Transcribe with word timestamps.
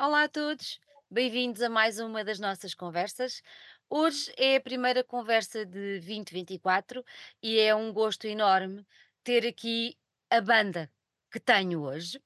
Olá 0.00 0.22
a 0.22 0.28
todos, 0.28 0.78
bem-vindos 1.10 1.60
a 1.60 1.68
mais 1.68 1.98
uma 1.98 2.22
das 2.22 2.38
nossas 2.38 2.72
conversas. 2.72 3.42
Hoje 3.90 4.32
é 4.36 4.54
a 4.54 4.60
primeira 4.60 5.02
conversa 5.02 5.66
de 5.66 5.98
2024 5.98 7.04
e 7.42 7.58
é 7.58 7.74
um 7.74 7.92
gosto 7.92 8.24
enorme 8.28 8.86
ter 9.24 9.44
aqui 9.44 9.98
a 10.30 10.40
banda 10.40 10.88
que 11.32 11.40
tenho 11.40 11.82
hoje 11.82 12.22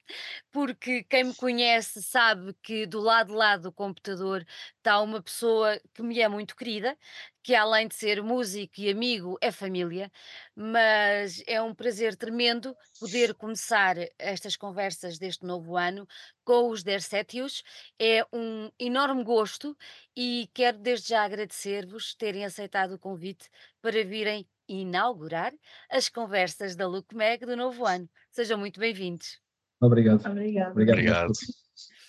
porque 0.50 1.02
quem 1.04 1.24
me 1.24 1.34
conhece 1.34 2.02
sabe 2.02 2.54
que 2.62 2.86
do 2.86 3.00
lado 3.00 3.28
de 3.28 3.34
lá 3.34 3.56
do 3.56 3.72
computador 3.72 4.46
está 4.76 5.00
uma 5.00 5.22
pessoa 5.22 5.80
que 5.94 6.02
me 6.02 6.20
é 6.20 6.28
muito 6.28 6.54
querida, 6.56 6.96
que 7.42 7.54
além 7.54 7.88
de 7.88 7.94
ser 7.94 8.22
músico 8.22 8.74
e 8.80 8.90
amigo, 8.90 9.36
é 9.40 9.50
família, 9.50 10.10
mas 10.54 11.42
é 11.46 11.60
um 11.60 11.74
prazer 11.74 12.16
tremendo 12.16 12.74
poder 13.00 13.34
começar 13.34 13.96
estas 14.18 14.56
conversas 14.56 15.18
deste 15.18 15.44
novo 15.44 15.76
ano 15.76 16.06
com 16.44 16.70
os 16.70 16.82
Dersétios. 16.82 17.62
É 17.98 18.24
um 18.32 18.70
enorme 18.78 19.24
gosto 19.24 19.76
e 20.16 20.48
quero 20.54 20.78
desde 20.78 21.08
já 21.08 21.24
agradecer-vos 21.24 22.14
terem 22.14 22.44
aceitado 22.44 22.94
o 22.94 22.98
convite 22.98 23.48
para 23.80 24.04
virem 24.04 24.46
inaugurar 24.68 25.52
as 25.90 26.08
conversas 26.08 26.76
da 26.76 26.86
LukeMeg 26.86 27.44
do 27.44 27.56
novo 27.56 27.84
ano. 27.84 28.08
Sejam 28.30 28.58
muito 28.58 28.78
bem-vindos. 28.78 29.40
Obrigado. 29.80 30.24
Obrigado. 30.24 30.70
Obrigado. 30.70 31.32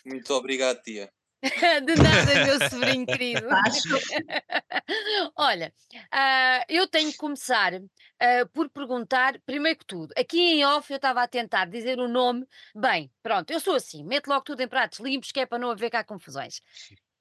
Muito 0.06 0.34
obrigado, 0.34 0.82
tia. 0.82 1.10
De 1.86 1.96
nada, 2.02 2.46
meu 2.46 2.70
sobrinho 2.70 3.06
querido. 3.06 3.46
Olha, 5.36 5.74
ah, 6.10 6.64
eu 6.70 6.88
tenho 6.88 7.12
que 7.12 7.18
começar 7.18 7.74
ah, 8.20 8.46
por 8.54 8.70
perguntar, 8.70 9.38
primeiro 9.46 9.80
que 9.80 9.86
tudo, 9.86 10.14
aqui 10.18 10.40
em 10.40 10.66
off 10.66 10.90
eu 10.90 10.96
estava 10.96 11.22
a 11.22 11.28
tentar 11.28 11.66
dizer 11.66 12.00
o 12.00 12.08
nome. 12.08 12.48
Bem, 12.74 13.12
pronto, 13.22 13.52
eu 13.52 13.60
sou 13.60 13.76
assim, 13.76 14.06
meto 14.06 14.28
logo 14.28 14.46
tudo 14.46 14.62
em 14.62 14.68
pratos 14.70 15.00
limpos, 15.00 15.34
que 15.34 15.42
é 15.42 15.46
para 15.46 15.60
não 15.60 15.70
haver 15.70 15.90
cá 15.90 16.02
confusões. 16.02 16.62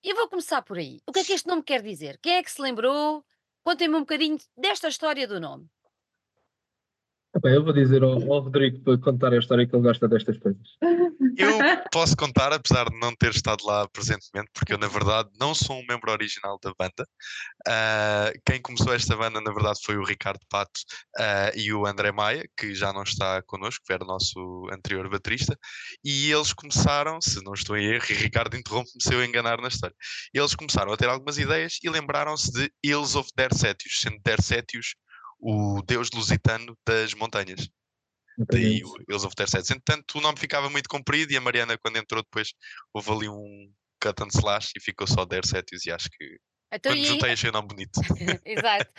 E 0.05 0.15
vou 0.15 0.29
começar 0.29 0.63
por 0.63 0.79
aí. 0.79 1.01
O 1.05 1.13
que 1.13 1.21
é 1.21 1.25
que 1.25 1.33
este 1.33 1.49
nome 1.49 1.65
quer 1.65 1.83
dizer? 1.83 2.17
Quem 2.23 2.35
é 2.35 2.43
que 2.43 2.51
se 2.51 2.63
lembrou? 2.63 3.25
Contem-me 3.65 3.97
um 3.97 4.01
bocadinho 4.01 4.39
desta 4.57 4.89
história 4.89 5.27
do 5.27 5.41
nome. 5.41 5.69
Epá, 7.35 7.49
eu 7.49 7.65
vou 7.65 7.73
dizer 7.73 8.03
ao, 8.03 8.13
ao 8.13 8.41
Rodrigo 8.41 8.79
para 8.81 8.99
contar 8.99 9.33
a 9.33 9.39
história 9.39 9.67
que 9.67 9.75
ele 9.75 9.83
gosta 9.83 10.07
destas 10.07 10.37
coisas. 10.37 10.61
Eu 11.37 11.59
posso 11.91 12.15
contar, 12.15 12.53
apesar 12.53 12.91
de 12.91 12.99
não 12.99 13.15
ter 13.17 13.31
estado 13.31 13.65
lá 13.65 13.89
presentemente, 13.89 14.51
porque 14.53 14.75
eu, 14.75 14.79
na 14.79 14.87
verdade, 14.87 15.31
não 15.41 15.55
sou 15.55 15.77
um 15.77 15.87
membro 15.89 16.13
original 16.13 16.59
da 16.63 16.75
banda. 16.79 17.09
Ah, 17.67 18.31
quem 18.45 18.61
começou 18.61 18.93
esta 18.93 19.17
banda, 19.17 19.41
na 19.41 19.51
verdade, 19.51 19.79
foi 19.83 19.97
o 19.97 20.05
Ricardo 20.05 20.41
Pato 20.51 20.81
ah, 21.17 21.51
e 21.55 21.73
o 21.73 21.87
André 21.87 22.13
Maia, 22.13 22.47
que 22.55 22.75
já 22.75 22.93
não 22.93 23.03
está 23.03 23.41
connosco, 23.43 23.83
que 23.87 23.93
era 23.95 24.05
o 24.05 24.07
nosso 24.07 24.69
anterior 24.71 25.09
baterista. 25.09 25.57
E 26.05 26.31
eles 26.31 26.53
começaram, 26.53 27.19
se 27.21 27.43
não 27.43 27.55
estou 27.55 27.79
em 27.79 27.87
erro, 27.87 28.05
e 28.11 28.15
Ricardo 28.15 28.57
interrompe-me 28.57 29.03
se 29.03 29.15
eu 29.15 29.25
enganar 29.25 29.59
na 29.59 29.69
história. 29.69 29.97
Eles 30.35 30.55
começaram 30.55 30.93
a 30.93 30.97
ter 30.99 31.09
algumas 31.09 31.39
ideias 31.39 31.79
e 31.83 31.89
lembraram-se 31.89 32.53
de 32.53 32.71
Hills 32.85 33.17
of 33.17 33.31
Dersétios, 33.35 34.01
sendo 34.03 34.19
Dersétios 34.23 34.95
o 35.43 35.83
deus 35.83 36.09
lusitano 36.15 36.79
das 36.87 37.13
montanhas. 37.15 37.69
Daí 38.51 38.83
o 38.85 38.95
Hills 39.09 39.27
of 39.27 39.35
Dersétios. 39.37 39.71
Entretanto, 39.71 40.17
o 40.17 40.21
nome 40.21 40.39
ficava 40.39 40.71
muito 40.71 40.89
comprido 40.89 41.33
e 41.33 41.37
a 41.37 41.41
Mariana, 41.41 41.77
quando 41.77 41.97
entrou 41.97 42.23
depois, 42.23 42.53
houve 42.95 43.11
ali 43.11 43.29
um 43.29 43.71
cut 44.01 44.23
and 44.23 44.29
slash 44.29 44.73
e 44.77 44.81
ficou 44.81 45.07
só 45.07 45.25
Dersétios 45.25 45.85
e 45.85 45.91
acho 45.91 46.09
que 46.11 46.39
Então, 46.73 46.93
quando 46.93 47.01
e 47.01 47.05
juntei 47.05 47.33
achei 47.33 47.51
o 47.51 47.53
nome 47.53 47.69
bonito. 47.69 48.01
Exato. 48.47 48.91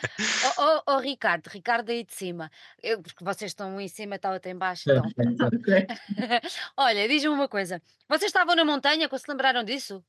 Ó 0.57 0.83
oh, 0.93 0.97
Ricardo, 0.99 1.47
Ricardo 1.47 1.89
aí 1.89 2.03
de 2.03 2.13
cima. 2.13 2.51
Eu, 2.81 3.01
porque 3.01 3.23
vocês 3.23 3.51
estão 3.51 3.75
um 3.75 3.81
em 3.81 3.87
cima, 3.87 4.17
está 4.17 4.31
outro 4.31 4.51
em 4.51 4.57
baixo. 4.57 4.83
Então. 4.91 5.49
Olha, 6.77 7.07
diz-me 7.07 7.29
uma 7.29 7.47
coisa. 7.47 7.81
Vocês 8.07 8.29
estavam 8.29 8.55
na 8.55 8.65
montanha 8.65 9.07
quando 9.09 9.21
se 9.21 9.31
lembraram 9.31 9.63
disso? 9.63 10.03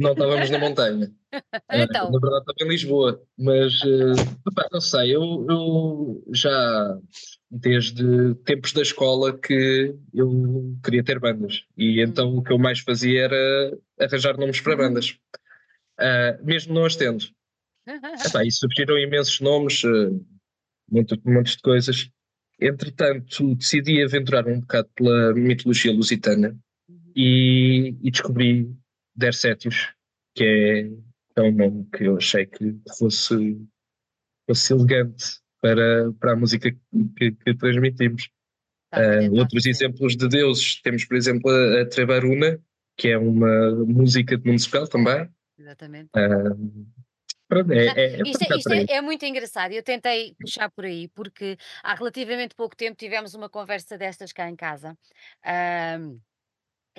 Não 0.00 0.12
estávamos 0.12 0.50
na 0.50 0.58
montanha. 0.58 1.12
Então. 1.72 2.10
Na 2.10 2.18
verdade, 2.18 2.40
estava 2.40 2.56
em 2.62 2.68
Lisboa. 2.68 3.22
Mas, 3.38 3.74
epá, 4.48 4.68
não 4.72 4.80
sei, 4.80 5.14
eu, 5.14 5.46
eu 5.48 6.24
já 6.34 6.98
desde 7.48 8.34
tempos 8.44 8.72
da 8.72 8.82
escola 8.82 9.38
que 9.38 9.94
eu 10.12 10.76
queria 10.82 11.04
ter 11.04 11.20
bandas. 11.20 11.64
E 11.76 12.00
então 12.02 12.36
o 12.36 12.42
que 12.42 12.52
eu 12.52 12.58
mais 12.58 12.80
fazia 12.80 13.22
era 13.26 13.78
arranjar 14.00 14.36
nomes 14.36 14.60
para 14.60 14.76
bandas. 14.76 15.16
Ah, 16.00 16.36
mesmo 16.42 16.74
não 16.74 16.84
as 16.84 16.96
tendo. 16.96 17.24
Epá, 18.26 18.44
e 18.44 18.50
surgiram 18.50 18.98
imensos 18.98 19.38
nomes, 19.40 19.82
eh, 19.84 20.10
muito- 20.90 21.20
montes 21.24 21.54
de 21.56 21.62
coisas. 21.62 22.10
Entretanto, 22.60 23.54
decidi 23.54 24.02
aventurar 24.02 24.48
um 24.48 24.60
bocado 24.60 24.88
pela 24.96 25.32
mitologia 25.34 25.92
lusitana 25.92 26.56
e, 27.14 27.94
e 28.02 28.10
descobri 28.10 28.68
Dersétios, 29.14 29.88
que 30.34 30.44
é, 30.44 31.40
é 31.40 31.42
um 31.42 31.52
nome 31.52 31.88
que 31.94 32.04
eu 32.04 32.16
achei 32.16 32.46
que 32.46 32.76
fosse, 32.98 33.60
fosse 34.46 34.72
elegante 34.72 35.24
para, 35.60 36.12
para 36.18 36.32
a 36.32 36.36
música 36.36 36.70
que, 37.16 37.32
que 37.32 37.54
transmitimos. 37.54 38.30
Ah, 38.92 39.00
tentar 39.20 39.38
outros 39.38 39.66
exemplos 39.66 40.16
de 40.16 40.28
deuses, 40.28 40.80
temos 40.82 41.04
por 41.04 41.16
exemplo 41.16 41.50
a, 41.50 41.82
a 41.82 41.86
Trevaruna, 41.86 42.60
que 42.96 43.08
é 43.08 43.18
uma 43.18 43.70
música 43.86 44.36
de 44.36 44.44
Municipal 44.44 44.88
também. 44.88 45.28
Exatamente. 45.56 46.10
Ah, 46.14 46.28
pronto, 47.46 47.72
é, 47.72 47.86
é, 47.86 48.20
é 48.20 48.22
Isto, 48.22 48.42
é, 48.42 48.56
isto 48.56 48.72
é- 48.72 48.96
é 48.96 49.00
muito 49.00 49.24
engraçado. 49.24 49.72
Eu 49.72 49.82
tentei 49.82 50.34
puxar 50.40 50.70
por 50.70 50.84
aí, 50.84 51.06
porque 51.08 51.56
há 51.82 51.94
relativamente 51.94 52.54
pouco 52.54 52.74
tempo 52.74 52.96
tivemos 52.96 53.34
uma 53.34 53.48
conversa 53.48 53.96
destas 53.96 54.32
cá 54.32 54.50
em 54.50 54.56
casa. 54.56 54.96
ahm, 55.44 56.18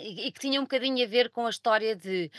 e, 0.01 0.31
que 0.31 0.39
tinha 0.39 0.59
um 0.59 0.63
bocadinho 0.63 1.03
a 1.05 1.07
ver 1.07 1.29
com 1.29 1.45
a 1.45 1.49
história 1.49 1.95
de 1.95 2.31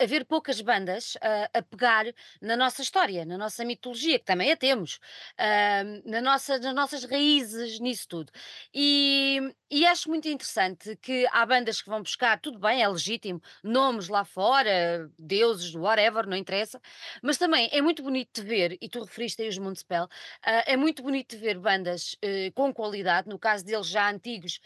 haver 0.00 0.24
poucas 0.24 0.60
bandas 0.60 1.16
ah, 1.22 1.50
a 1.54 1.62
pegar 1.62 2.06
na 2.40 2.56
nossa 2.56 2.82
história, 2.82 3.24
na 3.24 3.38
nossa 3.38 3.64
mitologia, 3.64 4.18
que 4.18 4.24
também 4.24 4.50
a 4.52 4.56
temos, 4.56 4.98
ahm, 5.38 6.02
na 6.04 6.20
nossa, 6.20 6.58
nas 6.58 6.74
nossas 6.74 7.04
raízes, 7.04 7.80
nisso 7.80 8.06
tudo. 8.08 8.32
E, 8.74 9.40
e 9.70 9.86
acho 9.86 10.08
muito 10.08 10.28
interessante 10.28 10.96
que 10.96 11.26
há 11.32 11.44
bandas 11.46 11.80
que 11.82 11.88
vão 11.88 12.02
buscar, 12.02 12.40
tudo 12.40 12.58
bem, 12.58 12.82
é 12.82 12.88
legítimo, 12.88 13.40
nomes 13.62 14.08
lá 14.08 14.24
fora, 14.24 15.10
deuses, 15.18 15.74
whatever, 15.74 16.26
não 16.26 16.36
interessa, 16.36 16.80
mas 17.22 17.38
também 17.38 17.68
é 17.72 17.80
muito 17.80 18.02
bonito 18.02 18.42
de 18.42 18.46
ver, 18.46 18.78
e 18.80 18.88
tu 18.88 19.02
referiste 19.02 19.42
aí 19.42 19.48
os 19.48 19.58
Municipal, 19.58 20.08
ah, 20.42 20.64
é 20.66 20.76
muito 20.76 21.02
bonito 21.02 21.36
de 21.36 21.42
ver 21.42 21.58
bandas 21.58 22.16
eh, 22.22 22.50
com 22.54 22.72
qualidade, 22.72 23.28
no 23.28 23.38
caso 23.38 23.64
deles 23.64 23.86
já 23.86 24.10
antigos, 24.10 24.60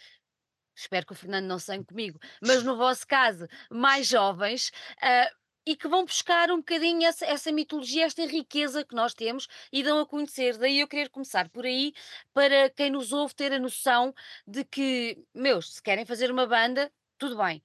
espero 0.75 1.07
que 1.07 1.13
o 1.13 1.17
Fernando 1.17 1.47
não 1.47 1.59
sangue 1.59 1.87
comigo, 1.87 2.19
mas 2.41 2.63
no 2.65 2.77
vosso 2.77 3.07
caso, 3.07 3.47
mais 3.71 4.07
jovens, 4.07 4.71
ah, 5.01 5.31
e 5.67 5.77
que 5.77 5.89
vão 5.89 6.05
buscar 6.05 6.51
um 6.51 6.59
bocadinho 6.59 7.07
essa, 7.07 7.25
essa 7.25 7.51
mitologia, 7.51 8.05
esta 8.05 8.25
riqueza 8.27 8.85
que 8.85 8.95
nós 8.95 9.15
temos 9.15 9.49
e 9.73 9.83
dão 9.83 9.99
a 9.99 10.07
conhecer. 10.07 10.59
Daí 10.59 10.81
eu 10.81 10.89
querer 10.89 11.09
começar 11.09 11.49
por 11.49 11.65
aí, 11.65 11.95
para 12.33 12.69
quem 12.71 12.91
nos 12.91 13.13
ouve 13.13 13.35
ter 13.35 13.53
a 13.53 13.59
noção 13.59 14.15
de 14.47 14.65
que, 14.65 15.25
meus, 15.35 15.75
se 15.75 15.83
querem 15.83 16.05
fazer 16.05 16.31
uma 16.31 16.47
banda, 16.47 16.93
tudo 17.19 17.37
bem. 17.37 17.63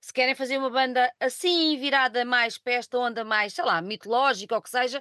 Se 0.00 0.12
querem 0.12 0.34
fazer 0.34 0.58
uma 0.58 0.70
banda 0.70 1.12
assim, 1.20 1.78
virada 1.78 2.24
mais 2.24 2.58
para 2.58 2.72
esta 2.72 2.98
onda 2.98 3.24
mais, 3.24 3.54
sei 3.54 3.64
lá, 3.64 3.80
mitológica 3.80 4.54
ou 4.54 4.58
o 4.58 4.62
que 4.62 4.70
seja, 4.70 5.00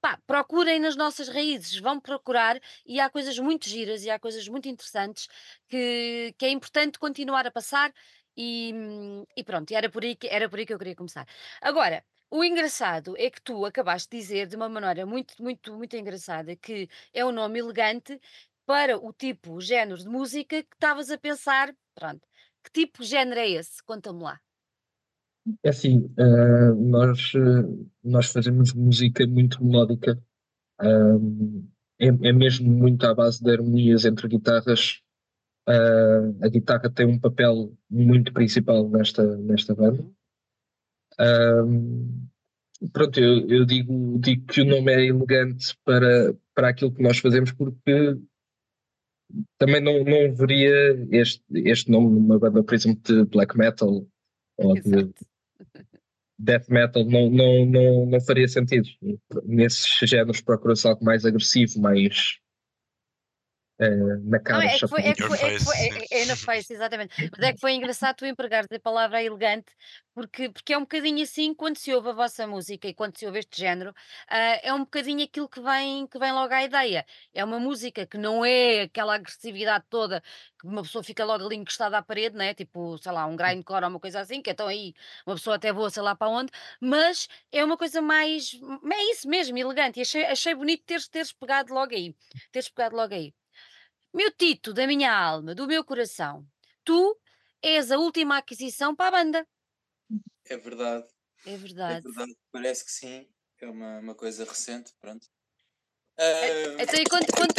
pá, 0.00 0.18
procurem 0.26 0.80
nas 0.80 0.96
nossas 0.96 1.28
raízes, 1.28 1.78
vão 1.78 2.00
procurar 2.00 2.60
e 2.86 3.00
há 3.00 3.10
coisas 3.10 3.38
muito 3.38 3.68
giras 3.68 4.04
e 4.04 4.10
há 4.10 4.18
coisas 4.18 4.46
muito 4.48 4.68
interessantes 4.68 5.28
que, 5.68 6.34
que 6.38 6.46
é 6.46 6.50
importante 6.50 6.98
continuar 6.98 7.46
a 7.46 7.50
passar 7.50 7.92
e, 8.36 8.72
e 9.36 9.44
pronto, 9.44 9.70
era 9.72 9.90
por, 9.90 10.02
aí 10.02 10.16
que, 10.16 10.26
era 10.28 10.48
por 10.48 10.58
aí 10.58 10.66
que 10.66 10.72
eu 10.72 10.78
queria 10.78 10.96
começar. 10.96 11.26
Agora, 11.60 12.04
o 12.30 12.44
engraçado 12.44 13.14
é 13.18 13.30
que 13.30 13.42
tu 13.42 13.66
acabaste 13.66 14.08
de 14.10 14.16
dizer 14.18 14.46
de 14.46 14.56
uma 14.56 14.68
maneira 14.68 15.04
muito, 15.04 15.34
muito, 15.42 15.72
muito 15.74 15.96
engraçada 15.96 16.54
que 16.56 16.88
é 17.12 17.24
um 17.24 17.32
nome 17.32 17.58
elegante 17.58 18.20
para 18.64 18.96
o 18.98 19.12
tipo, 19.12 19.54
o 19.54 19.60
género 19.60 19.98
de 19.98 20.08
música 20.08 20.62
que 20.62 20.74
estavas 20.74 21.10
a 21.10 21.18
pensar, 21.18 21.74
pronto. 21.94 22.26
Que 22.62 22.70
tipo 22.70 23.02
de 23.02 23.08
género 23.08 23.40
é 23.40 23.48
esse? 23.50 23.82
Conta-me 23.82 24.22
lá. 24.22 24.40
É 25.62 25.70
assim, 25.70 26.10
ah, 26.18 26.74
nós, 26.74 27.32
ah, 27.34 27.88
nós 28.02 28.32
fazemos 28.32 28.72
música 28.72 29.26
muito 29.26 29.64
melódica. 29.64 30.20
É, 31.98 32.06
é 32.06 32.32
mesmo 32.32 32.70
muito 32.70 33.04
à 33.04 33.14
base 33.14 33.42
de 33.42 33.50
harmonias 33.50 34.04
entre 34.04 34.28
guitarras. 34.28 35.00
Ah, 35.66 36.32
a 36.42 36.48
guitarra 36.48 36.90
tem 36.90 37.06
um 37.06 37.18
papel 37.18 37.76
muito 37.88 38.32
principal 38.32 38.88
nesta, 38.88 39.36
nesta 39.38 39.74
banda. 39.74 40.04
Pronto, 42.92 43.20
eu, 43.20 43.46
eu 43.48 43.64
digo, 43.66 44.18
digo 44.18 44.46
que 44.46 44.62
o 44.62 44.64
nome 44.64 44.90
é 44.92 45.04
elegante 45.06 45.76
para, 45.84 46.34
para 46.54 46.70
aquilo 46.70 46.92
que 46.92 47.02
nós 47.02 47.18
fazemos 47.18 47.52
porque 47.52 48.16
também 49.58 49.80
não, 49.80 50.04
não 50.04 50.34
veria 50.34 51.06
este, 51.10 51.42
este 51.54 51.90
nome 51.90 52.18
numa 52.18 52.38
banda, 52.38 52.62
por 52.62 52.74
exemplo, 52.74 53.02
de 53.02 53.24
black 53.26 53.56
metal 53.56 54.06
ou 54.56 54.74
de. 54.74 55.12
Death 56.40 56.68
metal, 56.68 57.04
não, 57.04 57.30
não, 57.30 57.66
não, 57.66 58.06
não 58.06 58.20
faria 58.20 58.48
sentido. 58.48 58.88
Nesses 59.44 59.86
géneros 60.08 60.40
procura-se 60.40 60.86
algo 60.86 61.04
mais 61.04 61.24
agressivo, 61.24 61.80
mais 61.80 62.39
uh, 63.80 64.30
na 64.30 64.38
cara. 64.38 64.58
Não, 64.58 64.70
é 64.70 64.78
que 64.78 64.88
foi, 64.88 65.00
é 65.02 65.14
que 65.14 65.22
foi, 65.22 65.38
é 65.38 65.50
que 65.50 65.58
foi, 65.58 65.74
face, 65.74 66.08
é, 66.10 66.22
é 66.22 66.24
na 66.26 66.36
face, 66.36 66.72
exatamente. 66.72 67.30
Mas 67.32 67.48
é 67.48 67.52
que 67.52 67.60
foi 67.60 67.72
engraçado 67.72 68.16
tu 68.16 68.26
empregares 68.26 68.68
a 68.70 68.78
palavra 68.78 69.22
elegante, 69.22 69.72
porque, 70.14 70.50
porque 70.50 70.72
é 70.72 70.78
um 70.78 70.82
bocadinho 70.82 71.22
assim, 71.22 71.54
quando 71.54 71.76
se 71.76 71.92
ouve 71.94 72.10
a 72.10 72.12
vossa 72.12 72.46
música 72.46 72.88
e 72.88 72.94
quando 72.94 73.16
se 73.16 73.26
ouve 73.26 73.38
este 73.38 73.58
género, 73.58 73.94
ah, 74.28 74.60
é 74.62 74.72
um 74.72 74.80
bocadinho 74.80 75.24
aquilo 75.24 75.48
que 75.48 75.60
vem, 75.60 76.06
que 76.06 76.18
vem 76.18 76.32
logo 76.32 76.52
à 76.52 76.64
ideia. 76.64 77.06
É 77.32 77.44
uma 77.44 77.58
música 77.58 78.06
que 78.06 78.18
não 78.18 78.44
é 78.44 78.82
aquela 78.82 79.14
agressividade 79.14 79.84
toda, 79.88 80.22
que 80.58 80.66
uma 80.66 80.82
pessoa 80.82 81.02
fica 81.02 81.24
logo 81.24 81.44
ali 81.44 81.56
encostada 81.56 81.96
à 81.98 82.02
parede, 82.02 82.36
né? 82.36 82.54
Tipo, 82.54 82.98
sei 82.98 83.12
lá, 83.12 83.26
um 83.26 83.36
grindcore 83.36 83.84
ou 83.84 83.90
uma 83.90 84.00
coisa 84.00 84.20
assim, 84.20 84.42
que 84.42 84.50
então 84.50 84.66
aí 84.66 84.94
uma 85.26 85.36
pessoa 85.36 85.56
até 85.56 85.72
voa, 85.72 85.90
sei 85.90 86.02
lá 86.02 86.14
para 86.14 86.28
onde, 86.28 86.52
mas 86.80 87.28
é 87.52 87.64
uma 87.64 87.76
coisa 87.76 88.02
mais, 88.02 88.58
é 88.92 89.10
isso 89.12 89.28
mesmo, 89.28 89.56
elegante. 89.56 89.98
E 89.98 90.02
achei, 90.02 90.24
achei 90.26 90.54
bonito 90.54 90.84
teres, 90.84 91.08
teres 91.08 91.32
pegado 91.32 91.72
logo 91.72 91.94
aí, 91.94 92.14
teres 92.52 92.68
pegado 92.68 92.96
logo 92.96 93.14
aí. 93.14 93.32
Meu 94.12 94.30
Tito, 94.32 94.72
da 94.74 94.86
minha 94.86 95.12
alma, 95.12 95.54
do 95.54 95.66
meu 95.66 95.84
coração, 95.84 96.46
tu 96.84 97.18
és 97.62 97.90
a 97.90 97.98
última 97.98 98.38
aquisição 98.38 98.94
para 98.94 99.08
a 99.18 99.22
banda. 99.22 99.46
É 100.46 100.56
verdade, 100.56 101.06
É 101.46 101.52
é 101.54 101.56
verdade. 101.56 102.02
verdade. 102.02 102.36
Parece 102.50 102.84
que 102.84 102.90
sim. 102.90 103.28
É 103.60 103.68
uma, 103.68 103.98
uma 103.98 104.14
coisa 104.14 104.44
recente, 104.44 104.92
pronto. 105.00 105.26
É- 106.16 106.64
Ah, 106.78 106.82
Então, 106.82 107.00
e 107.00 107.04
quanto, 107.06 107.32
quanto, 107.32 107.54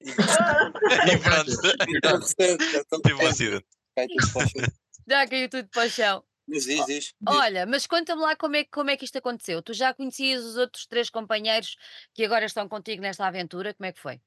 e 0.02 1.18
pronto, 1.20 1.50
é 2.38 2.44
é 2.44 2.84
tive 3.02 3.14
um 3.14 3.26
acidente. 3.26 3.66
Vai 3.96 4.08
tudo 4.08 4.32
para 4.32 4.42
o 4.44 4.48
chão. 4.48 4.62
já 5.08 5.28
caiu 5.28 5.48
tudo 5.48 5.68
para 5.68 5.86
o 5.86 5.90
chão. 5.90 6.24
Mas 6.46 6.64
diz, 6.64 6.86
diz. 6.86 6.86
diz. 6.86 7.14
Olha, 7.26 7.66
mas 7.66 7.86
conta-me 7.86 8.20
lá 8.20 8.34
como 8.36 8.56
é, 8.56 8.64
que- 8.64 8.70
como 8.70 8.90
é 8.90 8.96
que 8.96 9.04
isto 9.04 9.16
aconteceu. 9.16 9.62
Tu 9.62 9.72
já 9.72 9.94
conhecias 9.94 10.44
os 10.44 10.56
outros 10.56 10.86
três 10.86 11.08
companheiros 11.08 11.76
que 12.12 12.24
agora 12.24 12.44
estão 12.44 12.68
contigo 12.68 13.00
nesta 13.00 13.26
aventura? 13.26 13.72
Como 13.74 13.86
é 13.86 13.92
que 13.92 14.00
foi? 14.00 14.20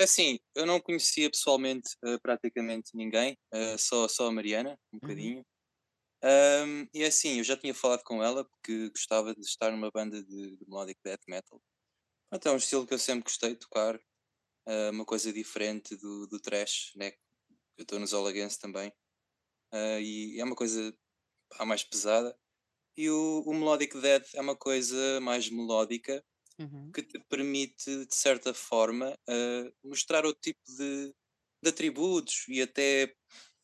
É 0.00 0.04
assim, 0.04 0.40
eu 0.54 0.64
não 0.64 0.80
conhecia 0.80 1.30
pessoalmente 1.30 1.90
ah, 2.02 2.18
praticamente 2.22 2.92
ninguém, 2.94 3.36
ah, 3.52 3.76
só, 3.76 4.08
só 4.08 4.28
a 4.28 4.32
Mariana, 4.32 4.78
um 4.90 4.98
bocadinho. 4.98 5.44
Ahm, 6.22 6.86
e 6.94 7.02
é 7.02 7.08
assim, 7.08 7.36
eu 7.36 7.44
já 7.44 7.54
tinha 7.54 7.74
falado 7.74 8.02
com 8.02 8.22
ela 8.22 8.42
porque 8.46 8.88
gostava 8.88 9.34
de 9.34 9.42
estar 9.42 9.70
numa 9.70 9.90
banda 9.90 10.22
de, 10.22 10.56
de 10.56 10.66
melodic 10.66 10.98
death 11.04 11.20
metal. 11.28 11.62
É 12.32 12.50
um 12.50 12.56
estilo 12.56 12.86
que 12.86 12.94
eu 12.94 12.98
sempre 12.98 13.24
gostei 13.24 13.50
de 13.50 13.58
tocar, 13.58 14.00
ah, 14.66 14.90
uma 14.90 15.04
coisa 15.04 15.30
diferente 15.30 15.94
do, 15.96 16.26
do 16.28 16.40
trash, 16.40 16.92
né? 16.96 17.12
Eu 17.76 17.82
estou 17.82 17.98
nos 17.98 18.14
All 18.14 18.26
Against 18.26 18.58
também, 18.58 18.90
e 20.00 20.40
é 20.40 20.44
uma 20.44 20.56
coisa 20.56 20.96
pá, 21.50 21.66
mais 21.66 21.84
pesada. 21.84 22.34
E 22.96 23.10
o, 23.10 23.42
o 23.46 23.52
melodic 23.52 23.98
death 24.00 24.34
é 24.34 24.40
uma 24.40 24.56
coisa 24.56 25.20
mais 25.20 25.50
melódica, 25.50 26.24
Uhum. 26.58 26.90
que 26.92 27.02
te 27.02 27.18
permite, 27.28 28.04
de 28.06 28.14
certa 28.14 28.52
forma, 28.52 29.16
eh, 29.28 29.72
mostrar 29.82 30.26
outro 30.26 30.40
tipo 30.42 30.60
de, 30.76 31.14
de 31.62 31.70
atributos 31.70 32.44
e 32.48 32.60
até, 32.62 33.14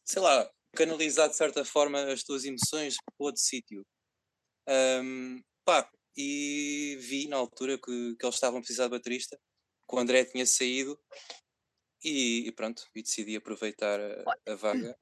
sei 0.04 0.22
lá, 0.22 0.50
canalizar 0.74 1.28
de 1.28 1.36
certa 1.36 1.64
forma 1.64 2.04
as 2.12 2.22
tuas 2.22 2.44
emoções 2.44 2.96
para 2.96 3.26
outro 3.26 3.42
sítio. 3.42 3.84
Ahm, 4.68 5.42
pá, 5.64 5.90
e 6.16 6.96
vi 7.00 7.28
na 7.28 7.36
altura 7.36 7.78
que, 7.78 8.16
que 8.16 8.24
eles 8.26 8.34
estavam 8.36 8.58
a 8.58 8.62
precisar 8.62 8.84
de 8.84 8.90
baterista, 8.90 9.38
que 9.88 9.96
o 9.96 9.98
André 9.98 10.24
tinha 10.24 10.46
saído 10.46 10.98
e, 12.02 12.46
e 12.48 12.52
pronto, 12.52 12.86
e 12.94 13.02
decidi 13.02 13.36
aproveitar 13.36 14.00
a, 14.00 14.52
a 14.52 14.54
vaga. 14.54 14.96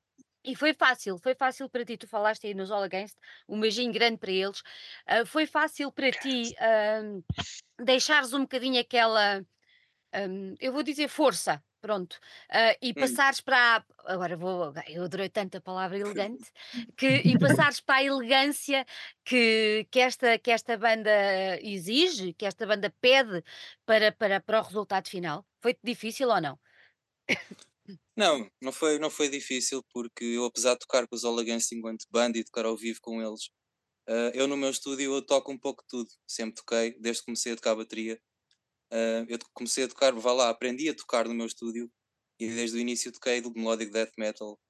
E 0.44 0.54
foi 0.54 0.74
fácil, 0.74 1.16
foi 1.18 1.34
fácil 1.34 1.68
para 1.70 1.84
ti, 1.84 1.96
tu 1.96 2.06
falaste 2.06 2.46
aí 2.46 2.54
nos 2.54 2.70
All 2.70 2.82
Against, 2.82 3.16
um 3.48 3.58
beijinho 3.60 3.92
grande 3.92 4.18
para 4.18 4.30
eles. 4.30 4.62
Ah, 5.06 5.24
foi 5.24 5.46
fácil 5.46 5.90
para 5.92 6.12
ti 6.12 6.54
ahm, 6.60 7.22
deixares 7.80 8.32
um 8.34 8.42
bocadinho 8.42 8.80
aquela, 8.80 9.44
ahm, 10.14 10.54
eu 10.60 10.72
vou 10.72 10.82
dizer 10.82 11.08
força, 11.08 11.64
pronto, 11.80 12.18
ah, 12.50 12.76
e 12.82 12.94
Hum. 12.94 12.94
passares 12.94 13.40
para, 13.40 13.78
a- 13.78 13.84
agora 14.14 14.36
vou, 14.36 14.72
eu 14.88 15.04
adorei 15.04 15.28
tanto 15.30 15.56
a 15.58 15.60
palavra 15.62 15.98
elegante, 15.98 16.50
que, 16.96 17.06
e 17.26 17.38
passares 17.38 17.80
para 17.80 17.96
a 17.98 18.04
elegância 18.04 18.84
que, 19.24 19.86
que, 19.90 20.00
esta, 20.00 20.38
que 20.38 20.50
esta 20.52 20.76
banda 20.78 21.10
exige, 21.62 22.34
que 22.34 22.46
esta 22.46 22.66
banda 22.66 22.94
pede 23.00 23.42
para, 23.86 24.12
para, 24.12 24.40
para 24.40 24.60
o 24.60 24.64
resultado 24.64 25.08
final. 25.08 25.46
Foi 25.60 25.76
difícil 25.84 26.28
ou 26.30 26.40
não? 26.40 26.58
Não, 28.16 28.48
não 28.62 28.72
foi, 28.72 28.98
não 28.98 29.10
foi 29.10 29.28
difícil, 29.28 29.82
porque 29.92 30.24
eu, 30.24 30.44
apesar 30.44 30.74
de 30.74 30.80
tocar 30.80 31.06
com 31.06 31.16
os 31.16 31.24
All 31.24 31.38
Against 31.38 31.72
enquanto 31.72 32.06
banda 32.10 32.38
e 32.38 32.44
tocar 32.44 32.64
ao 32.66 32.76
vivo 32.76 33.00
com 33.02 33.20
eles, 33.20 33.50
ah, 34.08 34.32
eu 34.34 34.48
no 34.48 34.56
meu 34.56 34.70
estúdio 34.70 35.14
eu 35.14 35.22
toco 35.22 35.52
um 35.52 35.58
pouco 35.58 35.82
de 35.82 35.88
tudo. 35.88 36.10
Sempre 36.26 36.56
toquei, 36.56 36.98
desde 37.00 37.22
que 37.22 37.26
comecei 37.26 37.52
a 37.52 37.56
tocar 37.56 37.76
bateria. 37.76 38.20
Ah, 38.92 39.24
eu 39.28 39.38
comecei 39.54 39.84
a 39.84 39.88
tocar, 39.88 40.12
vá 40.14 40.32
lá, 40.32 40.50
aprendi 40.50 40.88
a 40.90 40.94
tocar 40.96 41.28
no 41.28 41.34
meu 41.34 41.46
estúdio 41.46 41.90
e 42.40 42.48
desde 42.48 42.76
o 42.78 42.80
início 42.80 43.12
toquei 43.12 43.40
do 43.42 43.52
melodic 43.54 43.92
death 43.92 44.12
metal. 44.18 44.60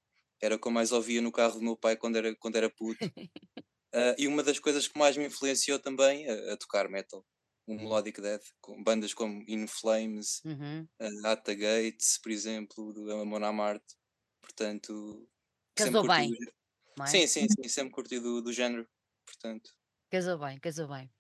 Era 0.43 0.57
o 0.57 0.61
que 0.61 0.69
eu 0.69 0.73
mais 0.73 0.93
ouvia 0.93 1.23
no 1.23 1.33
carro 1.33 1.55
do 1.59 1.63
meu 1.65 1.77
pai 1.77 1.97
quando 1.97 2.17
era, 2.19 2.35
quando 2.37 2.57
era 2.57 2.71
puto. 2.71 3.01
Ah, 3.95 4.15
e 4.19 4.27
uma 4.29 4.43
das 4.43 4.59
coisas 4.59 4.89
que 4.89 4.99
mais 4.99 5.17
me 5.17 5.27
influenciou 5.27 5.79
também 5.79 6.29
a, 6.29 6.55
a 6.55 6.57
tocar 6.57 6.89
metal, 6.89 7.25
o 7.67 7.75
melodic 7.75 8.21
death, 8.21 8.45
com 8.61 8.83
bandas 8.83 9.15
como 9.15 9.45
In 9.49 9.67
Flames, 9.67 10.43
Uhum. 10.45 10.89
uh, 11.01 11.27
At 11.29 11.45
the 11.45 11.55
Gates, 11.55 12.19
por 12.23 12.33
exemplo, 12.33 12.93
do 12.93 13.11
Amon 13.13 13.45
Amarte. 13.45 13.95
Portanto, 14.43 15.29
Casou 15.75 16.05
bem, 16.07 16.31
do 16.31 17.05
é? 17.05 17.07
Sim, 17.07 17.27
sim, 17.27 17.47
sim, 17.49 17.69
sempre 17.69 17.93
curti 17.95 18.21
do, 18.21 18.43
do 18.43 18.53
género. 18.53 18.89
Portanto, 19.27 19.71
Casou 20.11 20.39
bem, 20.39 20.59
casou 20.61 20.89
bem. 20.89 21.11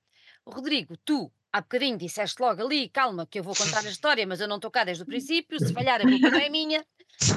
Rodrigo, 0.46 0.96
tu 1.04 1.32
há 1.52 1.60
bocadinho 1.62 1.98
disseste 1.98 2.40
logo 2.42 2.62
ali, 2.62 2.88
calma, 2.88 3.26
que 3.26 3.38
eu 3.40 3.44
vou 3.44 3.54
contar 3.56 3.84
a 3.86 3.90
história, 3.90 4.26
mas 4.26 4.40
eu 4.40 4.48
não 4.48 4.56
estou 4.56 4.70
cá 4.70 4.84
desde 4.84 5.02
o 5.04 5.06
princípio, 5.06 5.60
se 5.60 5.72
falhar 5.72 6.00
a 6.00 6.06
culpa 6.06 6.30
não 6.30 6.40
é 6.40 6.48
minha. 6.48 6.86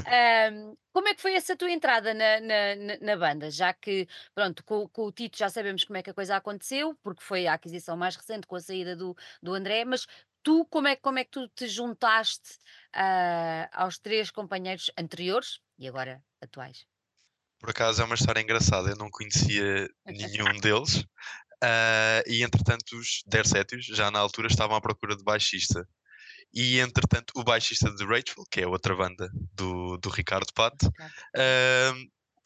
Ahm, 0.05 0.75
como 0.93 1.07
é 1.09 1.13
que 1.15 1.21
foi 1.21 1.33
essa 1.35 1.55
tua 1.55 1.71
entrada 1.71 2.13
na, 2.13 2.39
na, 2.39 2.97
na- 3.01 3.17
banda? 3.17 3.51
Já 3.51 3.73
que, 3.73 4.07
pronto, 4.33 4.63
com, 4.63 4.87
com 4.89 5.03
o 5.05 5.11
Tito 5.11 5.37
já 5.37 5.49
sabemos 5.49 5.83
como 5.83 5.97
é 5.97 6.03
que 6.03 6.09
a 6.09 6.13
coisa 6.13 6.35
aconteceu, 6.37 6.95
porque 7.03 7.23
foi 7.23 7.45
a 7.47 7.53
aquisição 7.53 7.97
mais 7.97 8.15
recente 8.15 8.47
com 8.47 8.55
a 8.55 8.59
saída 8.61 8.95
do, 8.95 9.15
do 9.41 9.53
André, 9.53 9.83
mas 9.85 10.07
tu, 10.43 10.65
como 10.65 10.87
é, 10.87 10.95
que- 10.95 11.01
como 11.01 11.19
é 11.19 11.23
que 11.25 11.31
tu 11.31 11.47
te 11.49 11.67
juntaste 11.67 12.57
ah, 12.93 13.69
aos 13.73 13.97
três 13.99 14.31
companheiros 14.31 14.89
anteriores 14.97 15.59
e 15.77 15.87
agora 15.87 16.23
atuais? 16.41 16.85
Por 17.59 17.69
acaso 17.71 18.01
é 18.01 18.05
uma 18.05 18.15
história 18.15 18.39
engraçada, 18.39 18.89
eu 18.89 18.95
não 18.95 19.09
conhecia 19.09 19.89
nenhum 20.05 20.57
deles. 20.61 21.05
ah, 21.63 22.23
e 22.27 22.43
entretanto 22.43 22.95
os 22.97 23.23
Dersétios 23.25 23.85
já 23.85 24.09
na 24.11 24.19
altura 24.19 24.47
estavam 24.47 24.75
à 24.77 24.81
procura 24.81 25.15
de 25.17 25.23
baixista. 25.23 25.87
E 26.53 26.79
entretanto 26.79 27.33
o 27.35 27.43
baixista 27.43 27.93
de 27.93 28.03
Rachel, 28.05 28.43
que 28.49 28.61
é 28.61 28.67
outra 28.67 28.95
banda 28.95 29.29
do, 29.53 29.97
do 29.97 30.09
Ricardo 30.09 30.51
Pato, 30.53 30.89
ah, 31.35 31.93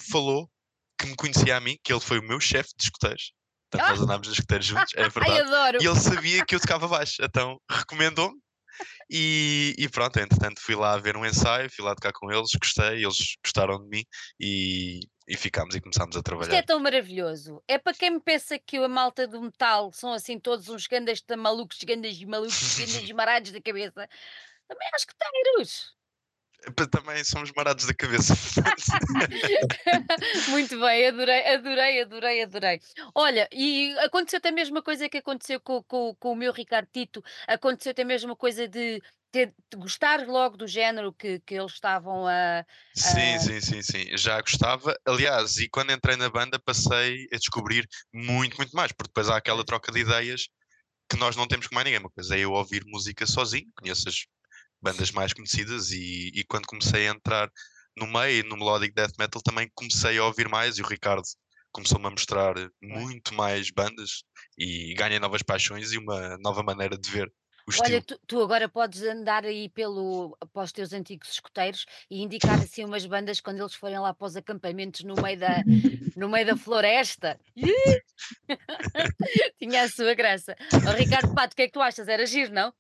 falou 0.09 0.50
que 0.98 1.07
me 1.07 1.15
conhecia 1.15 1.57
a 1.57 1.59
mim, 1.59 1.77
que 1.83 1.92
ele 1.92 2.01
foi 2.01 2.19
o 2.19 2.24
meu 2.24 2.39
chefe 2.39 2.71
de 2.77 2.83
escuteiros. 2.83 3.33
Portanto, 3.71 3.90
nós 3.90 4.02
andámos 4.02 4.28
a 4.28 4.31
escuteiros 4.31 4.66
juntos, 4.66 4.94
é 4.95 5.04
Ai, 5.04 5.09
verdade. 5.09 5.40
adoro! 5.42 5.78
E 5.81 5.87
ele 5.87 5.99
sabia 5.99 6.45
que 6.45 6.56
eu 6.56 6.59
tocava 6.59 6.87
baixo, 6.87 7.18
então 7.21 7.57
recomendou-me. 7.69 8.37
E, 9.09 9.75
e 9.78 9.90
pronto, 9.90 10.18
entretanto 10.19 10.61
fui 10.61 10.75
lá 10.75 10.97
ver 10.97 11.18
um 11.18 11.25
ensaio, 11.25 11.69
fui 11.69 11.83
lá 11.83 11.94
tocar 11.94 12.14
com 12.14 12.31
eles, 12.31 12.52
gostei, 12.59 13.04
eles 13.04 13.35
gostaram 13.44 13.78
de 13.78 13.90
mim 13.90 14.04
e, 14.40 15.02
e 15.31 15.38
ficámos 15.38 15.73
e 15.76 15.80
começámos 15.80 16.18
a 16.18 16.19
Isto 16.19 16.28
é 16.54 16.61
trabalhar. 16.61 16.64
tão 16.64 16.78
maravilhoso. 16.78 17.64
É 17.66 17.78
para 17.78 17.94
quem 17.94 18.09
me 18.11 18.19
pensa 18.19 18.59
que 18.59 18.76
a 18.76 18.88
malta 18.90 19.26
do 19.26 19.42
metal 19.42 19.90
são 19.94 20.11
assim 20.11 20.38
todos 20.38 20.68
uns 20.68 20.88
gandas 20.88 21.23
malucos, 21.38 21.81
gandas 21.85 22.21
malucos, 22.26 22.78
gandas 22.78 23.11
marados 23.16 23.52
da 23.54 23.61
cabeça. 23.61 24.09
Também 24.68 24.90
acho 24.94 25.07
que 25.07 25.16
teiros. 25.16 25.95
Também 26.91 27.23
somos 27.23 27.51
marados 27.53 27.85
da 27.85 27.94
cabeça. 27.94 28.33
Muito 30.49 30.80
bem, 30.80 31.07
adorei, 31.07 31.47
adorei, 31.56 32.01
adorei, 32.01 32.44
adorei. 32.44 32.81
Olha, 33.15 33.47
e 33.51 33.95
aconteceu 33.99 34.39
a 34.44 34.51
mesma 34.51 34.81
coisa 34.81 35.09
que 35.09 35.18
aconteceu 35.18 35.59
com, 35.59 35.81
com, 35.83 36.15
com 36.15 36.31
o 36.31 36.35
meu 36.35 36.51
Ricardo 36.51 36.87
Tito, 36.91 37.23
aconteceu 37.47 37.94
a 37.97 38.06
mesma 38.06 38.35
coisa 38.35 38.68
de, 38.68 39.01
ter, 39.31 39.53
de 39.71 39.77
gostar 39.77 40.27
logo 40.27 40.57
do 40.57 40.68
género 40.68 41.11
que, 41.13 41.39
que 41.39 41.56
eles 41.56 41.73
estavam 41.73 42.27
a. 42.27 42.63
Sim, 42.94 43.35
Ah. 43.35 43.39
sim, 43.39 43.61
sim, 43.61 43.81
sim. 43.81 44.18
Já 44.18 44.39
gostava. 44.39 44.95
Aliás, 45.06 45.57
e 45.57 45.68
quando 45.68 45.91
entrei 45.91 46.15
na 46.15 46.30
banda 46.30 46.59
passei 46.59 47.27
a 47.33 47.37
descobrir 47.37 47.87
muito, 48.13 48.57
muito 48.57 48.75
mais, 48.75 48.91
porque 48.91 49.09
depois 49.09 49.30
há 49.30 49.37
aquela 49.37 49.65
troca 49.65 49.91
de 49.91 49.99
ideias 50.01 50.47
que 51.09 51.18
nós 51.18 51.35
não 51.35 51.47
temos 51.47 51.68
com 51.68 51.75
mais 51.75 51.85
ninguém. 51.85 51.99
Uma 51.99 52.11
coisa 52.11 52.35
é 52.35 52.39
eu 52.41 52.51
ouvir 52.51 52.83
música 52.85 53.25
sozinho, 53.25 53.68
conheço 53.75 54.07
as 54.07 54.25
bandas 54.81 55.11
mais 55.11 55.33
conhecidas 55.33 55.92
e, 55.92 56.31
e 56.33 56.44
quando 56.45 56.66
comecei 56.66 57.07
a 57.07 57.11
entrar 57.11 57.50
no 57.97 58.07
meio, 58.07 58.44
no 58.45 58.57
melodic 58.57 58.94
death 58.94 59.14
metal, 59.19 59.42
também 59.42 59.69
comecei 59.73 60.18
a 60.18 60.26
ouvir 60.26 60.47
mais 60.47 60.78
e 60.78 60.81
o 60.81 60.88
Ricardo 60.88 61.23
começou-me 61.71 62.07
a 62.07 62.11
mostrar 62.11 62.56
muito 62.81 63.33
mais 63.33 63.69
bandas 63.71 64.23
e 64.57 64.94
ganhei 64.95 65.19
novas 65.19 65.42
paixões 65.42 65.92
e 65.92 65.97
uma 65.97 66.38
nova 66.40 66.64
maneira 66.64 66.97
de 66.97 67.09
ver 67.09 67.31
o 67.68 67.83
Olha, 67.83 68.02
tu, 68.02 68.19
tu 68.26 68.42
agora 68.42 68.68
podes 68.68 69.04
andar 69.04 69.45
aí 69.45 69.69
pelo, 69.69 70.35
para 70.52 70.64
os 70.64 70.71
teus 70.71 70.94
antigos 70.94 71.30
escuteiros 71.30 71.85
e 72.09 72.21
indicar 72.21 72.59
assim 72.59 72.83
umas 72.83 73.06
bandas 73.06 73.40
quando 73.40 73.59
eles 73.59 73.76
forem 73.76 74.00
lá 74.00 74.14
para 74.14 74.28
os 74.28 74.35
acampamentos 74.35 75.04
no 75.04 75.16
meio 75.16 75.40
da, 75.40 75.64
no 76.16 76.28
meio 76.28 76.45
da 76.45 76.57
floresta. 76.57 77.40
Tinha 79.59 79.83
a 79.83 79.90
sua 79.90 80.14
graça. 80.14 80.56
Ó, 80.88 80.92
Ricardo 80.92 81.33
Pato, 81.33 81.54
o 81.54 81.56
que 81.56 81.64
é 81.64 81.68
que 81.68 81.73
tu 81.73 81.81
achas? 81.81 82.07
Era 82.07 82.26
giro, 82.26 82.52
não? 82.52 82.73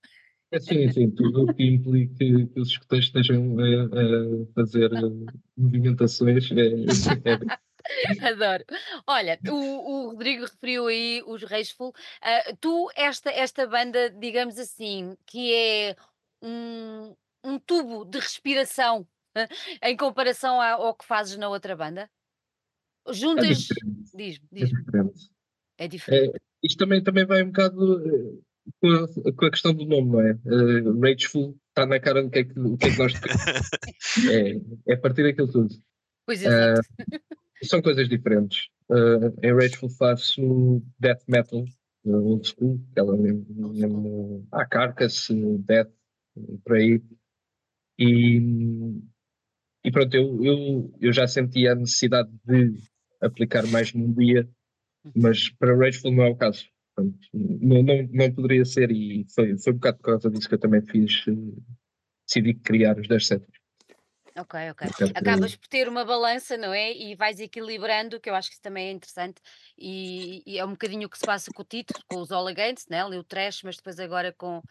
É, 0.51 0.59
sim, 0.59 0.91
sim, 0.91 1.09
tudo 1.11 1.43
o 1.43 1.53
que 1.53 1.63
implique 1.63 2.13
que, 2.15 2.45
que 2.47 2.59
os 2.59 2.69
escuteiros 2.69 3.07
estejam 3.07 3.57
a, 3.57 3.85
a 3.85 4.53
fazer 4.53 4.91
eh, 4.93 5.31
movimentações 5.55 6.51
é, 6.51 6.67
é, 6.67 7.61
Adoro. 8.33 8.63
Olha, 9.07 9.39
o, 9.47 9.53
o 9.53 10.09
Rodrigo 10.11 10.43
referiu 10.43 10.87
aí 10.87 11.23
os 11.25 11.43
Rageful. 11.43 11.93
Ah, 12.21 12.53
tu, 12.59 12.89
esta, 12.95 13.31
esta 13.31 13.65
banda, 13.65 14.09
digamos 14.09 14.57
assim, 14.57 15.15
que 15.25 15.53
é 15.53 15.95
um, 16.41 17.15
um 17.43 17.57
tubo 17.57 18.03
de 18.05 18.19
respiração 18.19 19.07
em 19.81 19.95
comparação 19.95 20.61
ao, 20.61 20.87
ao 20.87 20.95
que 20.95 21.05
fazes 21.05 21.37
na 21.37 21.47
outra 21.49 21.75
banda? 21.75 22.09
é 23.07 23.13
Juntas. 23.13 23.57
diferente. 23.57 24.11
Diz-me, 24.13 24.47
É 24.51 24.55
diz-me. 24.55 24.83
diferente. 24.83 25.31
É 25.77 25.87
diferente. 25.87 26.35
É, 26.35 26.39
isto 26.63 26.77
também, 26.77 27.03
também 27.03 27.25
vai 27.25 27.41
um 27.41 27.47
bocado 27.47 28.01
eh, 28.05 28.50
com 28.79 28.89
a, 28.89 29.33
com 29.33 29.45
a 29.45 29.51
questão 29.51 29.73
do 29.73 29.85
nome, 29.85 30.11
não 30.11 30.21
é? 30.21 30.33
Uh, 30.45 30.99
Rageful 30.99 31.57
está 31.69 31.85
na 31.85 31.99
cara 31.99 32.23
do 32.23 32.29
que 32.29 32.39
é 32.39 32.43
que, 32.43 32.59
o 32.59 32.77
que, 32.77 32.87
é 32.87 32.91
que 32.91 32.97
nós 32.97 33.13
é, 34.29 34.91
é 34.91 34.93
a 34.93 34.97
partir 34.97 35.23
daquilo 35.23 35.51
tudo. 35.51 35.75
Pois 36.25 36.43
exato. 36.43 36.81
São 37.63 37.81
coisas 37.81 38.07
diferentes. 38.09 38.67
Uh, 38.89 39.33
em 39.41 39.53
Rageful 39.53 39.89
faço 39.89 40.81
death 40.99 41.21
metal, 41.27 41.63
uh, 42.05 42.15
old 42.15 42.47
school, 42.47 42.79
aquela 42.91 43.15
mesmo, 43.15 43.73
mesmo 43.73 44.47
ah, 44.51 44.65
Carcass, 44.65 45.29
uh, 45.29 45.57
death, 45.59 45.91
uh, 46.35 46.57
por 46.65 46.75
aí. 46.75 47.01
E, 47.97 48.41
e 49.83 49.91
pronto, 49.91 50.13
eu, 50.15 50.43
eu, 50.43 50.93
eu 50.99 51.13
já 51.13 51.27
sentia 51.27 51.71
a 51.71 51.75
necessidade 51.75 52.29
de 52.45 52.73
aplicar 53.21 53.65
mais 53.67 53.93
melodia, 53.93 54.49
mas 55.15 55.49
para 55.49 55.77
Rageful 55.77 56.11
não 56.11 56.23
é 56.23 56.29
o 56.29 56.35
caso. 56.35 56.65
Portanto, 57.01 57.27
não, 57.33 57.83
não, 57.83 58.09
não 58.11 58.31
poderia 58.33 58.65
ser, 58.65 58.91
e 58.91 59.25
foi, 59.33 59.57
foi 59.57 59.73
um 59.73 59.75
bocado 59.75 59.97
por 59.97 60.03
causa 60.03 60.29
disso 60.29 60.47
que 60.47 60.55
eu 60.55 60.59
também 60.59 60.81
fiz, 60.81 61.25
uh, 61.27 61.63
decidi 62.27 62.53
criar 62.55 62.97
os 62.97 63.07
10 63.07 63.27
setas. 63.27 63.61
Ok, 64.37 64.71
ok. 64.71 64.87
Portanto, 64.87 65.17
Acabas 65.17 65.55
por 65.55 65.67
ter 65.67 65.89
uma 65.89 66.05
balança, 66.05 66.55
não 66.57 66.73
é? 66.73 66.93
E 66.93 67.15
vais 67.15 67.39
equilibrando, 67.39 68.19
que 68.19 68.29
eu 68.29 68.35
acho 68.35 68.47
que 68.47 68.53
isso 68.53 68.61
também 68.61 68.87
é 68.87 68.91
interessante. 68.91 69.41
E, 69.77 70.41
e 70.45 70.57
é 70.57 70.65
um 70.65 70.71
bocadinho 70.71 71.07
o 71.07 71.09
que 71.09 71.17
se 71.17 71.25
passa 71.25 71.51
com 71.53 71.61
o 71.61 71.65
título, 71.65 71.99
com 72.07 72.21
os 72.21 72.31
All 72.31 72.47
Against, 72.47 72.89
né? 72.89 73.03
Ali 73.03 73.17
o 73.17 73.23
trash, 73.23 73.61
mas 73.63 73.75
depois 73.75 73.99
agora 73.99 74.33
com, 74.37 74.61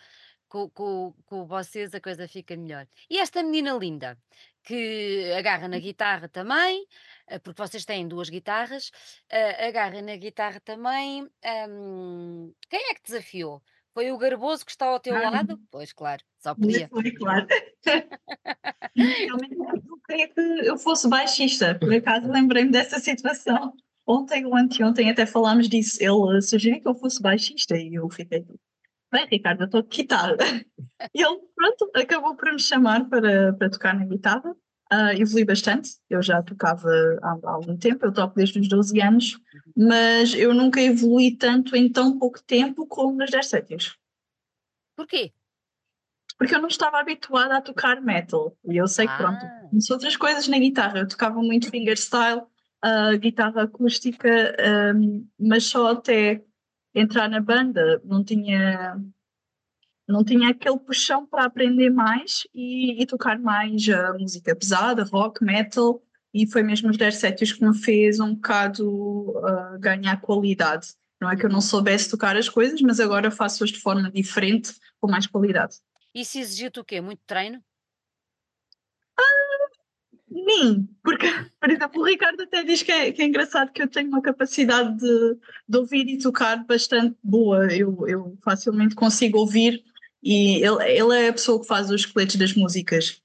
com, 0.50 0.68
com, 0.70 1.14
com 1.24 1.46
vocês 1.46 1.94
a 1.94 2.00
coisa 2.00 2.28
fica 2.28 2.56
melhor. 2.56 2.86
E 3.08 3.18
esta 3.18 3.42
menina 3.42 3.72
linda, 3.72 4.18
que 4.64 5.32
agarra 5.38 5.68
na 5.68 5.78
guitarra 5.78 6.28
também, 6.28 6.86
eh, 7.28 7.38
porque 7.38 7.62
vocês 7.62 7.84
têm 7.84 8.06
duas 8.06 8.28
guitarras, 8.28 8.90
eh, 9.30 9.68
agarra 9.68 10.02
na 10.02 10.16
guitarra 10.16 10.60
também. 10.60 11.26
hum, 11.68 12.52
quem 12.68 12.90
é 12.90 12.94
que 12.94 13.02
desafiou? 13.04 13.62
Foi 13.94 14.10
o 14.12 14.18
Garboso 14.18 14.64
que 14.64 14.70
está 14.72 14.86
ao 14.86 15.00
teu 15.00 15.14
Ah, 15.16 15.30
lado? 15.30 15.58
Pois, 15.70 15.92
claro, 15.92 16.22
só 16.38 16.54
podia. 16.54 16.88
foi, 16.88 17.10
claro. 17.12 17.46
Realmente 18.96 19.54
eu 19.56 19.98
queria 20.06 20.28
que 20.28 20.40
eu 20.40 20.76
fosse 20.76 21.08
baixista, 21.08 21.76
por 21.78 21.92
acaso 21.94 22.26
lembrei-me 22.30 22.70
dessa 22.70 22.98
situação. 22.98 23.72
Ontem 24.06 24.44
ou 24.44 24.56
anteontem 24.56 25.08
até 25.10 25.24
falámos 25.24 25.68
disso. 25.68 25.98
Ele 26.00 26.42
sugeriu 26.42 26.80
que 26.80 26.88
eu 26.88 26.94
fosse 26.94 27.22
baixista 27.22 27.76
e 27.76 27.94
eu 27.94 28.08
fiquei 28.10 28.44
bem, 29.10 29.26
Ricardo, 29.30 29.62
eu 29.62 29.66
estou 29.66 29.82
de 29.82 29.88
guitarra. 29.88 30.36
E 31.14 31.22
ele, 31.22 31.40
pronto, 31.56 31.90
acabou 31.96 32.36
por 32.36 32.52
me 32.52 32.60
chamar 32.60 33.08
para, 33.08 33.54
para 33.54 33.70
tocar 33.70 33.94
na 33.94 34.04
guitarra. 34.04 34.54
Ah, 34.92 35.14
evolui 35.14 35.46
bastante, 35.46 35.92
eu 36.10 36.20
já 36.22 36.42
tocava 36.42 36.90
há, 37.22 37.38
há 37.42 37.50
algum 37.52 37.74
tempo, 37.74 38.04
eu 38.04 38.12
toco 38.12 38.34
desde 38.34 38.60
os 38.60 38.68
12 38.68 39.00
anos, 39.00 39.38
mas 39.74 40.34
eu 40.34 40.52
nunca 40.52 40.78
evolui 40.78 41.36
tanto 41.36 41.74
em 41.74 41.90
tão 41.90 42.18
pouco 42.18 42.42
tempo 42.42 42.86
como 42.86 43.16
nos 43.16 43.30
10 43.30 43.46
sétios. 43.46 43.96
Porquê? 44.94 45.32
porque 46.40 46.54
eu 46.54 46.60
não 46.60 46.68
estava 46.68 46.98
habituada 46.98 47.58
a 47.58 47.60
tocar 47.60 48.00
metal. 48.00 48.56
E 48.64 48.78
eu 48.78 48.88
sei 48.88 49.06
que, 49.06 49.14
pronto, 49.14 49.44
Ah. 49.44 49.66
conheço 49.68 49.92
outras 49.92 50.16
coisas 50.16 50.48
na 50.48 50.58
guitarra. 50.58 51.00
Eu 51.00 51.06
tocava 51.06 51.38
muito 51.42 51.68
fingerstyle, 51.68 52.40
uh, 52.82 53.18
guitarra 53.18 53.64
acústica, 53.64 54.56
um, 54.96 55.28
mas 55.38 55.66
só 55.66 55.88
até 55.92 56.42
entrar 56.94 57.28
na 57.28 57.40
banda 57.40 58.00
não 58.04 58.22
tinha, 58.22 58.96
não 60.08 60.24
tinha 60.24 60.50
aquele 60.50 60.78
puxão 60.78 61.26
para 61.26 61.44
aprender 61.44 61.90
mais 61.90 62.46
e, 62.54 63.00
e 63.02 63.06
tocar 63.06 63.38
mais 63.38 63.86
uh, 63.88 64.18
música 64.18 64.54
pesada, 64.54 65.04
rock, 65.04 65.44
metal. 65.44 66.02
E 66.32 66.46
foi 66.46 66.62
mesmo 66.62 66.90
os 66.90 66.96
10 66.96 67.16
sétios 67.16 67.52
que 67.52 67.64
me 67.64 67.76
fez 67.76 68.20
um 68.20 68.34
bocado 68.34 68.88
uh, 68.88 69.78
ganhar 69.80 70.20
qualidade. 70.20 70.88
Não 71.20 71.30
é 71.30 71.36
que 71.36 71.44
eu 71.44 71.50
não 71.50 71.60
soubesse 71.60 72.08
tocar 72.08 72.36
as 72.36 72.48
coisas, 72.48 72.80
mas 72.80 72.98
agora 72.98 73.30
faço-as 73.30 73.70
de 73.70 73.78
forma 73.78 74.10
diferente, 74.10 74.72
com 75.00 75.10
mais 75.10 75.26
qualidade. 75.26 75.76
Isso 76.14 76.38
exigiu-te 76.38 76.80
o 76.80 76.84
quê? 76.84 77.00
Muito 77.00 77.20
treino? 77.26 77.62
Sim, 80.32 80.88
porque, 81.02 81.26
por 81.60 81.70
exemplo, 81.70 82.00
o 82.00 82.04
Ricardo 82.04 82.42
até 82.42 82.62
diz 82.62 82.82
que 82.84 82.92
é, 82.92 83.10
que 83.10 83.20
é 83.20 83.26
engraçado 83.26 83.72
que 83.72 83.82
eu 83.82 83.88
tenho 83.88 84.08
uma 84.08 84.22
capacidade 84.22 84.96
de, 84.96 85.36
de 85.68 85.78
ouvir 85.78 86.08
e 86.08 86.18
tocar 86.18 86.64
bastante 86.64 87.16
boa. 87.22 87.66
Eu, 87.74 88.06
eu 88.06 88.38
facilmente 88.42 88.94
consigo 88.94 89.38
ouvir 89.38 89.82
e 90.22 90.62
ele, 90.64 90.84
ele 90.84 91.14
é 91.16 91.28
a 91.28 91.32
pessoa 91.32 91.60
que 91.60 91.66
faz 91.66 91.90
os 91.90 92.02
esqueletos 92.02 92.36
das 92.36 92.54
músicas. 92.54 93.20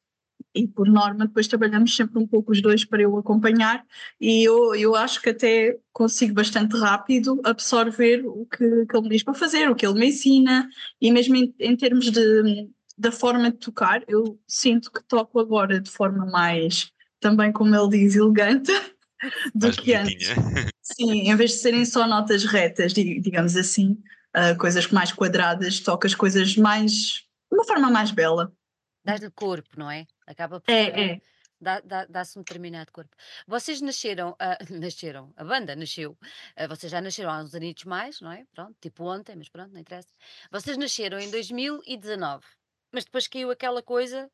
E 0.53 0.67
por 0.67 0.87
norma, 0.87 1.27
depois 1.27 1.47
trabalhamos 1.47 1.95
sempre 1.95 2.17
um 2.17 2.25
pouco 2.25 2.51
os 2.51 2.61
dois 2.61 2.83
para 2.85 3.01
eu 3.01 3.17
acompanhar, 3.17 3.85
e 4.19 4.43
eu, 4.43 4.73
eu 4.73 4.95
acho 4.95 5.21
que 5.21 5.29
até 5.29 5.77
consigo 5.91 6.33
bastante 6.33 6.77
rápido 6.77 7.41
absorver 7.43 8.25
o 8.25 8.45
que, 8.45 8.85
que 8.85 8.95
ele 8.95 9.03
me 9.03 9.09
diz 9.09 9.23
para 9.23 9.33
fazer, 9.33 9.69
o 9.69 9.75
que 9.75 9.85
ele 9.85 9.99
me 9.99 10.07
ensina, 10.07 10.69
e 11.01 11.11
mesmo 11.11 11.35
em, 11.35 11.53
em 11.59 11.75
termos 11.75 12.09
de, 12.09 12.69
da 12.97 13.11
forma 13.11 13.51
de 13.51 13.57
tocar, 13.57 14.01
eu 14.07 14.39
sinto 14.47 14.91
que 14.91 15.03
toco 15.03 15.39
agora 15.39 15.79
de 15.79 15.89
forma 15.91 16.25
mais, 16.25 16.89
também 17.25 17.51
como 17.51 17.75
ele 17.75 17.89
diz, 17.89 18.15
elegante 18.15 18.71
do 19.55 19.65
Mais 19.65 19.75
que 19.79 19.95
antes. 19.95 20.27
Sim, 20.79 21.27
em 21.27 21.35
vez 21.35 21.51
de 21.53 21.57
serem 21.57 21.83
só 21.83 22.05
notas 22.07 22.43
retas, 22.45 22.93
di- 22.93 23.19
digamos 23.19 23.55
assim, 23.57 23.97
ah, 24.31 24.53
coisas 24.53 24.85
mais 24.91 25.11
quadradas, 25.11 25.79
toco 25.79 26.05
as 26.05 26.13
coisas 26.13 26.55
mais, 26.55 26.91
de 26.91 27.55
uma 27.57 27.63
forma 27.63 27.89
mais 27.89 28.11
bela. 28.11 28.55
Dás-lhe 29.03 29.31
corpo, 29.31 29.69
não 29.75 29.89
é? 29.89 30.05
Acaba 30.27 30.59
por 30.61 30.71
É, 30.71 30.85
ser, 30.85 30.99
é. 30.99 31.21
dá- 31.59 31.79
dá- 31.81 32.05
dá-se 32.05 32.37
um 32.37 32.43
determinado 32.43 32.91
corpo. 32.91 33.15
Vocês 33.47 33.81
nasceram, 33.81 34.35
ah, 34.39 34.59
nasceram, 34.69 35.33
a 35.35 35.43
banda 35.43 35.75
nasceu, 35.75 36.15
ah, 36.55 36.67
vocês 36.67 36.91
já 36.91 37.01
nasceram 37.01 37.31
há 37.31 37.41
uns 37.41 37.55
anitos 37.55 37.85
mais, 37.85 38.21
não 38.21 38.31
é? 38.31 38.45
Pronto, 38.53 38.75
tipo 38.79 39.03
ontem, 39.05 39.35
mas 39.35 39.49
pronto, 39.49 39.73
não 39.73 39.79
interessa. 39.81 40.09
Vocês 40.51 40.77
nasceram 40.77 41.19
em 41.19 41.31
2019, 41.31 42.45
mas 42.93 43.03
depois 43.05 43.27
caiu 43.27 43.49
aquela 43.49 43.81
coisa, 43.81 44.29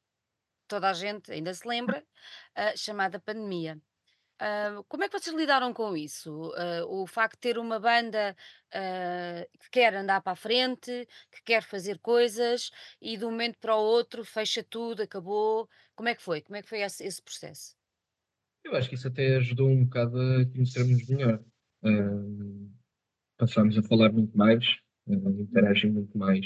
toda 0.71 0.89
a 0.89 0.93
gente 0.93 1.29
ainda 1.29 1.53
se 1.53 1.67
lembra, 1.67 2.01
ah, 2.55 2.73
chamada 2.77 3.19
pandemia. 3.19 3.77
Ah, 4.39 4.81
como 4.87 5.03
é 5.03 5.09
que 5.09 5.19
vocês 5.19 5.35
lidaram 5.35 5.73
com 5.73 5.97
isso? 5.97 6.53
Ah, 6.55 6.85
o 6.87 7.05
facto 7.05 7.35
de 7.35 7.41
ter 7.41 7.57
uma 7.57 7.77
banda 7.77 8.33
que 9.59 9.69
quer 9.69 9.93
andar 9.93 10.21
para 10.21 10.31
a 10.31 10.35
frente, 10.35 11.05
que 11.29 11.43
quer 11.43 11.61
fazer 11.61 11.99
coisas 11.99 12.71
e 13.01 13.17
de 13.17 13.25
um 13.25 13.31
momento 13.31 13.57
para 13.59 13.75
o 13.75 13.81
outro 13.81 14.23
fecha 14.23 14.63
tudo, 14.63 15.03
acabou. 15.03 15.69
Como 15.93 16.07
é 16.07 16.15
que 16.15 16.21
foi? 16.21 16.41
Como 16.41 16.55
é 16.55 16.61
que 16.61 16.69
foi 16.69 16.79
esse, 16.79 17.03
esse 17.03 17.21
processo? 17.21 17.75
Eu 18.63 18.73
acho 18.75 18.87
que 18.87 18.95
isso 18.95 19.09
até 19.09 19.35
ajudou 19.35 19.67
um 19.67 19.83
bocado 19.83 20.17
a 20.17 20.45
conhecermos 20.45 21.05
melhor. 21.05 21.43
Uh, 21.83 22.71
passámos 23.37 23.77
a 23.77 23.83
falar 23.83 24.11
muito 24.13 24.37
mais, 24.37 24.63
uh, 25.07 25.41
interagir 25.41 25.91
muito 25.91 26.17
mais, 26.17 26.45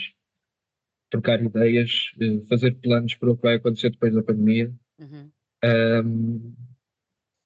trocar 1.10 1.42
ideias, 1.42 2.12
uh, 2.22 2.46
fazer 2.48 2.76
planos 2.76 3.16
para 3.16 3.32
o 3.32 3.36
que 3.36 3.44
vai 3.44 3.56
acontecer 3.56 3.90
depois 3.92 4.14
da 4.14 4.24
pandemia. 4.24 4.74
Uhum. 5.00 5.32
Um, 5.64 6.56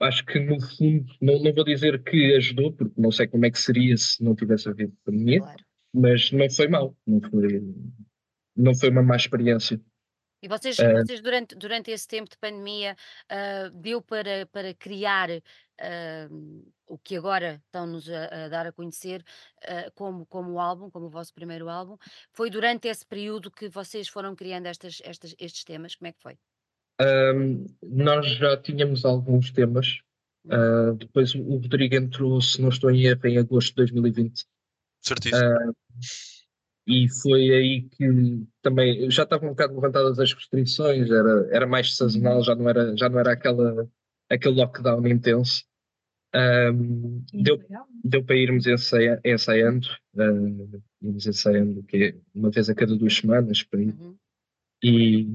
acho 0.01 0.25
que 0.25 0.39
no 0.39 0.59
fundo, 0.59 1.05
não, 1.21 1.41
não 1.41 1.53
vou 1.53 1.63
dizer 1.63 2.01
que 2.03 2.35
ajudou, 2.35 2.73
porque 2.73 2.99
não 2.99 3.11
sei 3.11 3.27
como 3.27 3.45
é 3.45 3.51
que 3.51 3.59
seria 3.59 3.95
se 3.97 4.23
não 4.23 4.35
tivesse 4.35 4.69
havido 4.69 4.95
pandemia, 5.03 5.39
Claro. 5.39 5.65
mas 5.93 6.31
não 6.31 6.49
foi 6.49 6.67
mal, 6.67 6.95
não 7.05 7.21
foi, 7.21 7.63
não 8.55 8.75
foi 8.75 8.89
uma 8.89 9.03
má 9.03 9.15
experiência. 9.15 9.79
E 10.41 10.47
vocês, 10.47 10.79
Ah. 10.79 10.93
vocês 10.93 11.21
durante, 11.21 11.53
durante 11.55 11.91
esse 11.91 12.07
tempo 12.07 12.29
de 12.29 12.37
pandemia, 12.37 12.95
ah, 13.29 13.69
deu 13.73 14.01
para, 14.01 14.45
para 14.47 14.73
criar 14.73 15.29
ah, 15.79 16.27
o 16.87 16.97
que 16.97 17.15
agora 17.15 17.61
estão-nos 17.65 18.09
a, 18.09 18.45
a 18.45 18.47
dar 18.49 18.67
a 18.67 18.71
conhecer 18.71 19.23
ah, 19.63 19.91
como, 19.95 20.25
como 20.25 20.59
álbum, 20.59 20.89
como 20.89 21.05
o 21.05 21.09
vosso 21.09 21.33
primeiro 21.33 21.69
álbum? 21.69 21.97
Foi 22.33 22.49
durante 22.49 22.87
esse 22.87 23.05
período 23.05 23.51
que 23.51 23.69
vocês 23.69 24.07
foram 24.07 24.35
criando 24.35 24.67
estas, 24.67 25.01
estas, 25.03 25.35
estes 25.39 25.63
temas? 25.63 25.95
Como 25.95 26.07
é 26.07 26.13
que 26.13 26.21
foi? 26.21 26.37
Um, 27.01 27.65
nós 27.81 28.27
já 28.35 28.57
tínhamos 28.57 29.05
alguns 29.05 29.51
temas, 29.51 30.01
uh, 30.45 30.93
depois 30.95 31.33
o 31.33 31.57
Rodrigo 31.57 31.95
entrou, 31.95 32.41
se 32.41 32.61
não 32.61 32.69
estou 32.69 32.91
em 32.91 33.05
erro, 33.05 33.25
em 33.25 33.37
agosto 33.37 33.69
de 33.69 33.75
2020. 33.75 34.45
Certíssimo. 35.01 35.41
Ah, 35.41 35.71
e 36.85 37.07
foi 37.07 37.51
aí 37.51 37.81
que 37.83 38.47
também 38.63 39.09
já 39.11 39.21
estavam 39.21 39.49
um 39.49 39.51
bocado 39.51 39.75
levantadas 39.75 40.19
as 40.19 40.33
restrições, 40.33 41.09
era, 41.09 41.47
era 41.51 41.67
mais 41.67 41.95
sazonal, 41.95 42.43
já 42.43 42.55
não 42.55 42.67
era, 42.67 42.97
já 42.97 43.07
não 43.07 43.19
era 43.19 43.33
aquela, 43.33 43.87
aquele 44.27 44.55
lockdown 44.55 45.07
intenso. 45.07 45.68
Ahm, 46.33 47.23
deu, 47.33 47.59
deu 48.03 48.23
para 48.23 48.35
irmos 48.35 48.67
ensaia, 48.67 49.19
ensaiando, 49.25 49.87
ah, 50.17 50.79
irmos 51.01 51.25
ensaiando 51.25 51.83
que 51.83 52.15
uma 52.33 52.51
vez 52.51 52.69
a 52.69 52.75
cada 52.75 52.95
duas 52.95 53.15
semanas, 53.15 53.63
por 53.63 53.79
aí. 53.79 53.87
Uhum. 53.87 54.15
E 54.83 55.27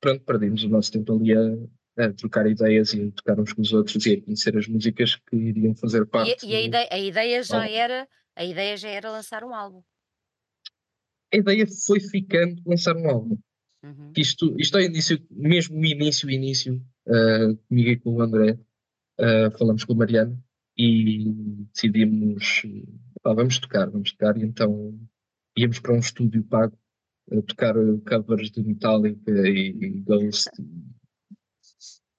pronto, 0.00 0.24
perdemos 0.24 0.64
o 0.64 0.68
nosso 0.68 0.90
tempo 0.92 1.14
ali 1.14 1.32
a, 1.32 2.04
a 2.04 2.12
trocar 2.12 2.46
ideias 2.46 2.92
e 2.92 3.02
a 3.02 3.10
tocar 3.12 3.38
uns 3.38 3.52
com 3.52 3.62
os 3.62 3.72
outros 3.72 4.04
e 4.04 4.14
a 4.14 4.22
conhecer 4.22 4.56
as 4.56 4.66
músicas 4.66 5.16
que 5.16 5.36
iriam 5.36 5.74
fazer 5.76 6.02
E, 6.02 6.06
parte. 6.06 6.46
e 6.46 6.56
a, 6.56 6.60
do- 6.60 6.66
ideia, 6.66 6.88
a 6.90 6.98
ideia 6.98 7.42
já 7.42 7.62
álbum. 7.62 7.74
era, 7.74 8.08
a 8.34 8.44
ideia 8.44 8.76
já 8.76 8.88
era 8.88 9.10
lançar 9.10 9.44
um 9.44 9.54
álbum. 9.54 9.82
A 11.32 11.36
ideia 11.36 11.66
foi 11.86 12.00
ficando 12.00 12.60
lançar 12.66 12.96
um 12.96 13.08
álbum. 13.08 13.38
Uhum. 13.82 14.12
Isto, 14.16 14.54
isto 14.60 14.76
é 14.76 14.84
início, 14.84 15.18
mesmo 15.30 15.78
o 15.80 15.84
início, 15.84 16.30
início, 16.30 16.84
uh, 17.06 17.56
comigo 17.68 17.90
e 17.90 17.96
com 17.98 18.10
o 18.14 18.20
André, 18.20 18.58
uh, 19.22 19.56
falamos 19.56 19.84
com 19.84 19.92
a 19.92 19.96
Mariana 19.96 20.38
e 20.76 21.32
decidimos, 21.72 22.62
pá, 23.22 23.32
vamos 23.32 23.58
tocar, 23.58 23.88
vamos 23.90 24.12
tocar, 24.12 24.36
e 24.36 24.42
então 24.42 24.98
íamos 25.56 25.78
para 25.78 25.94
um 25.94 25.98
estúdio 25.98 26.42
pago 26.44 26.76
a 27.30 27.42
tocar 27.42 27.74
covers 28.08 28.50
de 28.50 28.62
Metallica 28.62 29.30
e, 29.48 29.68
e 29.68 30.00
Ghost, 30.00 30.50
e 30.58 30.92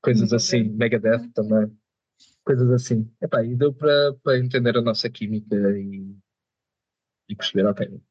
coisas 0.01 0.31
assim, 0.33 0.63
Megadeth 0.63 1.29
também, 1.33 1.75
coisas 2.43 2.69
assim. 2.71 3.11
Epá, 3.21 3.43
e 3.43 3.55
deu 3.55 3.73
para, 3.73 4.13
para 4.23 4.39
entender 4.39 4.77
a 4.77 4.81
nossa 4.81 5.09
química 5.09 5.55
e, 5.77 6.15
e 7.29 7.35
perceber, 7.35 7.65
ok, 7.67 8.01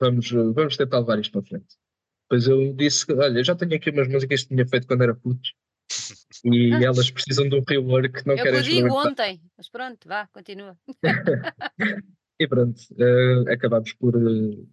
vamos, 0.00 0.30
vamos 0.30 0.76
tentar 0.76 1.00
levar 1.00 1.18
isto 1.18 1.32
para 1.32 1.42
frente. 1.42 1.76
Depois 2.24 2.48
eu 2.48 2.72
disse, 2.74 3.12
olha, 3.12 3.44
já 3.44 3.54
tenho 3.54 3.74
aqui 3.74 3.90
umas 3.90 4.08
músicas 4.08 4.42
que 4.42 4.48
tinha 4.48 4.66
feito 4.66 4.86
quando 4.86 5.02
era 5.02 5.14
puto 5.14 5.50
e 6.44 6.72
elas 6.84 7.10
precisam 7.10 7.48
de 7.48 7.54
um 7.56 7.62
rework, 7.66 8.26
não 8.26 8.34
É 8.34 8.36
que 8.38 8.42
querem 8.42 8.58
eu 8.58 8.64
digo 8.64 8.94
ontem, 8.94 9.40
mas 9.56 9.68
pronto, 9.68 10.08
vá, 10.08 10.26
continua. 10.28 10.76
E 12.40 12.48
pronto, 12.48 12.80
eh, 12.98 13.52
acabámos 13.52 13.92
por, 13.92 14.16
eh, 14.16 14.66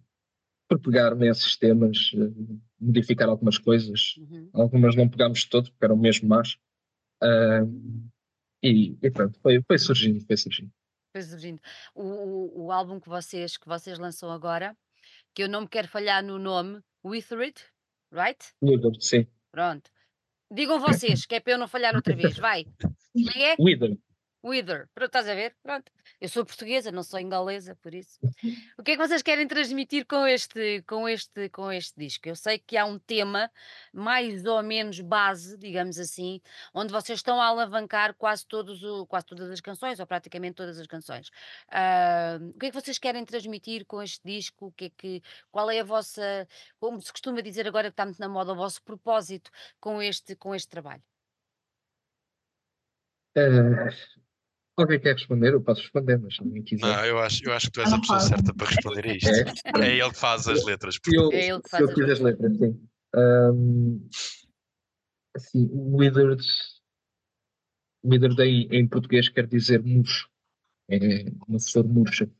por 0.68 0.80
pegar 0.80 1.14
nesses 1.14 1.56
temas, 1.56 2.10
eh, 2.14 2.58
modificar 2.80 3.28
algumas 3.28 3.58
coisas. 3.58 4.16
Uhum. 4.18 4.50
Algumas 4.52 4.96
não 4.96 5.08
pegámos 5.08 5.40
de 5.40 5.50
todo, 5.50 5.70
porque 5.70 5.84
eram 5.84 5.96
mesmo 5.96 6.28
más. 6.28 6.58
Ah, 7.22 7.60
e, 8.60 8.98
e 9.00 9.10
pronto, 9.12 9.38
foi, 9.40 9.62
foi 9.62 9.78
surgindo, 9.78 10.20
foi 10.26 10.36
surgindo. 10.36 10.72
Foi 11.12 11.22
surgindo. 11.22 11.60
O, 11.94 12.02
o, 12.02 12.64
o 12.64 12.72
álbum 12.72 12.98
que 12.98 13.08
vocês, 13.08 13.56
que 13.56 13.68
vocês 13.68 14.00
lançam 14.00 14.32
agora, 14.32 14.76
que 15.32 15.44
eu 15.44 15.48
não 15.48 15.60
me 15.60 15.68
quero 15.68 15.86
falhar 15.86 16.24
no 16.24 16.40
nome, 16.40 16.80
Withered, 17.04 17.54
right? 18.12 18.52
Wither, 18.60 18.92
sim. 19.00 19.26
Pronto. 19.52 19.90
Digam 20.50 20.80
vocês, 20.80 21.24
que 21.26 21.36
é 21.36 21.40
para 21.40 21.52
eu 21.52 21.58
não 21.58 21.68
falhar 21.68 21.94
outra 21.94 22.14
vez, 22.14 22.36
vai. 22.36 22.64
Como 23.12 23.28
é? 23.28 23.32
que 23.32 23.42
é? 23.42 23.56
Wither. 23.58 23.96
Wither. 24.42 24.88
Pronto, 24.94 25.08
estás 25.08 25.28
a 25.28 25.34
ver? 25.34 25.54
Pronto. 25.62 25.92
Eu 26.20 26.28
sou 26.28 26.44
portuguesa, 26.44 26.90
não 26.90 27.02
sou 27.02 27.20
inglesa, 27.20 27.76
por 27.76 27.94
isso. 27.94 28.18
O 28.78 28.82
que 28.82 28.92
é 28.92 28.96
que 28.96 29.06
vocês 29.06 29.22
querem 29.22 29.46
transmitir 29.46 30.06
com 30.06 30.26
este, 30.26 30.82
com 30.86 31.06
este, 31.06 31.50
com 31.50 31.70
este 31.70 31.98
disco? 31.98 32.26
Eu 32.28 32.34
sei 32.34 32.58
que 32.58 32.76
há 32.76 32.84
um 32.86 32.98
tema 32.98 33.50
mais 33.92 34.46
ou 34.46 34.62
menos 34.62 35.00
base, 35.00 35.58
digamos 35.58 35.98
assim, 35.98 36.40
onde 36.72 36.90
vocês 36.92 37.18
estão 37.18 37.40
a 37.40 37.46
alavancar 37.46 38.14
quase, 38.14 38.46
todos 38.46 38.82
o, 38.82 39.06
quase 39.06 39.26
todas 39.26 39.50
as 39.50 39.60
canções, 39.60 40.00
ou 40.00 40.06
praticamente 40.06 40.54
todas 40.54 40.78
as 40.78 40.86
canções. 40.86 41.30
Ah, 41.70 42.38
o 42.40 42.58
que 42.58 42.66
é 42.66 42.70
que 42.70 42.80
vocês 42.80 42.98
querem 42.98 43.24
transmitir 43.24 43.84
com 43.84 44.02
este 44.02 44.20
disco? 44.24 44.66
O 44.68 44.72
que 44.72 44.86
é 44.86 44.90
que, 44.90 45.22
qual 45.50 45.70
é 45.70 45.80
a 45.80 45.84
vossa, 45.84 46.48
como 46.78 47.00
se 47.02 47.12
costuma 47.12 47.42
dizer 47.42 47.68
agora 47.68 47.88
que 47.88 47.92
está 47.92 48.06
muito 48.06 48.18
na 48.18 48.28
moda, 48.28 48.52
o 48.52 48.56
vosso 48.56 48.82
propósito 48.82 49.50
com 49.78 50.00
este, 50.00 50.34
com 50.36 50.54
este 50.54 50.68
trabalho? 50.68 51.02
Ah, 53.36 53.90
alguém 54.80 55.00
quer 55.00 55.14
responder? 55.14 55.52
Eu 55.52 55.62
posso 55.62 55.82
responder, 55.82 56.18
mas 56.18 56.34
se 56.34 56.42
alguém 56.42 56.62
quiser. 56.62 56.86
Não, 56.86 57.04
eu 57.04 57.18
acho, 57.18 57.44
eu 57.44 57.52
acho 57.52 57.66
que 57.66 57.72
tu 57.72 57.80
és 57.80 57.92
Ah, 57.92 57.96
a 57.96 58.00
pessoa 58.00 58.20
certa 58.20 58.54
para 58.54 58.66
responder 58.66 59.06
a 59.06 59.14
isto. 59.14 59.28
É? 59.28 59.86
É 59.86 59.96
ele 59.96 60.10
que 60.10 60.18
faz 60.18 60.48
as 60.48 60.64
letras. 60.64 60.98
Eu, 61.12 61.32
É 61.32 61.48
ele 61.48 61.60
que 61.60 61.68
se 61.68 61.70
faz 61.70 61.82
eu 61.82 61.88
as 61.88 61.94
fiz 61.94 62.10
as 62.10 62.20
letras, 62.20 62.56
sim. 62.56 62.88
Ahm, 63.14 64.08
assim, 65.34 65.68
withered, 65.72 66.42
withered 68.04 68.40
em, 68.42 68.68
em 68.70 68.88
português 68.88 69.28
quer 69.28 69.46
dizer 69.46 69.82
murcho. 69.82 70.28
É 70.88 71.24
uma 71.46 71.60
flor 71.60 71.86
murcha. 71.86 72.30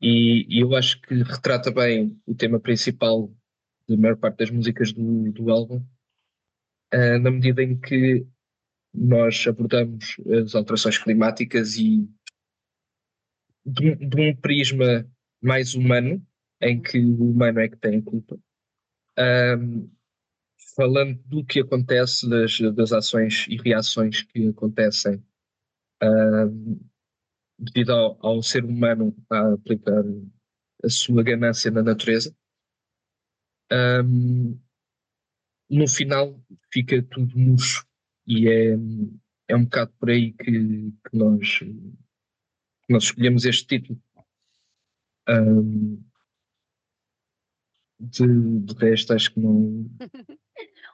E, 0.00 0.46
e 0.48 0.60
eu 0.60 0.74
acho 0.74 1.00
que 1.00 1.14
retrata 1.22 1.70
bem 1.70 2.20
o 2.26 2.34
tema 2.34 2.60
principal 2.60 3.34
da 3.88 3.96
maior 3.96 4.16
parte 4.16 4.38
das 4.38 4.50
músicas 4.50 4.92
do, 4.92 5.32
do 5.32 5.50
álbum, 5.50 5.82
ah, 6.92 7.18
na 7.18 7.30
medida 7.30 7.62
em 7.62 7.78
que 7.78 8.26
nós 8.94 9.44
abordamos 9.46 10.16
as 10.42 10.54
alterações 10.54 10.96
climáticas 10.98 11.76
e 11.76 12.08
de 13.66 13.90
um, 13.90 14.08
de 14.08 14.20
um 14.20 14.36
prisma 14.36 15.10
mais 15.42 15.74
humano, 15.74 16.24
em 16.60 16.80
que 16.80 16.98
o 16.98 17.30
humano 17.30 17.60
é 17.60 17.68
que 17.68 17.76
tem 17.76 18.00
culpa, 18.00 18.38
Ahm, 19.16 19.88
falando 20.74 21.22
do 21.26 21.44
que 21.44 21.60
acontece, 21.60 22.28
das, 22.28 22.58
das 22.74 22.92
ações 22.92 23.46
e 23.48 23.56
reações 23.56 24.22
que 24.22 24.48
acontecem 24.48 25.24
ahm, 26.02 26.80
devido 27.58 27.92
ao, 27.92 28.18
ao 28.26 28.42
ser 28.42 28.64
humano 28.64 29.16
a 29.30 29.52
aplicar 29.52 30.02
a 30.82 30.88
sua 30.88 31.22
ganância 31.22 31.70
na 31.70 31.82
natureza. 31.82 32.34
Ahm, 33.70 34.58
no 35.70 35.88
final 35.88 36.40
fica 36.72 37.02
tudo 37.02 37.38
murcho 37.38 37.86
e 38.26 38.48
é, 38.48 38.76
é 39.48 39.56
um 39.56 39.64
bocado 39.64 39.92
por 39.98 40.10
aí 40.10 40.32
que, 40.32 40.44
que 40.44 41.16
nós, 41.16 41.60
nós 42.88 43.04
escolhemos 43.04 43.44
este 43.44 43.66
título. 43.66 44.00
Ahm, 45.26 45.98
de, 47.98 48.60
de 48.60 48.74
resto, 48.74 49.14
acho 49.14 49.32
que 49.32 49.40
não. 49.40 49.88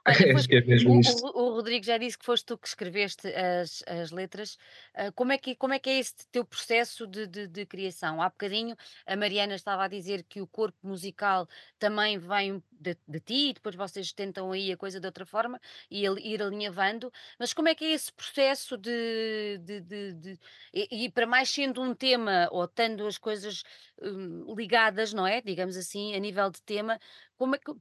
Olha, 0.07 0.33
foste- 0.33 0.55
é 0.55 0.61
mesmo 0.61 0.95
o, 0.95 0.99
isto. 0.99 1.25
o- 1.25 1.41
o 1.43 1.53
Rodrigo 1.55 1.85
já 1.85 1.97
disse 1.97 2.17
que 2.17 2.25
foste 2.25 2.45
tu 2.45 2.57
que 2.57 2.67
escreveste 2.67 3.27
as, 3.27 3.83
as 3.87 4.11
letras. 4.11 4.57
Ah, 4.93 5.11
como, 5.11 5.31
é 5.31 5.37
que, 5.37 5.55
como 5.55 5.73
é 5.73 5.79
que 5.79 5.89
é 5.89 5.99
esse 5.99 6.15
teu 6.31 6.43
processo 6.43 7.05
de, 7.05 7.27
de- 7.27 7.47
de 7.47 7.65
criação? 7.65 8.21
Há 8.21 8.29
bocadinho 8.29 8.75
a 9.05 9.15
Mariana 9.15 9.55
estava 9.55 9.83
a 9.83 9.87
dizer 9.87 10.23
que 10.23 10.41
o 10.41 10.47
corpo 10.47 10.77
musical 10.85 11.47
também 11.77 12.17
vem 12.17 12.63
de, 12.71 12.97
de 13.07 13.19
ti 13.19 13.49
e 13.49 13.53
depois 13.53 13.75
vocês 13.75 14.11
tentam 14.11 14.51
aí 14.51 14.71
a 14.71 14.77
coisa 14.77 14.99
de 14.99 15.05
outra 15.05 15.25
forma 15.25 15.59
e 15.89 16.05
ir 16.05 16.41
alinhavando. 16.41 17.11
Mas 17.37 17.53
como 17.53 17.67
é 17.69 17.75
que 17.75 17.85
é 17.85 17.91
esse 17.91 18.11
processo 18.11 18.77
de. 18.77 19.59
de- 19.59 19.81
de- 19.81 20.13
de- 20.13 20.39
e, 20.73 21.05
e 21.05 21.11
para 21.11 21.27
mais 21.27 21.49
sendo 21.49 21.81
um 21.81 21.93
tema 21.93 22.47
ou 22.51 22.67
tendo 22.67 23.05
as 23.05 23.17
coisas 23.17 23.63
hum, 24.01 24.53
ligadas, 24.55 25.13
não 25.13 25.27
é? 25.27 25.41
Digamos 25.41 25.77
assim, 25.77 26.15
a 26.15 26.19
nível 26.19 26.49
de 26.49 26.61
tema, 26.63 26.99
como 27.37 27.55
é 27.55 27.59
que. 27.59 27.71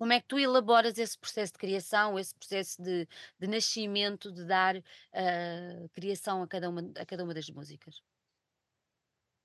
Como 0.00 0.14
é 0.14 0.20
que 0.22 0.28
tu 0.28 0.38
elaboras 0.38 0.96
esse 0.96 1.18
processo 1.18 1.52
de 1.52 1.58
criação, 1.58 2.18
esse 2.18 2.34
processo 2.34 2.82
de, 2.82 3.06
de 3.38 3.46
nascimento, 3.46 4.32
de 4.32 4.46
dar 4.46 4.82
ah, 5.12 5.86
criação 5.92 6.42
a 6.42 6.48
cada, 6.48 6.70
uma, 6.70 6.90
a 6.96 7.04
cada 7.04 7.22
uma 7.22 7.34
das 7.34 7.50
músicas? 7.50 8.02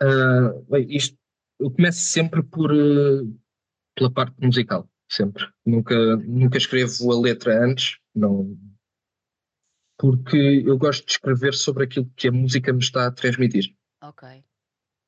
Ah, 0.02 0.54
bem, 0.70 0.88
isto, 0.96 1.18
eu 1.60 1.70
começo 1.70 2.00
sempre 2.00 2.42
por, 2.42 2.72
eh, 2.74 3.28
pela 3.96 4.10
parte 4.10 4.34
musical, 4.42 4.90
sempre. 5.12 5.46
Nunca, 5.66 6.16
nunca 6.16 6.58
escrevo 6.58 7.12
a 7.12 7.20
letra 7.20 7.62
antes, 7.62 7.98
não, 8.16 8.58
porque 9.98 10.64
eu 10.66 10.78
gosto 10.78 11.06
de 11.06 11.12
escrever 11.12 11.54
sobre 11.54 11.84
aquilo 11.84 12.10
que 12.16 12.30
a 12.30 12.32
música 12.32 12.72
me 12.72 12.80
está 12.80 13.08
a 13.08 13.12
transmitir. 13.12 13.76
Ok. 14.02 14.42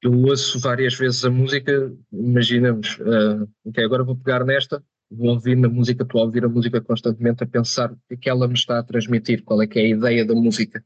Eu 0.02 0.12
ouço 0.24 0.60
várias 0.60 0.94
vezes 0.94 1.24
a 1.24 1.30
música, 1.30 1.90
imaginamos, 2.12 3.00
ah, 3.00 3.48
ok, 3.64 3.82
agora 3.82 4.04
vou 4.04 4.18
pegar 4.18 4.44
nesta, 4.44 4.84
vou 5.10 5.30
ouvir 5.30 5.56
na 5.56 5.70
música, 5.70 6.04
estou 6.04 6.22
a 6.22 6.26
ouvir 6.26 6.44
a 6.44 6.50
música 6.50 6.82
constantemente, 6.82 7.44
a 7.44 7.48
pensar 7.48 7.92
o 7.92 7.98
que 8.08 8.14
é 8.14 8.18
que 8.18 8.30
ela 8.30 8.48
me 8.48 8.54
está 8.54 8.80
a 8.80 8.84
transmitir, 8.84 9.44
qual 9.44 9.62
é 9.62 9.68
que 9.68 9.80
é 9.80 9.84
a 9.84 9.90
ideia 9.90 10.26
da 10.26 10.36
música. 10.36 10.84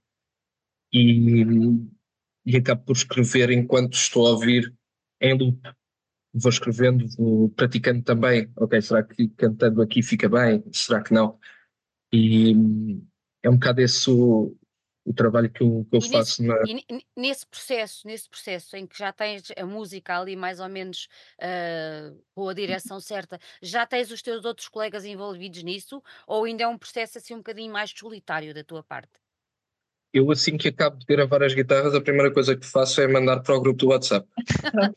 E, 0.94 1.44
e 2.46 2.58
acabo 2.58 2.84
por 2.84 2.96
escrever 2.96 3.50
enquanto 3.52 3.94
estou 3.94 4.28
a 4.28 4.32
ouvir 4.32 4.74
em 5.20 5.38
loop. 5.38 5.60
Vou 6.34 6.50
escrevendo, 6.50 7.08
vou 7.18 7.50
praticando 7.50 8.04
também, 8.04 8.50
ok, 8.56 8.82
será 8.82 9.04
que 9.04 9.28
cantando 9.30 9.82
aqui 9.82 10.02
fica 10.02 10.30
bem? 10.30 10.64
Será 10.72 11.04
que 11.04 11.14
não? 11.14 11.38
E 12.14 12.56
é 13.44 13.50
um 13.50 13.54
bocado 13.54 13.82
esse 13.82 14.10
o, 14.10 14.56
o 15.04 15.14
trabalho 15.14 15.50
que 15.50 15.64
eu, 15.64 15.86
que 15.90 15.96
eu 15.96 16.00
nesse, 16.00 16.12
faço 16.12 16.44
na, 16.44 16.62
e 16.66 16.74
ne- 16.76 16.86
ne- 16.90 17.06
nesse 17.18 17.46
processo, 17.46 18.06
nesse 18.06 18.30
processo 18.30 18.76
em 18.78 18.86
que 18.86 18.98
já 18.98 19.12
tens 19.12 19.52
a 19.58 19.66
música 19.66 20.20
ali 20.20 20.36
mais 20.36 20.60
ou 20.60 20.70
menos 20.70 21.08
ah, 21.40 22.14
com 22.36 22.48
a 22.48 22.54
direção 22.54 23.00
certa, 23.00 23.40
já 23.62 23.86
tens 23.86 24.12
os 24.12 24.22
teus 24.22 24.46
outros 24.46 24.68
colegas 24.68 25.04
envolvidos 25.04 25.64
nisso? 25.64 26.04
Ou 26.28 26.44
ainda 26.46 26.64
é 26.64 26.68
um 26.68 26.78
processo 26.78 27.18
assim 27.18 27.34
um 27.34 27.38
bocadinho 27.38 27.74
mais 27.74 27.92
solitário 27.92 28.54
da 28.54 28.64
tua 28.64 28.84
parte? 28.84 29.20
Eu, 30.14 30.30
assim 30.30 30.58
que 30.58 30.68
acabo 30.68 30.98
de 30.98 31.06
gravar 31.06 31.42
as 31.42 31.54
guitarras, 31.54 31.96
a 31.96 32.02
primeira 32.02 32.34
coisa 32.34 32.56
que 32.56 32.66
faço 32.66 33.00
é 33.02 33.08
mandar 33.08 33.40
para 33.40 33.56
o 33.56 33.62
grupo 33.62 33.80
do 33.80 33.88
WhatsApp. 33.88 34.28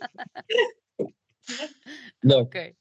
Logo. 2.22 2.48
Ok. 2.48 2.74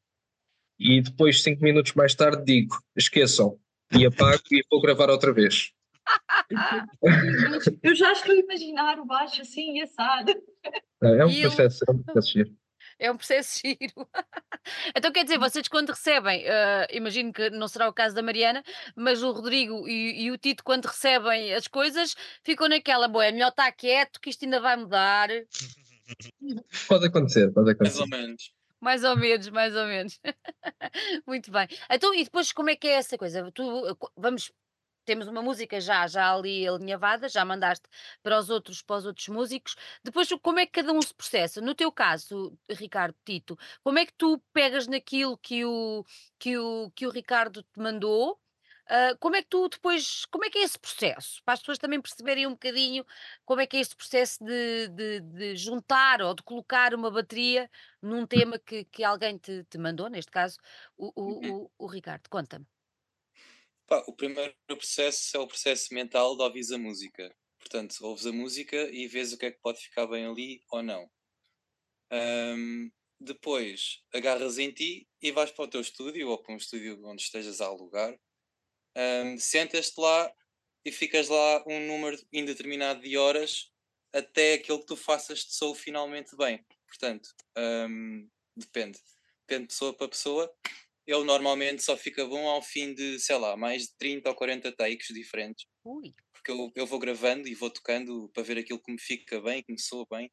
E 0.80 1.02
depois, 1.02 1.44
cinco 1.44 1.64
minutos 1.64 1.94
mais 1.94 2.16
tarde, 2.16 2.44
digo: 2.44 2.76
esqueçam, 2.96 3.60
e 3.92 4.06
apago 4.06 4.42
e 4.52 4.64
vou 4.70 4.82
gravar 4.82 5.10
outra 5.10 5.32
vez. 5.32 5.72
Eu 7.82 7.96
já 7.96 8.12
estou 8.12 8.34
a 8.34 8.40
imaginar 8.40 9.00
o 9.00 9.06
baixo 9.06 9.42
assim, 9.42 9.82
assado. 9.82 10.32
É 11.02 11.26
um 11.26 11.30
E 11.30 11.42
eu- 11.42 11.50
processo, 11.52 11.84
é 11.88 11.92
um 11.92 12.04
processo 12.04 12.32
giro. 12.32 12.58
É 13.00 13.12
um 13.12 13.18
processo 13.18 13.60
giro. 13.60 13.78
Então 14.96 15.12
quer 15.12 15.24
dizer, 15.26 15.38
vocês 15.38 15.68
quando 15.68 15.90
recebem, 15.90 16.48
ah, 16.48 16.88
imagino 16.90 17.34
que 17.34 17.50
não 17.50 17.68
será 17.68 17.90
o 17.90 17.94
caso 17.94 18.16
da 18.16 18.22
Mariana, 18.22 18.64
mas 18.96 19.22
o 19.22 19.32
Rodrigo 19.34 19.86
e, 19.90 20.24
e 20.24 20.32
o 20.32 20.38
Tito, 20.38 20.64
quando 20.64 20.86
recebem 20.86 21.54
as 21.54 21.68
coisas, 21.68 22.16
ficam 22.46 22.70
naquela, 22.70 23.10
boa, 23.10 23.26
é 23.26 23.32
melhor 23.34 23.50
estar 23.50 23.70
quieto, 23.74 24.22
que 24.22 24.30
isto 24.30 24.46
ainda 24.46 24.62
vai 24.62 24.78
mudar. 24.78 25.28
Pode 26.88 27.08
acontecer, 27.08 27.52
pode 27.52 27.76
Mais 27.78 27.98
ou 27.98 28.04
acontecer. 28.06 28.22
menos. 28.26 28.52
Mais 28.80 29.04
ou 29.04 29.16
menos, 29.18 29.50
mais 29.50 29.76
ou 29.76 29.86
menos. 29.86 30.20
Muito 31.28 31.52
bem. 31.52 31.68
Então, 31.90 32.14
e 32.14 32.24
depois 32.24 32.52
como 32.54 32.70
é 32.70 32.76
que 32.78 32.88
é 32.88 32.94
essa 32.94 33.18
coisa? 33.18 33.52
Tu, 33.54 33.64
uh, 33.64 33.96
co- 33.98 34.12
vamos, 34.16 34.50
temos 35.06 35.28
uma 35.28 35.42
música 35.42 35.80
já, 35.82 36.08
já 36.08 36.34
ali 36.34 36.68
alinhavada, 36.68 37.28
já 37.30 37.44
mandaste 37.46 37.88
para 38.22 38.38
os 38.40 38.50
outros, 38.50 38.82
para 38.82 38.98
os 38.98 39.06
outros 39.06 39.28
músicos. 39.28 39.76
Depois, 40.04 40.30
como 40.42 40.60
é 40.60 40.66
que 40.66 40.72
cada 40.74 40.92
um 40.94 41.02
se 41.02 41.14
processa? 41.14 41.62
No 41.62 41.76
teu 41.76 41.92
caso, 41.92 42.58
Ricardo 42.70 43.16
Tito, 43.26 43.58
como 43.84 44.00
é 44.00 44.06
que 44.06 44.14
tu 44.14 44.40
pegas 44.54 44.88
naquilo 44.88 45.38
que 45.38 45.66
o, 45.66 46.04
que 46.40 46.58
o, 46.58 46.92
que 46.92 47.06
o 47.08 47.10
Ricardo 47.10 47.64
te 47.64 47.80
mandou? 47.80 48.40
Ah, 48.88 49.16
como 49.20 49.36
é 49.36 49.42
que 49.42 49.48
tu 49.50 49.70
depois, 49.70 50.26
como 50.26 50.44
é 50.46 50.50
que 50.50 50.58
é 50.60 50.64
esse 50.64 50.78
processo? 50.80 51.42
Para 51.44 51.54
as 51.54 51.60
pessoas 51.62 51.78
também 51.78 52.02
perceberem 52.02 52.46
um 52.48 52.52
bocadinho 52.52 53.06
como 53.46 53.62
é 53.62 53.68
que 53.68 53.78
é 53.78 53.80
esse 53.80 53.96
processo 53.96 54.44
de, 54.44 54.90
de, 54.90 55.22
de 55.22 55.56
juntar 55.56 56.22
ou 56.22 56.34
de 56.34 56.44
colocar 56.44 56.94
uma 56.94 57.10
bateria 57.12 57.70
num 58.02 58.26
tema 58.28 58.60
que, 58.60 58.84
que 58.86 59.04
alguém 59.04 59.38
te, 59.38 59.64
te 59.66 59.78
mandou, 59.78 60.10
neste 60.10 60.32
caso 60.32 60.58
o, 60.98 61.12
Uhum. 61.26 61.54
o, 61.62 61.64
o, 61.66 61.72
o 61.80 61.88
Ricardo. 61.88 62.28
Conta-me. 62.30 62.73
Pá, 63.88 64.04
o 64.08 64.14
primeiro 64.14 64.54
processo 64.68 65.36
é 65.36 65.40
o 65.40 65.48
processo 65.48 65.94
mental 65.94 66.36
de 66.36 66.44
ouvires 66.44 66.72
a 66.72 66.78
música. 66.78 67.34
Portanto, 67.60 67.96
ouves 68.02 68.26
a 68.26 68.32
música 68.32 68.90
e 68.92 69.08
vês 69.08 69.34
o 69.34 69.38
que 69.38 69.46
é 69.48 69.52
que 69.52 69.60
pode 69.62 69.80
ficar 69.80 70.08
bem 70.08 70.26
ali 70.26 70.62
ou 70.72 70.82
não. 70.82 71.10
Ahm, 72.12 72.90
depois 73.20 74.02
agarras 74.14 74.58
em 74.58 74.72
ti 74.72 75.08
e 75.22 75.32
vais 75.32 75.52
para 75.52 75.66
o 75.66 75.68
teu 75.68 75.82
estúdio 75.82 76.30
ou 76.30 76.38
para 76.38 76.54
um 76.54 76.58
estúdio 76.58 77.00
onde 77.06 77.22
estejas 77.24 77.62
a 77.62 77.66
alugar. 77.66 78.18
Ahm, 78.96 79.38
Sentas-te 79.38 80.00
lá 80.00 80.34
e 80.86 80.92
ficas 80.92 81.30
lá 81.30 81.64
um 81.68 81.80
número 81.88 82.18
indeterminado 82.34 83.02
de 83.02 83.18
horas 83.18 83.72
até 84.14 84.54
aquilo 84.56 84.80
que 84.80 84.88
tu 84.88 84.98
faças 84.98 85.46
te 85.46 85.54
soe 85.56 85.76
finalmente 85.76 86.36
bem. 86.38 86.66
Portanto, 86.88 87.30
ahm, 87.58 88.28
depende. 88.56 89.00
Depende 89.48 89.64
de 89.64 89.68
pessoa 89.70 89.94
para 89.94 90.10
pessoa. 90.10 90.54
Ele 91.08 91.24
normalmente 91.24 91.84
só 91.84 91.98
fica 91.98 92.26
bom 92.26 92.48
ao 92.48 92.62
fim 92.62 92.94
de, 92.94 93.20
sei 93.20 93.38
lá, 93.38 93.58
mais 93.58 93.84
de 93.84 93.98
30 93.98 94.30
ou 94.30 94.36
40 94.36 94.72
takes 94.72 95.08
diferentes 95.08 95.66
Ui, 95.86 96.14
porque 96.34 96.52
eu, 96.52 96.72
eu 96.76 96.86
vou 96.86 97.00
gravando 97.00 97.48
e 97.48 97.56
vou 97.56 97.70
tocando 97.70 98.30
para 98.34 98.44
ver 98.44 98.58
aquilo 98.58 98.82
que 98.82 98.92
me 98.92 99.00
fica 99.00 99.42
bem, 99.42 99.64
que 99.64 99.72
me 99.72 99.80
soa 99.80 100.06
bem. 100.12 100.32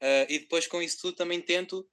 Ah, 0.00 0.26
e 0.28 0.38
depois 0.40 0.66
com 0.66 0.82
isso 0.82 0.98
tudo 1.00 1.16
também 1.16 1.40
tento 1.40 1.88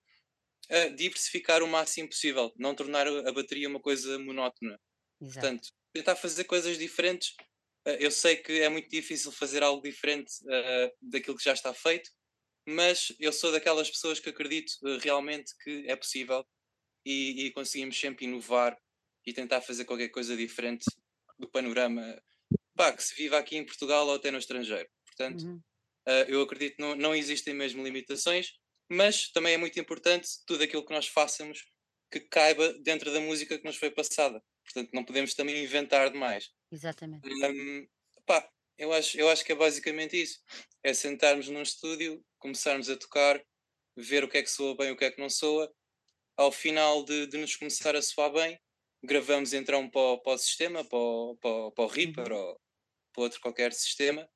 ah, 0.70 0.90
diversificar 0.90 1.64
o 1.64 1.68
máximo 1.68 2.10
possível, 2.10 2.54
não 2.58 2.76
tornar 2.76 3.08
a 3.08 3.32
bateria 3.32 3.70
uma 3.70 3.82
coisa 3.82 4.20
monótona. 4.20 4.80
exato. 5.22 5.42
Portanto, 5.42 5.70
tentar 5.94 6.16
fazer 6.16 6.46
coisas 6.46 6.78
diferentes. 6.78 7.36
Ah, 7.86 7.92
eu 8.00 8.12
sei 8.12 8.38
que 8.38 8.62
é 8.62 8.70
muito 8.70 8.90
difícil 8.90 9.32
fazer 9.32 9.64
algo 9.64 9.82
diferente 9.82 10.32
daquilo 11.02 11.38
que 11.38 11.44
já 11.44 11.54
está 11.54 11.74
feito, 11.74 12.10
mas 12.68 13.14
eu 13.20 13.34
sou 13.34 13.52
daquelas 13.52 13.90
pessoas 13.90 14.20
que 14.20 14.30
acredito 14.30 14.74
realmente 15.00 15.54
que 15.64 15.86
é 15.88 15.96
possível 15.96 16.46
e, 17.06 17.46
e 17.48 17.52
conseguimos 17.52 18.00
sempre 18.00 18.26
inovar 18.26 18.78
e 19.26 19.34
tentar 19.34 19.62
fazer 19.62 19.86
qualquer 19.86 20.10
coisa 20.10 20.36
diferente 20.36 20.86
do 21.40 21.50
panorama 21.50 22.22
pá, 22.76 22.94
que 22.94 23.04
se 23.04 23.16
viva 23.16 23.38
aqui 23.38 23.58
em 23.58 23.66
Portugal 23.66 24.08
ou 24.08 24.16
até 24.16 24.32
no 24.32 24.38
estrangeiro. 24.40 24.90
Portanto, 25.06 25.46
Uhum. 25.46 25.62
ah, 26.08 26.26
eu 26.28 26.42
acredito 26.42 26.76
que 26.78 26.82
não, 26.82 26.96
não 26.96 27.16
existem 27.16 27.54
mesmo 27.54 27.84
limitações, 27.84 28.54
mas 28.90 29.32
também 29.32 29.54
é 29.54 29.58
muito 29.58 29.80
importante 29.80 30.28
tudo 30.46 30.64
aquilo 30.64 30.86
que 30.86 30.94
nós 30.94 31.08
façamos 31.08 31.66
que 32.12 32.20
caiba 32.22 32.74
dentro 32.82 33.12
da 33.14 33.22
música 33.22 33.58
que 33.58 33.66
nos 33.66 33.78
foi 33.78 33.92
passada. 33.92 34.44
Portanto, 34.66 34.92
não 34.94 35.04
podemos 35.06 35.34
também 35.34 35.64
inventar 35.64 36.10
demais. 36.12 36.50
Exatamente. 36.72 37.26
Hum, 37.26 37.88
pá, 38.26 38.50
eu 38.78 38.92
acho, 38.94 39.18
eu 39.18 39.30
acho 39.30 39.46
que 39.46 39.52
é 39.52 39.56
basicamente 39.56 40.22
isso. 40.22 40.40
É 40.84 40.94
sentarmos 40.94 41.48
num 41.50 41.62
estúdio, 41.62 42.24
começarmos 42.40 42.90
a 42.90 42.98
tocar, 42.98 43.42
ver 43.96 44.24
o 44.24 44.30
que 44.30 44.38
é 44.40 44.44
que 44.44 44.50
soa 44.50 44.76
bem 44.76 44.90
e 44.90 44.92
o 44.92 44.98
que 44.98 45.06
é 45.06 45.12
que 45.12 45.22
não 45.22 45.30
soa. 45.30 45.72
Ao 46.38 46.52
final 46.52 47.04
de, 47.04 47.28
de 47.28 47.38
nos 47.38 47.56
começar 47.56 47.96
a 47.96 48.02
soar 48.02 48.32
bem, 48.32 48.60
gravamos 49.04 49.54
então 49.54 49.90
para 49.90 50.02
o, 50.02 50.18
para 50.20 50.34
o 50.34 50.38
sistema, 50.38 50.84
para 50.84 50.98
o, 50.98 51.38
para 51.42 51.50
o, 51.50 51.72
para 51.72 51.84
o 51.84 51.88
Reaper 51.88 52.32
Uhum. 52.32 52.40
ou 52.40 52.62
para 53.14 53.24
outro 53.24 53.42
qualquer 53.42 53.74
sistema. 53.74 54.28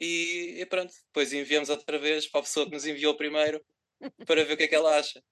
E, 0.00 0.56
e 0.60 0.66
pronto, 0.66 0.92
depois 1.06 1.32
enviamos 1.32 1.68
outra 1.68 1.98
vez 1.98 2.26
para 2.26 2.40
a 2.40 2.44
pessoa 2.44 2.66
que 2.66 2.72
nos 2.72 2.86
enviou 2.86 3.16
primeiro 3.16 3.64
para 4.26 4.44
ver 4.44 4.54
o 4.54 4.56
que 4.56 4.64
é 4.64 4.68
que 4.68 4.74
ela 4.74 4.98
acha. 4.98 5.22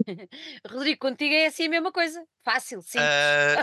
Rodrigo, 0.66 0.98
contigo 0.98 1.34
é 1.34 1.46
assim 1.46 1.66
a 1.66 1.70
mesma 1.70 1.92
coisa. 1.92 2.24
Fácil, 2.44 2.82
simples. 2.82 3.08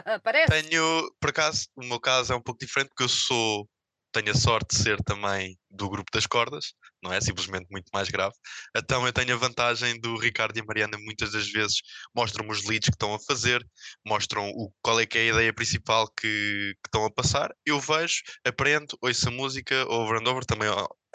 Ah, 0.06 0.20
Parece. 0.24 0.70
tenho, 0.70 1.16
por 1.20 1.30
acaso, 1.30 1.68
o 1.76 1.84
meu 1.84 2.00
caso 2.00 2.34
é 2.34 2.36
um 2.36 2.42
pouco 2.42 2.60
diferente 2.60 2.90
porque 2.90 3.04
eu 3.04 3.10
sou, 3.10 3.68
tenho 4.12 4.32
a 4.32 4.36
sorte 4.36 4.76
de 4.76 4.84
ser 4.84 4.98
também 5.04 5.58
do 5.70 5.90
grupo 5.90 6.12
das 6.12 6.28
cordas, 6.28 6.74
não 7.04 7.14
é? 7.14 7.22
Simplesmente 7.22 7.68
muito 7.70 7.90
mais 7.94 8.10
grave. 8.10 8.36
Então 8.76 9.06
eu 9.06 9.14
tenho 9.14 9.34
a 9.34 9.38
vantagem 9.38 10.00
do 10.00 10.18
Ricardo 10.18 10.58
e 10.58 10.62
a 10.62 10.66
Mariana 10.66 10.98
muitas 11.00 11.32
das 11.32 11.50
vezes 11.50 11.78
mostram-me 12.16 12.52
os 12.52 12.64
leads 12.66 12.90
que 12.90 12.96
estão 12.96 13.14
a 13.14 13.20
fazer, 13.20 13.66
mostram 14.06 14.50
o, 14.50 14.72
qual 14.82 15.00
é 15.00 15.06
que 15.06 15.18
é 15.18 15.22
a 15.22 15.34
ideia 15.34 15.54
principal 15.54 16.08
que, 16.08 16.74
que 16.76 16.88
estão 16.88 17.06
a 17.06 17.12
passar. 17.12 17.54
Eu 17.66 17.80
vejo, 17.80 18.22
aprendo, 18.46 18.98
ouço 19.02 19.28
a 19.28 19.32
música 19.32 19.86
over 19.90 20.22
and 20.22 20.30
over, 20.30 20.46
também 20.46 20.70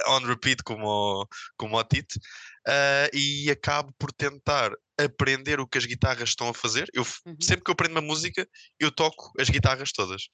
on 0.09 0.21
repeat 0.27 0.63
como 0.65 0.87
o, 0.87 1.27
como 1.57 1.79
o 1.79 1.85
Tite, 1.85 2.19
ah, 2.67 3.09
e 3.13 3.51
acabo 3.51 3.93
por 3.99 4.13
tentar 4.13 4.73
aprender 4.99 5.61
o 5.61 5.67
que 5.67 5.79
as 5.79 5.87
guitarras 5.87 6.31
estão 6.31 6.49
a 6.49 6.55
fazer. 6.55 6.89
Eu, 6.93 7.05
Uhum. 7.25 7.37
Sempre 7.41 7.65
que 7.65 7.71
eu 7.71 7.73
aprendo 7.73 7.93
uma 7.93 8.01
música, 8.01 8.49
eu 8.79 8.91
toco 8.91 9.33
as 9.39 9.49
guitarras 9.49 9.93
todas 9.93 10.29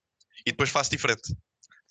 e 0.47 0.51
depois 0.51 0.71
faço 0.71 0.91
diferente. 0.91 1.35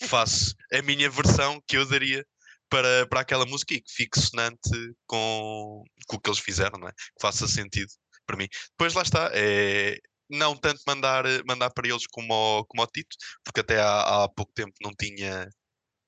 Faço 0.04 0.56
a 0.74 0.82
minha 0.82 1.10
versão 1.10 1.62
que 1.68 1.78
eu 1.78 1.86
daria 1.86 2.26
para, 2.70 3.08
para 3.08 3.22
aquela 3.22 3.46
música 3.46 3.74
e 3.74 3.82
que 3.82 3.92
fique 3.92 4.20
sonante 4.20 4.70
com, 5.06 5.84
com 6.08 6.16
o 6.18 6.20
que 6.20 6.30
eles 6.30 6.40
fizeram, 6.40 6.80
não 6.80 6.88
é? 6.88 6.92
Que 6.92 7.22
faça 7.22 7.48
sentido 7.48 7.92
para 8.26 8.38
mim. 8.38 8.48
Depois 8.72 8.94
lá 8.94 9.02
está, 9.02 9.32
é 9.34 9.98
não 10.30 10.56
tanto 10.56 10.82
mandar, 10.86 11.24
mandar 11.46 11.70
para 11.70 11.88
eles 11.88 12.06
como 12.08 12.34
ao, 12.34 12.66
como 12.66 12.82
ao 12.82 12.88
Tito, 12.88 13.16
porque 13.44 13.62
até 13.62 13.80
há, 13.80 14.24
há 14.24 14.30
pouco 14.30 14.52
tempo 14.54 14.74
não 14.82 14.92
tinha 14.94 15.48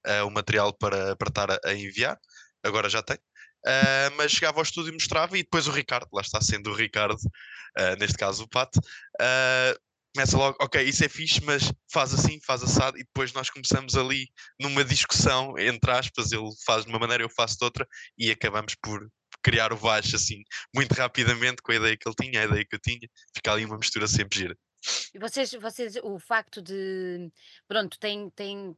eh, 0.06 0.24
o 0.24 0.30
material 0.30 0.74
para, 0.74 1.16
para 1.16 1.30
estar 1.30 1.52
a, 1.52 1.60
a 1.66 1.74
enviar, 1.74 2.20
agora 2.64 2.90
já 2.90 3.02
tenho. 3.02 3.22
Ah, 3.66 4.10
mas 4.18 4.32
chegava 4.32 4.60
ao 4.60 4.64
estúdio 4.64 4.92
e 4.92 4.94
mostrava, 4.94 5.38
e 5.38 5.44
depois 5.44 5.68
o 5.68 5.72
Ricardo, 5.72 6.08
lá 6.14 6.22
está 6.22 6.42
sendo 6.42 6.70
o 6.72 6.76
Ricardo, 6.76 7.18
ah, 7.78 7.96
neste 7.98 8.18
caso 8.18 8.44
o 8.44 8.50
Pato, 8.50 8.80
começa 10.20 10.38
logo, 10.38 10.58
ok, 10.60 10.84
isso 10.84 11.06
é 11.06 11.08
fixe, 11.08 11.42
mas 11.46 11.72
faz 11.90 12.14
assim, 12.14 12.42
faz 12.46 12.62
assado, 12.62 12.98
e 12.98 13.04
depois 13.04 13.32
nós 13.32 13.50
começamos 13.50 13.96
ali 13.96 14.28
numa 14.60 14.84
discussão, 14.84 15.58
entre 15.58 15.90
aspas, 15.92 16.34
ele 16.34 16.50
faz 16.66 16.84
de 16.84 16.90
uma 16.90 17.00
maneira, 17.00 17.24
eu 17.24 17.30
faço 17.30 17.58
de 17.58 17.64
outra, 17.64 17.88
e 18.18 18.30
acabamos 18.30 18.76
por 18.84 19.08
criar 19.42 19.72
o 19.72 19.78
baixo 19.78 20.18
assim, 20.18 20.44
muito 20.76 20.92
rapidamente, 20.92 21.62
com 21.62 21.72
a 21.72 21.76
ideia 21.76 21.96
que 21.96 22.06
ele 22.06 22.16
tinha, 22.20 22.42
a 22.42 22.46
ideia 22.46 22.66
que 22.70 22.76
eu 22.76 22.80
tinha, 22.82 23.08
fica 23.34 23.54
ali 23.54 23.64
uma 23.64 23.78
mistura 23.78 24.08
sempre 24.08 24.40
gira. 24.40 24.58
E 25.14 25.20
vocês, 25.20 25.54
vocês, 25.54 25.96
o 26.04 26.20
facto 26.20 26.62
de, 26.62 27.32
pronto, 27.66 27.98
tem, 27.98 28.30
tem, 28.32 28.76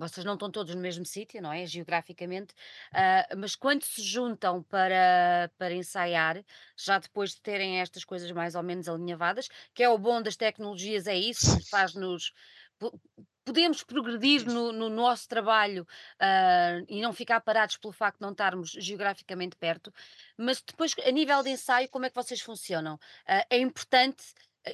vocês 0.00 0.24
não 0.24 0.34
estão 0.34 0.50
todos 0.50 0.74
no 0.74 0.80
mesmo 0.80 1.04
sítio, 1.04 1.40
não 1.42 1.52
é? 1.52 1.66
Geograficamente, 1.66 2.54
ah, 2.92 3.26
mas 3.36 3.54
quando 3.54 3.84
se 3.84 4.02
juntam 4.02 4.62
para, 4.64 5.50
para 5.58 5.74
ensaiar, 5.74 6.42
já 6.76 6.98
depois 6.98 7.30
de 7.34 7.40
terem 7.42 7.80
estas 7.80 8.04
coisas 8.04 8.30
mais 8.32 8.54
ou 8.54 8.62
menos 8.62 8.88
alinhavadas, 8.88 9.48
que 9.74 9.82
é 9.82 9.88
o 9.88 9.98
bom 9.98 10.22
das 10.22 10.36
tecnologias, 10.36 11.06
é 11.06 11.16
isso, 11.16 11.58
faz-nos. 11.70 12.32
po- 12.78 12.98
Podemos 13.42 13.82
progredir 13.82 14.44
no, 14.46 14.70
no 14.70 14.88
nosso 14.88 15.26
trabalho 15.26 15.86
ah, 16.20 16.82
e 16.88 17.00
não 17.00 17.12
ficar 17.12 17.40
parados 17.40 17.76
pelo 17.78 17.92
facto 17.92 18.18
de 18.18 18.22
não 18.22 18.30
estarmos 18.32 18.70
geograficamente 18.70 19.56
perto, 19.56 19.92
mas 20.36 20.62
depois, 20.62 20.94
a 21.04 21.10
nível 21.10 21.42
de 21.42 21.50
ensaio, 21.50 21.88
como 21.88 22.04
é 22.06 22.10
que 22.10 22.14
vocês 22.14 22.40
funcionam? 22.40 22.98
Ah, 23.26 23.44
é 23.50 23.58
importante 23.58 24.22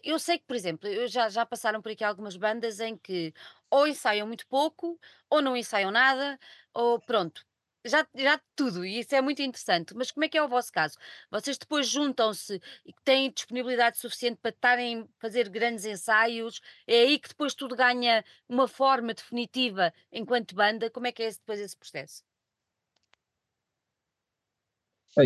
eu 0.03 0.19
sei 0.19 0.39
que, 0.39 0.45
por 0.47 0.57
exemplo, 0.57 0.89
eu 0.89 1.07
já, 1.09 1.29
já 1.29 1.47
passaram 1.47 1.81
por 1.83 1.93
aqui 1.93 2.05
algumas 2.05 2.37
bandas 2.37 2.81
em 2.81 2.97
que 2.97 3.33
ou 3.71 3.87
ensaiam 3.87 4.27
muito 4.27 4.47
pouco, 4.47 4.99
ou 5.31 5.43
não 5.43 5.57
ensaiam 5.57 5.91
nada, 5.91 6.39
ou 6.75 7.01
pronto, 7.01 7.45
já, 7.85 8.07
já 8.15 8.41
tudo, 8.57 8.85
e 8.85 8.99
isso 9.01 9.15
é 9.15 9.21
muito 9.21 9.43
interessante. 9.43 9.95
Mas 9.95 10.11
como 10.11 10.25
é 10.25 10.29
que 10.29 10.37
é 10.37 10.43
o 10.43 10.49
vosso 10.49 10.73
caso? 10.73 10.97
Vocês 11.31 11.57
depois 11.57 11.89
juntam-se 11.89 12.61
e 12.85 12.93
têm 13.05 13.31
disponibilidade 13.31 13.99
suficiente 13.99 14.39
para 14.43 14.51
estarem 14.51 15.03
a 15.03 15.07
fazer 15.21 15.49
grandes 15.49 15.85
ensaios? 15.85 16.61
É 16.87 17.01
aí 17.03 17.19
que 17.19 17.29
depois 17.29 17.55
tudo 17.55 17.77
ganha 17.77 18.25
uma 18.49 18.67
forma 18.69 19.15
definitiva 19.15 19.93
enquanto 20.13 20.55
banda? 20.55 20.91
Como 20.91 21.07
é 21.07 21.13
que 21.13 21.23
é 21.23 21.27
esse- 21.27 21.39
depois 21.39 21.61
esse 21.61 21.77
processo? 21.77 22.25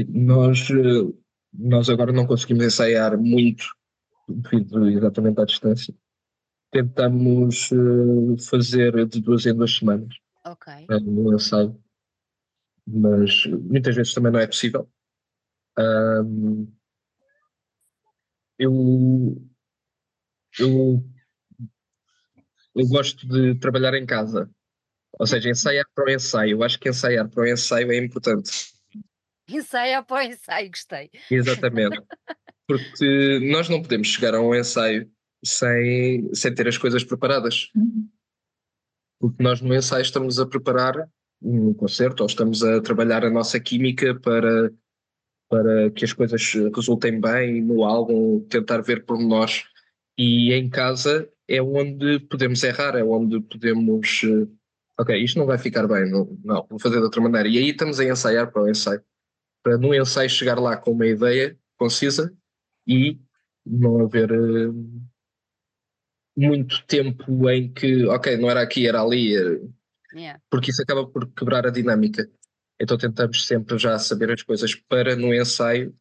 Nós, 0.08 0.70
eh, 0.70 1.12
nós 1.52 1.88
agora 1.90 2.12
não 2.12 2.26
conseguimos 2.26 2.64
ensaiar 2.64 3.18
muito 3.18 3.64
devido 4.34 4.88
exatamente 4.88 5.40
à 5.40 5.44
distância. 5.44 5.94
Tentamos 6.70 7.70
eh, 7.72 8.42
fazer 8.48 9.06
de 9.06 9.20
duas 9.20 9.44
em 9.46 9.54
duas 9.54 9.74
semanas 9.74 10.14
Ok. 10.44 10.72
eh, 10.88 11.00
no 11.00 11.34
ensaio, 11.34 11.82
mas 12.86 13.46
muitas 13.46 13.94
vezes 13.94 14.14
também 14.14 14.32
não 14.32 14.40
é 14.40 14.46
possível. 14.46 14.88
Ahm, 15.76 16.66
eu, 18.58 19.42
eu, 20.58 21.04
eu 22.74 22.88
gosto 22.88 23.26
de 23.26 23.54
trabalhar 23.58 23.94
em 23.94 24.04
casa. 24.04 24.50
Ou 25.18 25.26
seja, 25.26 25.50
ensaiar 25.50 25.86
para 25.94 26.04
o 26.04 26.10
ensaio. 26.10 26.52
Eu 26.52 26.62
acho 26.62 26.78
que 26.78 26.88
ensaiar 26.88 27.28
para 27.28 27.42
o 27.42 27.46
ensaio 27.46 27.90
é 27.90 27.98
importante. 27.98 28.72
Ensaio 29.48 29.98
após 29.98 30.34
ensaio, 30.34 30.70
gostei. 30.70 31.10
Exatamente. 31.30 31.98
Porque 32.70 33.40
nós 33.50 33.68
não 33.68 33.83
podemos 33.83 34.06
chegar 34.06 34.33
a 34.33 34.40
um 34.40 34.54
ensaio 34.54 35.11
sem, 35.44 36.33
sem 36.33 36.54
ter 36.54 36.68
as 36.68 36.78
coisas 36.78 37.02
preparadas. 37.02 37.68
Porque 39.18 39.42
nós 39.42 39.61
no 39.61 39.74
ensaio 39.74 40.02
estamos 40.02 40.38
a 40.38 40.46
preparar 40.46 41.09
um 41.42 41.74
concerto 41.74 42.22
ou 42.22 42.26
estamos 42.28 42.62
a 42.62 42.80
trabalhar 42.80 43.24
a 43.24 43.30
nossa 43.30 43.59
química 43.59 44.14
para, 44.20 44.72
para 45.48 45.90
que 45.90 46.04
as 46.04 46.12
coisas 46.12 46.42
resultem 46.74 47.20
bem 47.20 47.61
no 47.61 47.83
álbum, 47.83 48.40
tentar 48.48 48.83
ver 48.83 49.04
por 49.04 49.18
nós. 49.18 49.64
E 50.16 50.52
em 50.52 50.68
casa 50.70 51.28
é 51.48 51.61
onde 51.61 52.20
podemos 52.20 52.62
errar, 52.62 52.94
é 52.94 53.02
onde 53.02 53.40
podemos. 53.40 54.22
eh, 54.22 54.46
Ok, 54.98 55.16
isto 55.16 55.38
não 55.38 55.46
vai 55.46 55.56
ficar 55.56 55.88
bem, 55.88 56.11
não, 56.11 56.38
não, 56.44 56.66
vou 56.68 56.78
fazer 56.78 56.98
de 56.98 57.04
outra 57.04 57.22
maneira. 57.22 57.48
E 57.48 57.56
aí 57.56 57.70
estamos 57.70 57.98
a 57.98 58.04
ensaiar 58.04 58.52
para 58.52 58.62
o 58.62 58.68
ensaio. 58.68 59.02
Para 59.62 59.78
no 59.78 59.94
ensaio 59.94 60.28
chegar 60.28 60.61
lá 60.61 60.76
com 60.76 60.92
uma 60.92 61.06
ideia 61.06 61.59
concisa 61.78 62.30
e 62.86 63.18
não 63.64 64.00
haver 64.00 64.30
eh, 64.30 64.72
muito 66.36 66.84
tempo 66.86 67.48
em 67.50 67.72
que, 67.72 68.06
ok, 68.06 68.36
não 68.36 68.50
era 68.50 68.62
aqui, 68.62 68.86
era 68.86 69.02
ali, 69.02 69.36
eh, 69.36 69.60
Yeah. 70.12 70.42
porque 70.50 70.72
isso 70.72 70.82
acaba 70.82 71.06
por 71.06 71.32
quebrar 71.34 71.64
a 71.66 71.70
dinâmica. 71.70 72.28
Então 72.80 72.98
tentamos 72.98 73.46
sempre 73.46 73.78
já 73.78 73.96
saber 73.96 74.32
as 74.32 74.42
coisas 74.42 74.74
para 74.74 75.14
no 75.14 75.32
ensaio 75.32 75.94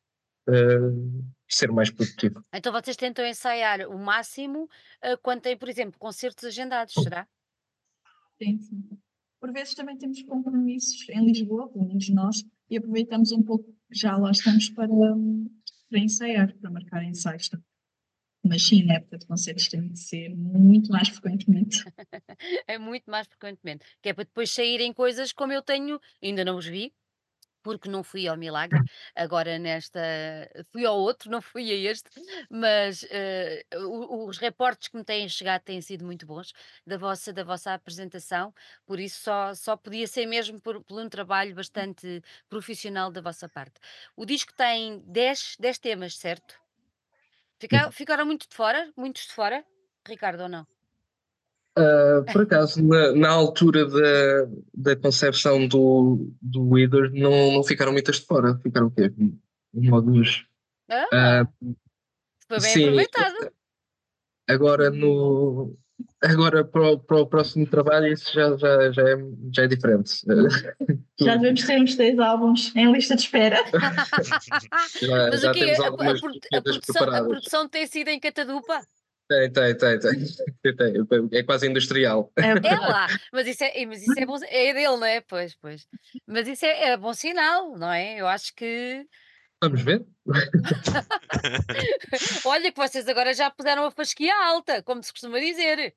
eh, 0.48 0.80
ser 1.48 1.72
mais 1.72 1.92
produtivo. 1.92 2.44
Então 2.54 2.72
vocês 2.72 2.98
tentam 2.98 3.26
ensaiar 3.26 3.82
o 3.82 4.00
máximo 4.00 4.68
ah, 5.02 5.16
quando 5.18 5.42
têm, 5.42 5.58
por 5.58 5.70
exemplo, 5.70 6.00
concertos 6.00 6.46
agendados, 6.46 6.94
será? 6.96 7.28
Sim, 8.42 8.58
sim. 8.60 8.84
Por 9.40 9.52
vezes 9.52 9.76
também 9.76 9.98
temos 9.98 10.22
compromissos 10.24 11.08
em 11.10 11.26
Lisboa, 11.26 11.70
pelo 11.70 11.86
menos 11.86 12.10
nós, 12.10 12.44
e 12.70 12.78
aproveitamos 12.78 13.32
um 13.32 13.44
pouco 13.44 13.74
já 13.92 14.18
lá 14.18 14.32
estamos 14.32 14.70
para, 14.70 14.92
hum, 14.92 15.50
para 15.90 16.00
ensaiar, 16.00 16.54
para 16.58 16.70
marcar 16.70 17.04
ensaios. 17.04 17.50
Mas 18.44 18.64
sim, 18.64 18.84
na 18.84 18.96
época 18.96 19.18
de 19.18 19.28
concertos 19.28 19.68
tem 19.68 19.88
de 19.90 20.00
ser 20.00 20.30
muito 20.30 20.92
mais 20.92 21.10
frequentemente. 21.10 21.84
É 22.68 22.78
muito 22.78 23.10
mais 23.10 23.28
frequentemente. 23.28 23.86
Que 24.02 24.10
é 24.10 24.14
para 24.14 24.24
depois 24.24 24.52
saírem 24.52 24.94
coisas 24.94 25.34
como 25.34 25.52
eu 25.52 25.62
tenho, 25.62 26.00
ainda 26.24 26.46
não 26.46 26.58
os 26.58 26.66
vi, 26.66 26.94
porque 27.78 27.90
não 27.90 28.04
fui 28.04 28.28
ao 28.28 28.36
Milagre, 28.38 28.82
agora 29.16 29.60
nesta. 29.60 30.00
Fui 30.72 30.86
ao 30.86 30.98
outro, 30.98 31.30
não 31.30 31.42
fui 31.42 31.72
a 31.72 31.92
este, 31.92 32.10
mas 32.50 33.04
o- 33.76 34.26
os 34.28 34.38
reportes 34.38 34.88
que 34.88 34.98
me 34.98 35.04
têm 35.04 35.28
chegado 35.30 35.62
têm 35.64 35.82
sido 35.82 36.06
muito 36.06 36.26
bons 36.26 36.54
da 36.86 36.98
vossa, 36.98 37.32
da 37.34 37.44
vossa 37.44 37.74
apresentação, 37.74 38.54
por 38.86 39.00
isso 39.00 39.22
só, 39.22 39.54
só 39.54 39.78
podia 39.78 40.08
ser 40.08 40.26
mesmo 40.26 40.60
por, 40.62 40.84
por 40.84 41.00
um 41.00 41.10
trabalho 41.10 41.54
bastante 41.56 42.22
profissional 42.50 43.12
da 43.12 43.22
vossa 43.22 43.48
parte. 43.48 43.80
O 44.16 44.26
disco 44.26 44.54
tem 44.54 45.00
10, 45.06 45.56
10 45.60 45.78
temas, 45.78 46.18
certo? 46.18 46.56
Fica- 47.60 47.92
ficaram 47.92 48.26
muito 48.26 48.48
de 48.48 48.56
fora? 48.56 48.92
Muitos 48.96 49.28
de 49.28 49.34
fora? 49.34 49.66
Ricardo, 50.08 50.42
ou 50.44 50.50
não? 50.50 50.79
Ah, 51.78 52.24
por 52.32 52.42
acaso, 52.42 52.84
na, 52.86 53.14
na 53.14 53.30
altura 53.30 53.86
da, 53.86 54.48
da 54.74 54.96
concepção 54.96 55.68
do, 55.68 56.30
do 56.42 56.70
Wither, 56.70 57.12
não, 57.14 57.54
não 57.54 57.64
ficaram 57.64 57.92
muitas 57.92 58.18
de 58.20 58.26
fora, 58.26 58.58
ficaram 58.62 58.88
o 58.88 58.92
quê? 58.92 59.12
Uma 59.74 59.98
ou 59.98 60.02
duas. 60.02 60.44
Ah, 60.90 61.08
Ah, 61.14 61.48
foi 62.48 62.60
bem 62.60 62.74
sim, 62.74 62.84
aproveitado. 62.84 63.52
Agora, 64.50 64.90
no, 64.90 65.78
agora 66.22 66.66
para, 66.66 66.92
o, 66.92 67.00
para 67.00 67.18
o 67.18 67.28
próximo 67.28 67.68
trabalho, 67.68 68.08
isso 68.12 68.34
já, 68.34 68.58
já, 68.58 68.92
já, 68.92 69.04
é, 69.04 69.16
já 69.54 69.64
é 69.64 69.68
diferente. 69.68 70.12
Já 71.22 71.36
devemos 71.36 71.66
ter 71.66 71.82
uns 71.82 71.96
três 71.96 72.18
álbuns 72.18 72.74
em 72.78 72.92
lista 72.94 73.14
de 73.14 73.24
espera. 73.24 73.58
Já, 75.02 75.30
Mas 75.30 75.42
já 75.42 75.52
o 75.52 75.54
quê? 75.54 75.60
temos 75.60 75.80
A, 75.82 75.84
a 75.84 75.88
a 75.90 76.62
produção, 76.62 77.04
a 77.14 77.24
produção 77.26 77.68
tem 77.68 77.86
sido 77.88 78.08
em 78.08 78.20
catadupa? 78.20 78.80
Tem, 79.30 79.52
tem, 79.52 79.78
tem, 79.78 80.00
tem, 80.00 81.06
tem. 81.06 81.30
É 81.32 81.44
quase 81.44 81.68
industrial. 81.68 82.32
É 82.36 82.48
É 82.68 82.80
lá, 82.80 83.06
mas 83.32 83.48
isso 83.48 83.64
é, 83.64 83.86
mas 83.86 84.02
isso 84.02 84.20
é 84.20 84.26
bom, 84.26 84.38
é 84.44 84.74
dele, 84.74 84.98
não 84.98 85.06
é? 85.06 85.22
Pois, 85.22 85.54
pois. 85.56 85.88
Mas 86.26 86.48
isso 86.48 86.66
é, 86.66 86.86
é 86.90 86.98
bom 86.98 87.14
sinal, 87.14 87.78
não 87.78 87.94
é? 87.94 88.20
Eu 88.20 88.28
acho 88.28 88.56
que. 88.56 89.06
Vamos 89.62 89.84
ver? 89.84 90.04
Olha, 92.44 92.72
que 92.72 92.78
vocês 92.78 93.08
agora 93.08 93.36
já 93.36 93.52
puseram 93.52 93.86
a 93.86 93.92
fasquia 93.92 94.34
alta, 94.48 94.82
como 94.82 95.04
se 95.04 95.12
costuma 95.12 95.40
dizer. 95.40 95.94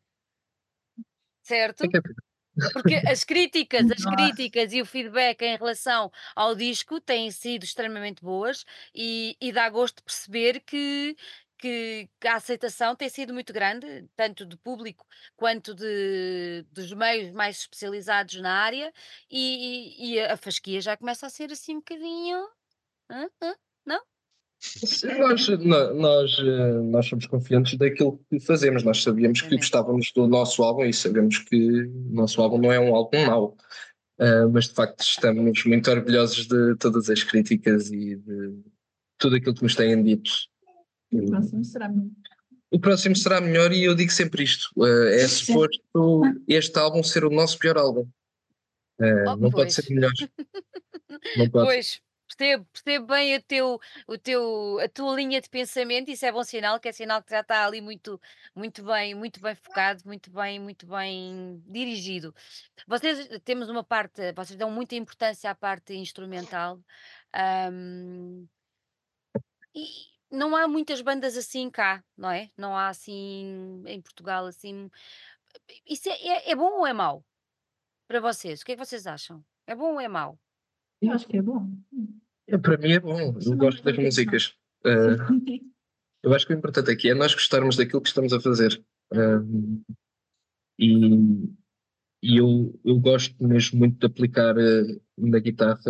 Certo? 1.43 1.85
É 1.85 1.87
é- 1.87 2.71
Porque 2.75 2.97
as 3.07 3.25
críticas, 3.25 3.91
as 3.91 4.05
críticas 4.05 4.75
e 4.75 4.83
o 4.83 4.87
feedback 4.87 5.41
em 5.41 5.57
relação 5.57 6.13
ao 6.37 6.55
disco 6.55 7.01
têm 7.01 7.31
sido 7.31 7.65
extremamente 7.65 8.23
boas 8.23 8.67
e, 8.95 9.35
e 9.41 9.51
dá 9.53 9.71
gosto 9.71 9.97
de 9.97 10.03
perceber 10.03 10.61
que, 10.61 11.17
que, 11.63 12.09
que 12.21 12.27
a 12.27 12.35
aceitação 12.35 12.97
tem 12.97 13.09
sido 13.09 13.33
muito 13.33 13.53
grande, 13.53 14.05
tanto 14.17 14.45
do 14.45 14.59
público 14.59 15.07
quanto 15.37 15.73
de, 15.75 16.67
dos 16.73 16.93
meios 16.93 17.31
mais 17.31 17.59
especializados 17.61 18.35
na 18.41 18.53
área, 18.53 18.93
e, 19.31 20.13
e 20.15 20.21
a 20.21 20.37
fasquia 20.37 20.81
já 20.81 20.97
começa 20.97 21.25
a 21.25 21.31
ser 21.31 21.53
assim 21.53 21.77
um 21.77 21.79
bocadinho. 21.79 22.49
hã? 23.09 23.29
Hã? 23.41 23.55
Nós, 25.19 25.49
nó- 25.49 25.93
nós, 25.93 26.39
eh, 26.39 26.73
nós 26.85 27.07
somos 27.07 27.27
confiantes 27.27 27.77
daquilo 27.77 28.21
que 28.31 28.39
fazemos. 28.41 28.83
Nós 28.85 29.03
sabíamos 29.03 29.43
que 29.43 29.57
gostávamos 29.57 30.13
do 30.15 30.27
nosso 30.27 30.63
álbum 30.63 30.85
e 30.85 30.93
sabemos 30.93 31.39
que 31.39 31.83
o 31.85 32.15
nosso 32.15 32.41
álbum 32.41 32.59
não 32.59 32.73
é 32.73 32.79
um 32.79 32.95
álbum 32.95 33.27
mau. 33.27 33.57
Ah, 34.19 34.49
mas 34.53 34.69
de 34.69 34.75
facto 34.75 35.01
estamos 35.01 35.65
muito 35.65 35.91
orgulhosos 35.91 36.47
de 36.47 36.77
todas 36.77 37.11
as 37.11 37.25
críticas 37.25 37.91
e 37.91 38.17
de 38.17 38.63
tudo 39.19 39.37
aquilo 39.37 39.55
que 39.55 39.63
nos 39.65 39.75
têm 39.75 40.01
dito. 40.03 40.31
O 41.13 41.27
próximo 41.27 41.65
será 41.65 41.89
muito. 41.89 42.15
O 42.71 42.81
próximo 42.81 43.15
será 43.15 43.41
melhor 43.41 43.71
e 43.73 43.85
eu 43.85 43.95
digo 43.95 44.11
sempre 44.11 44.43
isto: 44.45 44.69
ah, 44.83 45.11
é 45.11 45.29
Sim. 45.29 45.45
suposto 45.47 46.23
este 46.49 46.79
álbum 46.79 47.03
ser 47.03 47.25
o 47.25 47.31
nosso 47.31 47.59
pior 47.59 47.77
álbum. 47.77 48.09
Ah, 49.01 49.05
Oh, 49.33 49.37
não 49.37 49.51
pois. 49.51 49.55
pode 49.55 49.73
ser 49.75 49.93
melhor. 49.95 50.13
Não 51.37 51.49
pode. 51.51 51.67
Pois, 51.67 52.01
percebo, 52.27 52.67
percebo 52.73 53.07
bem 53.07 53.37
o 53.37 53.43
teu, 53.43 53.79
o 54.09 54.19
teu, 54.19 54.79
a 54.81 54.89
tua 54.89 55.15
linha 55.15 55.41
de 55.41 55.49
pensamento, 55.49 56.11
isso 56.11 56.25
é 56.25 56.33
bom 56.33 56.43
sinal, 56.43 56.81
que 56.81 56.89
é 56.89 56.93
sinal 56.93 57.23
que 57.23 57.31
já 57.31 57.41
está 57.41 57.67
ali 57.67 57.81
muito, 57.81 58.19
muito 58.55 58.83
bem, 58.83 59.15
muito 59.15 59.41
bem 59.41 59.55
focado, 59.55 60.03
muito 60.07 60.31
bem, 60.31 60.59
muito 60.59 60.87
bem 60.87 61.63
dirigido. 61.67 62.35
Vocês 62.89 63.29
temos 63.45 63.69
uma 63.69 63.85
parte, 63.85 64.33
vocês 64.33 64.57
dão 64.59 64.71
muita 64.71 64.95
importância 64.95 65.51
à 65.51 65.55
parte 65.55 65.95
instrumental. 65.95 66.81
ahm, 67.33 68.47
e 69.75 70.12
não 70.33 70.57
há 70.57 70.67
muitas 70.67 71.01
bandas 71.03 71.37
assim 71.37 71.71
cá, 71.71 72.03
não 72.17 72.31
é? 72.31 72.51
Não 72.57 72.77
há 72.77 72.89
assim 72.89 73.83
em 73.87 74.01
Portugal 74.01 74.47
assim. 74.47 74.91
Isso 75.87 76.09
é, 76.09 76.13
é, 76.13 76.51
é 76.51 76.57
bom 76.57 76.79
ou 76.79 76.87
é 76.87 76.93
mau 76.93 77.25
para 78.09 78.21
vocês? 78.21 78.63
O 78.63 78.65
que 78.65 78.73
é 78.73 78.77
que 78.77 78.85
vocês 78.85 79.07
acham? 79.07 79.45
É 79.67 79.75
bom 79.75 79.93
ou 79.93 80.01
é 80.01 80.09
mau? 80.09 80.39
Eu 81.01 81.13
acho 81.13 81.27
que 81.27 81.37
é 81.37 81.43
bom. 81.43 81.71
É, 82.49 82.57
Para 82.59 82.79
mim 82.79 82.93
é 82.93 83.01
bom, 83.01 83.39
Isso 83.39 83.53
eu 83.53 83.57
gosto 83.57 83.83
das 83.83 83.97
é 83.97 84.03
músicas. 84.03 84.57
Ah, 84.85 85.29
Eu 86.23 86.33
acho 86.35 86.47
que 86.47 86.55
o 86.55 86.57
importante 86.57 86.91
aqui 86.91 87.11
é 87.11 87.15
nós 87.15 87.35
gostarmos 87.35 87.77
daquilo 87.77 88.01
que 88.01 88.09
estamos 88.09 88.33
a 88.33 88.41
fazer. 88.41 88.83
Um, 89.13 89.83
e 90.79 91.53
e 92.25 92.37
eu, 92.37 92.79
eu 92.85 93.01
gosto 93.01 93.35
mesmo 93.45 93.81
muito 93.81 93.99
de 93.99 94.07
aplicar 94.07 94.57
eh, 94.57 95.01
na 95.19 95.41
guitarra. 95.41 95.81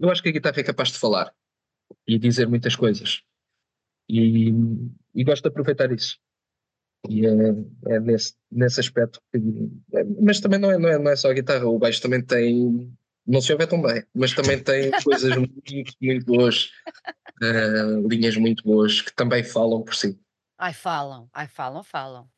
Eu 0.00 0.08
acho 0.08 0.22
que 0.22 0.28
a 0.28 0.32
guitarra 0.32 0.60
é 0.60 0.62
capaz 0.62 0.90
de 0.90 0.98
falar 0.98 1.34
e 2.06 2.18
dizer 2.18 2.48
muitas 2.48 2.76
coisas. 2.76 3.22
E, 4.08 4.52
e 5.14 5.24
gosto 5.24 5.42
de 5.42 5.48
aproveitar 5.48 5.90
isso. 5.92 6.18
E 7.08 7.26
é, 7.26 7.30
é 7.94 8.00
nesse, 8.00 8.34
nesse 8.50 8.80
aspecto 8.80 9.20
que. 9.32 9.38
é- 9.92 10.04
mas 10.20 10.40
também 10.40 10.58
não 10.58 10.70
é, 10.70 10.78
não, 10.78 10.88
é, 10.88 10.98
não 10.98 11.10
é 11.10 11.16
só 11.16 11.30
a 11.30 11.34
guitarra, 11.34 11.66
o 11.66 11.78
baixo 11.78 12.00
também 12.02 12.22
tem. 12.22 12.92
Não 13.26 13.40
se 13.40 13.52
ouve 13.52 13.66
tão 13.66 13.82
bem, 13.82 14.04
mas 14.14 14.32
também 14.32 14.62
tem 14.62 14.90
coisas 15.02 15.36
muito, 15.36 15.62
muito 16.00 16.26
boas, 16.26 16.70
eh, 17.42 18.00
linhas 18.08 18.36
muito 18.36 18.62
boas 18.62 19.02
que 19.02 19.12
também 19.12 19.42
falam 19.42 19.82
por 19.82 19.94
si. 19.96 20.18
Ai, 20.56 20.72
falam, 20.72 21.28
ai, 21.32 21.48
falam, 21.48 21.82
falam. 21.82 22.28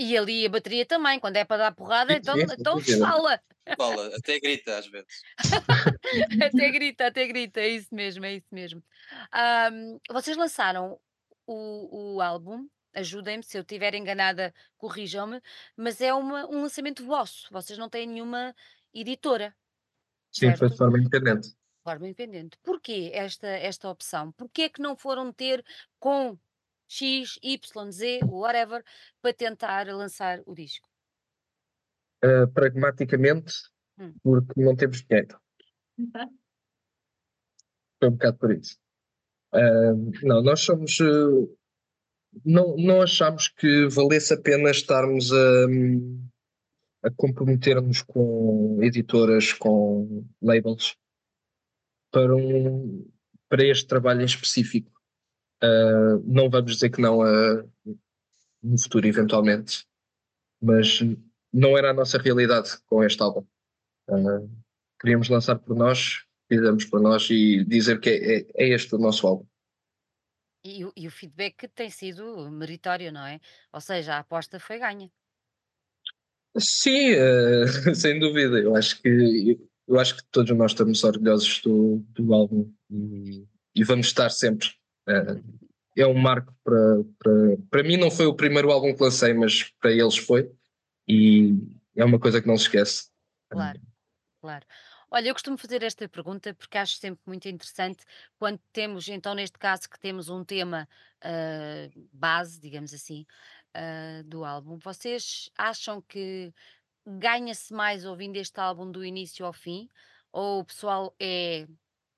E 0.00 0.16
ali 0.16 0.46
a 0.46 0.48
bateria 0.48 0.86
também, 0.86 1.20
quando 1.20 1.36
é 1.36 1.44
para 1.44 1.64
dar 1.64 1.74
porrada, 1.74 2.14
então, 2.14 2.34
então 2.40 2.80
fala. 2.80 3.38
Fala, 3.76 4.16
até 4.16 4.40
grita 4.40 4.78
às 4.78 4.86
vezes. 4.86 5.22
Até 6.42 6.70
grita, 6.70 7.06
até 7.06 7.26
grita, 7.26 7.60
é 7.60 7.68
isso 7.68 7.94
mesmo, 7.94 8.24
é 8.24 8.34
isso 8.34 8.48
mesmo. 8.50 8.82
Ahm, 9.30 9.98
vocês 10.10 10.36
lançaram 10.36 10.98
o, 11.46 12.14
o 12.16 12.20
álbum, 12.20 12.66
ajudem-me, 12.94 13.44
se 13.44 13.56
eu 13.56 13.60
estiver 13.60 13.94
enganada, 13.94 14.52
corrijam-me, 14.76 15.40
mas 15.76 16.00
é 16.00 16.12
uma, 16.12 16.46
um 16.46 16.62
lançamento 16.62 17.04
vosso, 17.04 17.46
vocês 17.52 17.78
não 17.78 17.88
têm 17.88 18.08
nenhuma 18.08 18.54
editora, 18.92 19.54
Sim, 20.32 20.56
foi 20.56 20.70
de 20.70 20.76
forma 20.76 20.98
independente. 20.98 21.54
Forma 21.82 22.06
independente. 22.06 22.56
Porquê 22.62 23.10
esta 23.12 23.48
esta 23.48 23.88
opção? 23.88 24.32
Porquê 24.32 24.62
é 24.62 24.68
que 24.68 24.80
não 24.80 24.96
foram 24.96 25.32
ter 25.32 25.64
com 25.98 26.38
X, 26.90 27.38
Y, 27.40 27.92
Z, 27.92 28.20
whatever, 28.24 28.84
para 29.22 29.32
tentar 29.32 29.86
lançar 29.86 30.42
o 30.44 30.54
disco? 30.54 30.88
Uh, 32.24 32.50
pragmaticamente, 32.52 33.54
Hum. 33.96 34.14
porque 34.22 34.60
não 34.60 34.74
temos 34.74 35.02
dinheiro. 35.02 35.38
Foi 38.00 38.08
um 38.08 38.12
bocado 38.12 38.38
por 38.38 38.52
isso. 38.52 38.76
Uh, 39.54 40.26
não, 40.26 40.42
nós 40.42 40.60
somos. 40.60 40.98
Uh, 40.98 41.56
não, 42.44 42.76
não 42.76 43.02
achamos 43.02 43.48
que 43.48 43.86
valesse 43.88 44.32
a 44.32 44.40
pena 44.40 44.70
estarmos 44.70 45.30
a, 45.32 45.66
a 47.06 47.10
comprometermos 47.16 48.02
com 48.02 48.78
editoras, 48.82 49.52
com 49.52 50.26
labels, 50.40 50.96
para, 52.10 52.34
um, 52.34 53.10
para 53.48 53.64
este 53.66 53.86
trabalho 53.86 54.22
em 54.22 54.26
específico. 54.26 54.99
Uh, 55.62 56.18
não 56.24 56.48
vamos 56.48 56.74
dizer 56.74 56.90
que 56.90 57.00
não 57.00 57.22
a, 57.22 57.64
no 58.62 58.78
futuro, 58.80 59.06
eventualmente, 59.06 59.86
mas 60.60 61.00
não 61.52 61.76
era 61.76 61.90
a 61.90 61.94
nossa 61.94 62.18
realidade 62.18 62.78
com 62.86 63.04
este 63.04 63.22
álbum. 63.22 63.46
Uh, 64.08 64.50
queríamos 65.00 65.28
lançar 65.28 65.58
por 65.58 65.76
nós, 65.76 66.24
fizemos 66.48 66.84
por 66.84 67.00
nós 67.00 67.28
e 67.30 67.64
dizer 67.64 68.00
que 68.00 68.08
é, 68.10 68.38
é, 68.38 68.46
é 68.56 68.68
este 68.68 68.94
o 68.94 68.98
nosso 68.98 69.26
álbum. 69.26 69.46
E, 70.64 70.84
o- 70.84 70.92
e 70.96 71.06
o 71.06 71.10
feedback 71.10 71.68
tem 71.68 71.88
sido 71.90 72.50
meritório, 72.50 73.10
não 73.12 73.24
é? 73.26 73.40
Ou 73.72 73.80
seja, 73.80 74.14
a 74.14 74.18
aposta 74.18 74.58
foi 74.60 74.78
ganha. 74.78 75.10
Sim, 76.58 77.12
uh, 77.14 77.66
sem 77.94 78.18
dúvida. 78.18 78.58
Eu 78.58 78.74
acho 78.76 79.00
que 79.00 79.58
eu 79.86 79.98
acho 79.98 80.16
que 80.16 80.22
todos 80.30 80.56
nós 80.56 80.70
estamos 80.70 81.02
orgulhosos 81.02 81.60
do, 81.62 81.96
do 82.10 82.32
álbum 82.32 82.72
e, 82.90 83.44
e 83.74 83.82
vamos 83.84 84.06
estar 84.06 84.30
sempre. 84.30 84.68
Uh, 85.08 85.42
é 85.96 86.06
um 86.06 86.14
marco 86.14 86.54
para, 86.64 87.04
para. 87.18 87.32
Para 87.70 87.82
mim, 87.82 87.96
não 87.96 88.10
foi 88.10 88.26
o 88.26 88.34
primeiro 88.34 88.70
álbum 88.70 88.94
que 88.94 89.02
lancei, 89.02 89.34
mas 89.34 89.64
para 89.80 89.90
eles 89.90 90.16
foi. 90.16 90.50
E 91.08 91.54
é 91.96 92.04
uma 92.04 92.18
coisa 92.18 92.40
que 92.40 92.46
não 92.46 92.56
se 92.56 92.64
esquece. 92.64 93.10
Claro, 93.50 93.80
claro. 94.40 94.64
Olha, 95.12 95.28
eu 95.28 95.34
costumo 95.34 95.58
fazer 95.58 95.82
esta 95.82 96.08
pergunta 96.08 96.54
porque 96.54 96.78
acho 96.78 96.96
sempre 96.96 97.20
muito 97.26 97.48
interessante 97.48 98.04
quando 98.38 98.60
temos, 98.72 99.08
então, 99.08 99.34
neste 99.34 99.58
caso, 99.58 99.90
que 99.90 99.98
temos 99.98 100.28
um 100.28 100.44
tema 100.44 100.88
ah, 101.20 101.90
base, 102.12 102.60
digamos 102.60 102.94
assim, 102.94 103.26
ah, 103.74 104.22
do 104.24 104.44
álbum. 104.44 104.78
Vocês 104.78 105.50
acham 105.58 106.00
que 106.00 106.52
ganha-se 107.04 107.72
mais 107.72 108.04
ouvindo 108.04 108.36
este 108.36 108.60
álbum 108.60 108.90
do 108.90 109.04
início 109.04 109.44
ao 109.44 109.52
fim? 109.52 109.88
Ou 110.32 110.60
o 110.60 110.64
pessoal 110.64 111.14
é. 111.18 111.66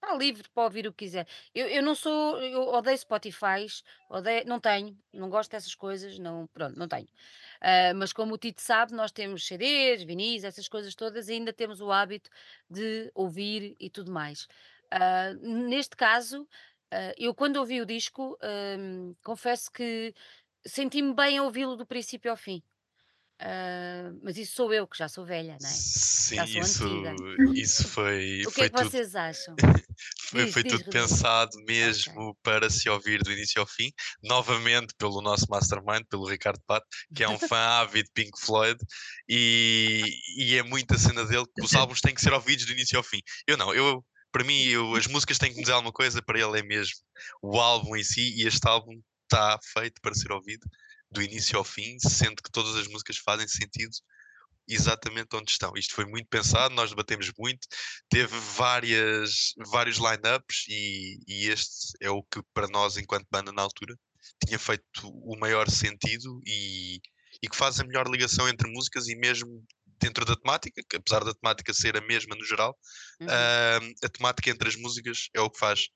Está 0.02 0.16
livre 0.16 0.42
para 0.52 0.64
ouvir 0.64 0.86
o 0.88 0.92
que 0.92 1.04
quiser. 1.04 1.28
Eu, 1.54 1.68
eu 1.68 1.80
não 1.80 1.94
sou, 1.94 2.40
eu 2.42 2.62
odeio 2.68 2.98
Spotify, 2.98 3.66
odeio, 4.10 4.44
não 4.46 4.58
tenho, 4.58 4.98
não 5.12 5.30
gosto 5.30 5.52
dessas 5.52 5.76
coisas, 5.76 6.18
não, 6.18 6.48
pronto, 6.48 6.76
não 6.76 6.88
tenho. 6.88 7.06
Ah, 7.60 7.94
mas 7.94 8.12
como 8.12 8.34
o 8.34 8.38
Tito 8.38 8.60
sabe, 8.60 8.92
nós 8.94 9.12
temos 9.12 9.46
CDs, 9.46 10.02
vinis, 10.02 10.42
essas 10.42 10.68
coisas 10.68 10.96
todas, 10.96 11.28
e 11.28 11.34
ainda 11.34 11.52
temos 11.52 11.80
o 11.80 11.92
hábito 11.92 12.28
de 12.68 13.12
ouvir 13.14 13.76
e 13.78 13.88
tudo 13.88 14.10
mais. 14.10 14.48
Ah, 14.90 15.34
neste 15.40 15.96
caso, 15.96 16.48
ah, 16.90 17.12
eu 17.16 17.32
quando 17.32 17.56
ouvi 17.58 17.80
o 17.80 17.86
disco, 17.86 18.36
confesso 19.22 19.70
que 19.70 20.12
senti-me 20.66 21.14
bem 21.14 21.38
a 21.38 21.44
ouvi-lo 21.44 21.76
do 21.76 21.86
princípio 21.86 22.30
ao 22.30 22.36
fim. 22.36 22.60
Ah, 23.44 24.12
mas 24.22 24.37
isso 24.38 24.55
sou 24.55 24.72
eu, 24.72 24.87
que 24.87 24.96
já 24.96 25.09
sou 25.09 25.26
velha, 25.26 25.59
não 25.61 25.68
é? 25.68 25.72
Sim, 25.72 26.37
Já 26.37 26.46
sou 26.46 26.61
isso, 26.61 26.85
antiga. 26.85 27.61
isso 27.61 27.88
foi, 27.88 28.42
O 28.46 28.52
que 28.52 28.55
foi 28.55 28.64
é 28.66 28.70
que 28.70 28.76
tudo, 28.76 28.90
vocês 28.90 29.16
acham? 29.16 29.57
foi, 30.31 30.44
Diz, 30.44 30.52
foi 30.52 30.62
diz, 30.62 30.72
tudo 30.72 30.85
Rodrigo. 30.85 30.90
pensado 31.09 31.50
mesmo 31.66 32.38
para 32.42 32.70
se 32.70 32.88
ouvir 32.88 33.20
do 33.24 33.33
início 33.33 33.61
ao 33.61 33.66
fim, 33.66 33.90
novamente 34.22 34.94
pelo 34.96 35.20
nosso 35.20 35.46
mastermind, 35.50 36.05
pelo 36.09 36.28
Ricardo 36.28 36.61
Pato, 36.66 36.87
que 37.12 37.24
é 37.24 37.28
um 37.28 37.37
fã 37.50 37.57
ávido 37.81 38.05
de 38.07 38.12
Pink 38.14 38.40
Floyd, 38.40 38.78
e, 39.28 40.05
e 40.38 40.57
é 40.57 40.62
muito 40.62 40.94
a 40.94 40.98
cena 40.98 41.24
dele 41.24 41.46
que 41.57 41.64
os 41.64 41.74
álbuns 41.74 42.00
têm 42.00 42.14
que 42.14 42.20
ser 42.20 42.33
ouvidos 42.33 42.64
do 42.64 42.72
início 42.72 42.96
ao 42.96 43.02
fim. 43.02 43.20
Eu 43.44 43.57
não, 43.57 43.74
eu, 43.74 44.05
para 44.31 44.44
mim, 44.44 44.62
eu, 44.66 44.94
as 44.94 45.09
músicas 45.09 45.37
têm 45.38 45.52
que 45.52 45.61
dizer 45.61 45.72
alguma 45.72 45.92
coisa, 45.92 46.22
para 46.22 46.38
ele 46.38 46.61
é 46.61 46.62
mesmo 46.62 46.94
o 47.42 47.59
álbum 47.59 47.96
em 47.96 48.05
si, 48.05 48.35
e 48.37 48.46
este 48.46 48.68
álbum 48.68 49.00
está 49.24 49.59
feito 49.72 50.00
para 50.00 50.14
ser 50.14 50.31
ouvido 50.31 50.64
do 51.12 51.22
início 51.22 51.59
ao 51.59 51.64
fim, 51.64 51.98
sendo 52.01 52.42
que 52.42 52.51
todas 52.51 52.77
as 52.77 52.88
músicas 52.88 53.18
fazem 53.18 53.46
sentido 53.46 53.92
exatamente 54.68 55.35
onde 55.35 55.51
estão. 55.51 55.72
Isto 55.77 55.94
foi 55.94 56.07
muito 56.07 56.29
pensado, 56.29 56.75
nós 56.75 56.90
debatemos 56.90 57.31
muito, 57.38 57.66
teve 58.09 58.37
várias, 58.57 59.53
vários 59.66 59.98
line-ups 59.98 60.64
e, 60.68 61.18
e 61.27 61.48
este 61.48 61.92
é 62.01 62.11
o 62.11 62.22
que 62.22 62.40
para 62.55 62.68
nós, 62.68 62.96
enquanto 62.96 63.27
banda 63.31 63.53
na 63.53 63.62
altura, 63.62 63.96
tinha 64.46 64.59
feito 64.59 64.85
o 65.05 65.37
maior 65.38 65.68
sentido 65.68 66.40
e, 66.46 67.01
e 67.42 67.48
que 67.48 67.57
faz 67.57 67.81
a 67.81 67.85
melhor 67.85 68.09
ligação 68.09 68.48
entre 68.48 68.70
músicas 68.70 69.09
e 69.09 69.16
mesmo 69.16 69.64
dentro 70.01 70.25
da 70.25 70.37
temática, 70.37 70.83
que 70.88 70.96
apesar 70.96 71.25
da 71.25 71.35
temática 71.35 71.72
ser 71.72 71.96
a 71.96 72.01
mesma 72.01 72.35
no 72.35 72.44
geral, 72.44 72.77
Uhum. 73.20 73.29
ah, 73.31 74.07
a 74.07 74.09
temática 74.09 74.51
entre 74.51 74.68
as 74.68 74.75
músicas 74.75 75.29
é 75.35 75.40
o 75.40 75.48
que 75.48 75.59
faz 75.59 75.88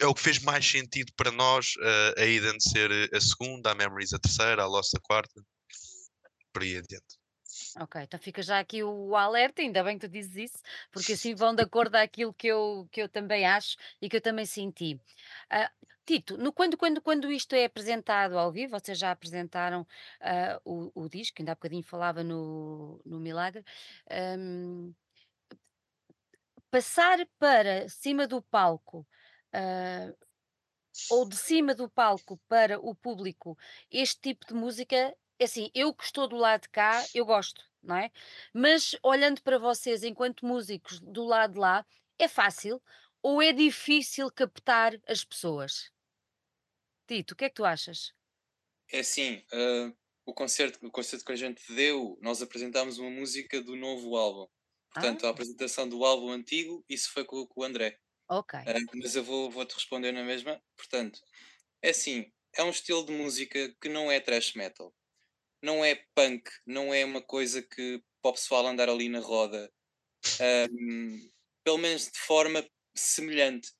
é 0.00 0.06
o 0.06 0.14
que 0.14 0.22
fez 0.22 0.38
mais 0.40 0.66
sentido 0.66 1.12
para 1.16 1.30
nós 1.30 1.74
ah, 1.80 2.20
a 2.20 2.24
Eden 2.24 2.60
ser 2.60 2.90
a 3.14 3.20
segunda, 3.20 3.72
a 3.72 3.74
Memories 3.74 4.12
a 4.12 4.18
terceira, 4.18 4.62
a 4.62 4.66
Lost 4.66 4.94
a 4.94 5.00
quarta, 5.00 5.42
por 6.52 6.62
aí 6.62 6.76
adiante. 6.76 7.16
Ok, 7.78 8.02
então 8.02 8.18
fica 8.20 8.42
já 8.42 8.58
aqui 8.58 8.82
o 8.82 9.14
alerta, 9.16 9.62
ainda 9.62 9.82
bem 9.82 9.98
que 9.98 10.06
tu 10.06 10.10
dizes 10.10 10.36
isso, 10.36 10.62
porque 10.90 11.12
assim 11.12 11.34
vão 11.34 11.54
de 11.54 11.62
acordo 11.62 11.96
àquilo 11.96 12.32
que 12.32 12.46
eu, 12.48 12.88
que 12.90 13.00
eu 13.02 13.08
também 13.08 13.46
acho 13.46 13.76
e 14.00 14.08
que 14.08 14.16
eu 14.16 14.20
também 14.20 14.46
senti. 14.46 15.00
Ah, 15.50 15.70
Tito, 16.06 16.38
no, 16.38 16.52
quando, 16.52 16.76
quando, 16.76 17.02
quando 17.02 17.30
isto 17.32 17.54
é 17.54 17.64
apresentado 17.64 18.38
ao 18.38 18.52
vivo, 18.52 18.78
vocês 18.78 18.98
já 18.98 19.10
apresentaram 19.10 19.86
ah, 20.20 20.60
o, 20.64 20.90
o 20.94 21.08
disco, 21.08 21.36
ainda 21.40 21.52
há 21.52 21.54
bocadinho 21.54 21.82
falava 21.82 22.22
no, 22.22 23.00
no 23.04 23.18
Milagre, 23.18 23.64
ahm, 24.10 24.92
passar 26.70 27.18
para 27.38 27.88
cima 27.88 28.26
do 28.26 28.40
palco, 28.40 29.06
ah, 29.52 30.12
ou 31.10 31.28
de 31.28 31.36
cima 31.36 31.74
do 31.74 31.90
palco 31.90 32.38
para 32.48 32.80
o 32.80 32.94
público, 32.94 33.56
este 33.90 34.20
tipo 34.20 34.46
de 34.46 34.54
música, 34.54 34.96
é 35.38 35.44
assim, 35.44 35.70
eu 35.74 35.94
que 35.94 36.04
estou 36.04 36.28
do 36.28 36.36
lado 36.36 36.62
de 36.62 36.68
cá, 36.70 37.08
eu 37.14 37.24
gosto, 37.26 37.62
não 37.82 37.96
é? 37.96 38.10
Mas 38.54 38.96
olhando 39.02 39.42
para 39.42 39.58
vocês 39.58 40.02
enquanto 40.02 40.46
músicos 40.46 41.00
do 41.00 41.24
lado 41.24 41.54
de 41.54 41.58
lá, 41.60 41.86
é 42.18 42.28
fácil 42.28 42.82
ou 43.22 43.42
é 43.42 43.52
difícil 43.52 44.30
captar 44.32 44.94
as 45.08 45.24
pessoas? 45.24 45.90
Tito, 47.08 47.32
o 47.34 47.36
que 47.36 47.44
é 47.46 47.48
que 47.48 47.56
tu 47.56 47.64
achas? 47.64 48.00
É 48.90 49.00
assim, 49.00 49.42
ah, 49.52 49.92
o, 50.24 50.32
concerto, 50.34 50.84
o 50.86 50.90
concerto 50.90 51.24
que 51.24 51.32
a 51.32 51.36
gente 51.36 51.62
deu, 51.74 52.18
nós 52.22 52.40
apresentámos 52.42 52.98
uma 52.98 53.10
música 53.10 53.60
do 53.62 53.76
novo 53.76 54.16
álbum. 54.16 54.46
Portanto, 54.90 55.26
a 55.26 55.30
Ah, 55.30 55.30
apresentação 55.30 55.88
do 55.88 56.04
álbum 56.04 56.30
antigo, 56.30 56.84
isso 56.88 57.12
foi 57.12 57.24
com, 57.24 57.46
com 57.46 57.60
o 57.60 57.64
André. 57.64 57.98
Ok. 58.28 58.54
Ah, 58.66 58.74
mas 59.02 59.16
eu 59.16 59.24
vou, 59.24 59.50
vou-te 59.50 59.74
responder 59.74 60.12
na 60.12 60.24
mesma. 60.24 60.62
Portanto, 60.76 61.20
é 61.82 61.90
assim, 61.90 62.32
é 62.56 62.62
um 62.64 62.70
estilo 62.70 63.04
de 63.06 63.12
música 63.12 63.74
que 63.80 63.88
não 63.88 64.10
é 64.12 64.20
thrash 64.20 64.54
metal. 64.54 64.94
Não 65.62 65.84
é 65.84 65.96
punk, 66.14 66.50
não 66.66 66.94
é 66.94 67.04
uma 67.04 67.22
coisa 67.22 67.62
que 67.62 68.02
para 68.22 68.30
o 68.30 68.34
pessoal 68.34 68.66
andar 68.66 68.88
ali 68.88 69.08
na 69.08 69.20
roda. 69.20 69.72
Ahm, 70.40 71.30
pelo 71.64 71.78
menos 71.78 72.10
de 72.10 72.18
forma 72.20 72.66
semelhante. 72.96 73.70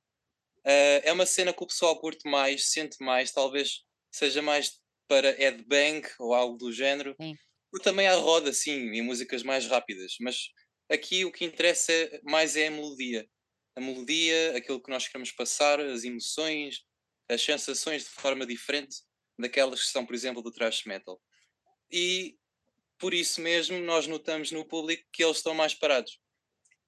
Ah, 0.64 1.00
é 1.04 1.12
uma 1.12 1.26
cena 1.26 1.52
que 1.52 1.62
o 1.62 1.66
pessoal 1.66 1.98
curte 2.00 2.28
mais, 2.28 2.70
sente 2.72 2.96
mais, 3.02 3.32
talvez 3.32 3.84
seja 4.12 4.42
mais 4.42 4.80
para 5.08 5.32
headbang 5.32 6.02
ou 6.18 6.34
algo 6.34 6.56
do 6.58 6.72
género. 6.72 7.16
Sim. 7.20 7.38
Ou 7.74 7.80
também 7.82 8.08
à 8.08 8.14
roda, 8.16 8.52
sim, 8.52 8.72
em 8.92 9.02
músicas 9.02 9.42
mais 9.44 9.66
rápidas. 9.66 10.14
Mas 10.20 10.48
aqui 10.90 11.24
o 11.24 11.32
que 11.32 11.44
interessa 11.46 11.92
mais 12.24 12.56
é 12.56 12.68
a 12.68 12.70
melodia. 12.72 13.28
A 13.76 13.80
melodia, 13.80 14.56
aquilo 14.56 14.82
que 14.82 14.90
nós 14.90 15.06
queremos 15.06 15.30
passar, 15.32 15.80
as 15.80 16.02
emoções, 16.04 16.84
as 17.28 17.42
sensações 17.42 18.04
de 18.04 18.10
forma 18.10 18.46
diferente 18.46 18.96
daquelas 19.38 19.82
que 19.82 19.90
são, 19.90 20.06
por 20.06 20.14
exemplo, 20.14 20.42
do 20.42 20.50
thrash 20.50 20.84
metal. 20.84 21.20
E 21.90 22.36
por 22.98 23.12
isso 23.12 23.40
mesmo 23.40 23.78
nós 23.80 24.06
notamos 24.06 24.50
no 24.50 24.64
público 24.66 25.04
que 25.12 25.22
eles 25.22 25.36
estão 25.36 25.54
mais 25.54 25.74
parados. 25.74 26.18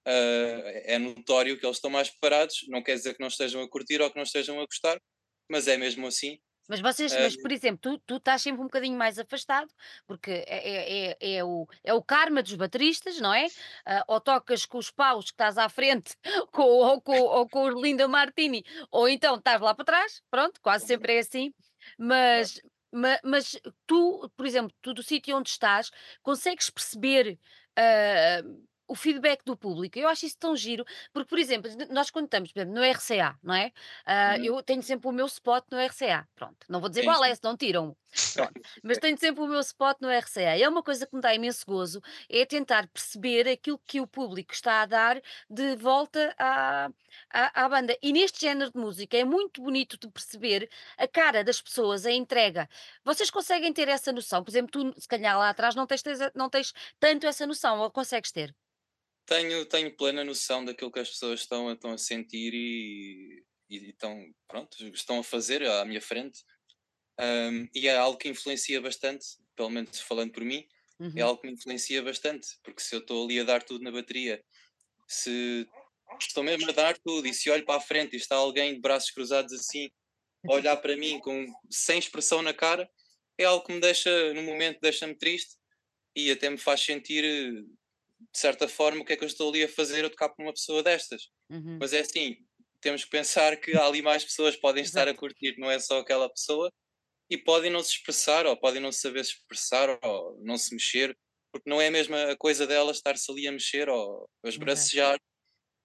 Ah, 0.05 0.71
é 0.85 0.97
notório 0.97 1.59
que 1.59 1.65
eles 1.65 1.77
estão 1.77 1.91
mais 1.91 2.09
parados, 2.09 2.65
não 2.67 2.81
quer 2.81 2.95
dizer 2.95 3.13
que 3.13 3.19
não 3.19 3.27
estejam 3.27 3.61
a 3.61 3.69
curtir 3.69 4.01
ou 4.01 4.09
que 4.09 4.15
não 4.15 4.23
estejam 4.23 4.59
a 4.59 4.65
gostar, 4.65 4.99
mas 5.47 5.67
é 5.67 5.77
mesmo 5.77 6.07
assim. 6.07 6.39
Mas 6.69 6.79
vocês, 6.79 7.17
mas 7.17 7.35
por 7.35 7.51
exemplo, 7.51 7.79
tu, 7.81 7.97
tu 8.05 8.15
estás 8.17 8.41
sempre 8.43 8.61
um 8.61 8.65
bocadinho 8.65 8.97
mais 8.97 9.17
afastado, 9.19 9.69
porque 10.07 10.31
é, 10.31 11.09
é, 11.09 11.17
é, 11.19 11.35
é 11.37 11.43
o, 11.43 11.67
é 11.83 11.93
o 11.93 12.03
karma 12.03 12.43
dos 12.43 12.53
bateristas, 12.55 13.19
não 13.19 13.33
é? 13.33 13.47
Ah, 13.85 14.03
ou 14.07 14.21
tocas 14.21 14.65
com 14.65 14.77
os 14.77 14.91
paus 14.91 15.25
que 15.25 15.31
estás 15.31 15.57
à 15.57 15.67
frente, 15.67 16.15
com, 16.53 16.61
ou, 16.63 17.01
com, 17.01 17.17
ou 17.19 17.49
com 17.49 17.63
o 17.63 17.81
Linda 17.81 18.07
Martini, 18.07 18.63
ou 18.91 19.09
então 19.09 19.35
estás 19.35 19.59
lá 19.59 19.73
para 19.73 19.85
trás, 19.85 20.21
pronto, 20.29 20.61
quase 20.61 20.85
sempre 20.85 21.15
é 21.15 21.19
assim. 21.19 21.53
Mas, 21.97 22.61
ma- 22.91 23.19
mas, 23.23 23.59
tu, 23.87 24.29
por 24.37 24.45
exemplo, 24.45 24.71
tu 24.81 24.93
do 24.93 25.03
sítio 25.03 25.35
onde 25.37 25.49
estás, 25.49 25.89
consegues 26.21 26.69
perceber 26.69 27.39
ah, 27.75 28.41
o 28.89 28.95
feedback 28.95 29.43
do 29.45 29.55
público. 29.55 29.97
Eu 29.97 30.07
acho 30.09 30.25
isso 30.25 30.37
tão 30.37 30.55
giro, 30.55 30.83
porque, 31.13 31.29
por 31.29 31.39
exemplo, 31.39 31.69
nós 31.91 32.09
quando 32.09 32.25
estamos, 32.25 32.51
por 32.51 32.59
exemplo, 32.59 32.75
no 32.75 32.83
RCA, 32.83 33.37
não 33.43 33.53
é? 33.53 33.71
Ah, 34.05 34.35
Uhum. 34.37 34.43
eu 34.45 34.63
tenho 34.63 34.81
sempre 34.83 35.07
o 35.07 35.11
meu 35.11 35.25
spot 35.27 35.63
no 35.71 35.77
RCA. 35.79 36.27
Pronto, 36.35 36.57
não 36.67 36.79
vou 36.79 36.89
dizer 36.89 37.03
qual 37.03 37.23
é, 37.23 37.29
sim. 37.33 37.39
senão 37.41 37.55
tiram. 37.55 37.95
Pronto, 38.33 38.53
mas 38.83 38.97
tenho 38.97 39.17
sempre 39.17 39.41
o 39.43 39.47
meu 39.47 39.59
spot 39.59 39.97
no 40.01 40.09
RCA. 40.09 40.57
É 40.59 40.67
uma 40.67 40.81
coisa 40.83 41.05
que 41.05 41.15
me 41.15 41.21
dá 41.21 41.33
imenso 41.33 41.63
gozo, 41.65 42.01
é 42.29 42.45
tentar 42.45 42.87
perceber 42.87 43.47
aquilo 43.47 43.79
que 43.85 44.01
o 44.01 44.07
público 44.07 44.51
está 44.53 44.81
a 44.81 44.85
dar 44.87 45.21
de 45.49 45.75
volta 45.75 46.33
à, 46.37 46.89
à, 47.31 47.65
à 47.65 47.69
banda. 47.69 47.95
E 48.01 48.11
neste 48.11 48.41
género 48.41 48.71
de 48.71 48.77
música 48.77 49.15
é 49.17 49.23
muito 49.23 49.61
bonito 49.61 49.97
de 49.99 50.09
perceber 50.09 50.69
a 50.97 51.07
cara 51.07 51.43
das 51.43 51.61
pessoas, 51.61 52.05
a 52.05 52.11
entrega. 52.11 52.67
Vocês 53.03 53.29
conseguem 53.29 53.71
ter 53.73 53.87
essa 53.87 54.11
noção? 54.11 54.43
Por 54.43 54.49
exemplo, 54.51 54.71
tu, 54.93 54.99
se 55.01 55.07
calhar 55.07 55.37
lá 55.37 55.49
atrás, 55.49 55.75
não 55.75 55.85
tens- 55.85 56.03
não 56.35 56.49
tens 56.49 56.73
tanto 56.99 57.27
essa 57.27 57.45
noção, 57.45 57.79
ou 57.79 57.91
consegues 57.91 58.31
ter? 58.31 58.55
Tenho, 59.29 59.65
tenho 59.65 59.95
plena 59.95 60.23
noção 60.25 60.65
daquilo 60.65 60.91
que 60.91 60.99
as 60.99 61.09
pessoas 61.11 61.41
estão, 61.41 61.69
a- 61.69 61.73
estão 61.73 61.91
a 61.91 61.97
sentir 61.99 62.51
e, 62.53 63.43
e 63.69 63.89
estão, 63.91 64.33
pronto, 64.47 64.75
estão 64.87 65.19
a 65.19 65.23
fazer 65.23 65.63
à 65.69 65.85
minha 65.85 66.01
frente. 66.01 66.43
Ahm, 67.19 67.67
e 67.75 67.87
é 67.87 67.97
algo 67.97 68.17
que 68.17 68.29
influencia 68.29 68.81
bastante, 68.81 69.25
pelo 69.55 69.69
menos 69.69 69.99
falando 70.01 70.31
por 70.31 70.43
mim, 70.45 70.67
é 71.15 71.21
Uhum. 71.21 71.23
algo 71.23 71.41
que 71.41 71.47
me 71.47 71.53
influencia 71.53 72.01
bastante, 72.03 72.47
porque 72.63 72.81
se 72.81 72.95
eu 72.95 73.01
estou 73.01 73.25
ali 73.25 73.39
a 73.39 73.45
dar 73.45 73.63
tudo 73.63 73.83
na 73.83 73.91
bateria, 73.91 74.43
se 75.07 75.67
estou 76.19 76.43
mesmo 76.43 76.69
a 76.69 76.73
dar 76.73 76.97
tudo 76.99 77.27
e 77.27 77.33
se 77.33 77.49
olho 77.49 77.65
para 77.65 77.77
a 77.77 77.81
frente 77.81 78.13
e 78.13 78.17
está 78.17 78.35
alguém 78.37 78.75
de 78.75 78.81
braços 78.81 79.11
cruzados 79.11 79.53
assim, 79.53 79.89
a 80.47 80.53
olhar 80.53 80.77
para 80.77 80.97
mim 80.97 81.19
com, 81.19 81.45
sem 81.71 81.99
expressão 81.99 82.41
na 82.41 82.53
cara, 82.53 82.89
é 83.37 83.45
algo 83.45 83.65
que 83.65 83.73
me 83.73 83.81
deixa, 83.81 84.33
no 84.33 84.43
momento, 84.43 84.79
deixa-me 84.81 85.15
triste 85.15 85.55
e 86.15 86.31
até 86.31 86.49
me 86.49 86.57
faz 86.57 86.81
sentir, 86.81 87.65
de 88.19 88.39
certa 88.39 88.67
forma, 88.67 89.01
o 89.01 89.05
que 89.05 89.13
é 89.13 89.17
que 89.17 89.23
eu 89.23 89.27
estou 89.27 89.49
ali 89.49 89.63
a 89.63 89.69
fazer 89.69 90.05
a 90.05 90.09
tocar 90.09 90.29
para 90.29 90.45
uma 90.45 90.53
pessoa 90.53 90.83
destas. 90.83 91.29
Uhum. 91.49 91.77
Mas 91.79 91.93
é 91.93 91.99
assim, 92.01 92.37
temos 92.81 93.03
que 93.03 93.09
pensar 93.09 93.57
que 93.57 93.75
há 93.75 93.85
ali 93.85 94.01
mais 94.01 94.23
pessoas 94.23 94.55
podem 94.55 94.83
estar 94.83 95.07
a 95.07 95.13
curtir, 95.13 95.55
não 95.57 95.69
é 95.69 95.79
só 95.79 95.99
aquela 95.99 96.29
pessoa, 96.29 96.71
e 97.29 97.37
podem 97.37 97.71
não 97.71 97.83
se 97.83 97.91
expressar, 97.91 98.45
ou 98.45 98.57
podem 98.57 98.81
não 98.81 98.91
saber 98.91 99.23
se 99.23 99.31
expressar, 99.33 99.99
ou 100.03 100.39
não 100.43 100.57
se 100.57 100.73
mexer, 100.73 101.17
porque 101.51 101.69
não 101.69 101.81
é 101.81 101.87
a 101.87 101.91
mesma 101.91 102.35
coisa 102.37 102.65
dela 102.67 102.91
estar-se 102.91 103.31
ali 103.31 103.47
a 103.47 103.51
mexer 103.51 103.89
ou 103.89 104.29
a 104.43 104.49
esbracejar. 104.49 105.19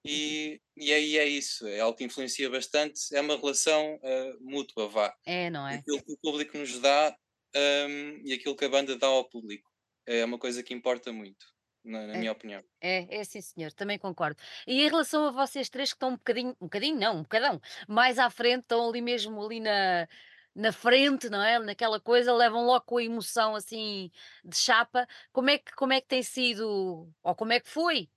E, 0.07 0.61
e 0.77 0.93
aí 0.93 1.17
é 1.17 1.25
isso, 1.27 1.67
é 1.67 1.79
algo 1.79 1.97
que 1.97 2.03
influencia 2.03 2.47
bastante, 2.47 2.99
é 3.11 3.19
uma 3.19 3.35
relação 3.35 3.99
eh, 4.03 4.33
mútua, 4.39 4.87
vá. 4.87 5.11
É, 5.25 5.49
não 5.49 5.67
é? 5.67 5.77
Aquilo 5.77 6.03
que 6.03 6.13
o 6.13 6.17
público 6.21 6.55
nos 6.59 6.79
dá 6.79 7.17
hum, 7.55 8.21
e 8.23 8.31
aquilo 8.31 8.55
que 8.55 8.65
a 8.65 8.69
banda 8.69 8.95
dá 8.95 9.07
ao 9.07 9.27
público. 9.27 9.67
É 10.05 10.23
uma 10.23 10.37
coisa 10.37 10.61
que 10.61 10.75
importa 10.75 11.11
muito, 11.11 11.43
na, 11.85 12.07
na 12.07 12.13
É. 12.13 12.17
minha 12.17 12.31
opinião. 12.31 12.63
É, 12.81 13.19
é 13.19 13.23
sim, 13.23 13.41
senhor, 13.41 13.71
também 13.73 13.97
concordo. 13.97 14.41
E 14.67 14.81
em 14.83 14.89
relação 14.89 15.25
a 15.27 15.31
vocês 15.31 15.69
três 15.69 15.89
que 15.91 15.95
estão 15.95 16.09
um 16.09 16.17
bocadinho, 16.17 16.51
um 16.61 16.65
bocadinho 16.65 16.99
não, 16.99 17.17
um 17.17 17.23
bocadão, 17.23 17.59
mais 17.87 18.19
à 18.19 18.29
frente, 18.29 18.61
estão 18.63 18.87
ali 18.89 19.01
mesmo 19.01 19.43
ali 19.43 19.59
na, 19.59 20.07
na 20.55 20.71
frente, 20.71 21.29
não 21.29 21.41
é? 21.41 21.59
Naquela 21.59 21.99
coisa, 21.99 22.33
levam 22.33 22.65
logo 22.65 22.85
com 22.85 22.97
a 22.97 23.03
emoção 23.03 23.55
assim 23.55 24.11
de 24.43 24.55
chapa. 24.57 25.07
Como 25.31 25.49
é 25.49 25.57
que, 25.57 25.73
como 25.73 25.93
é 25.93 26.01
que 26.01 26.07
tem 26.07 26.23
sido, 26.23 27.11
ou 27.23 27.35
como 27.35 27.53
é 27.53 27.59
que 27.59 27.69
foi 27.69 28.09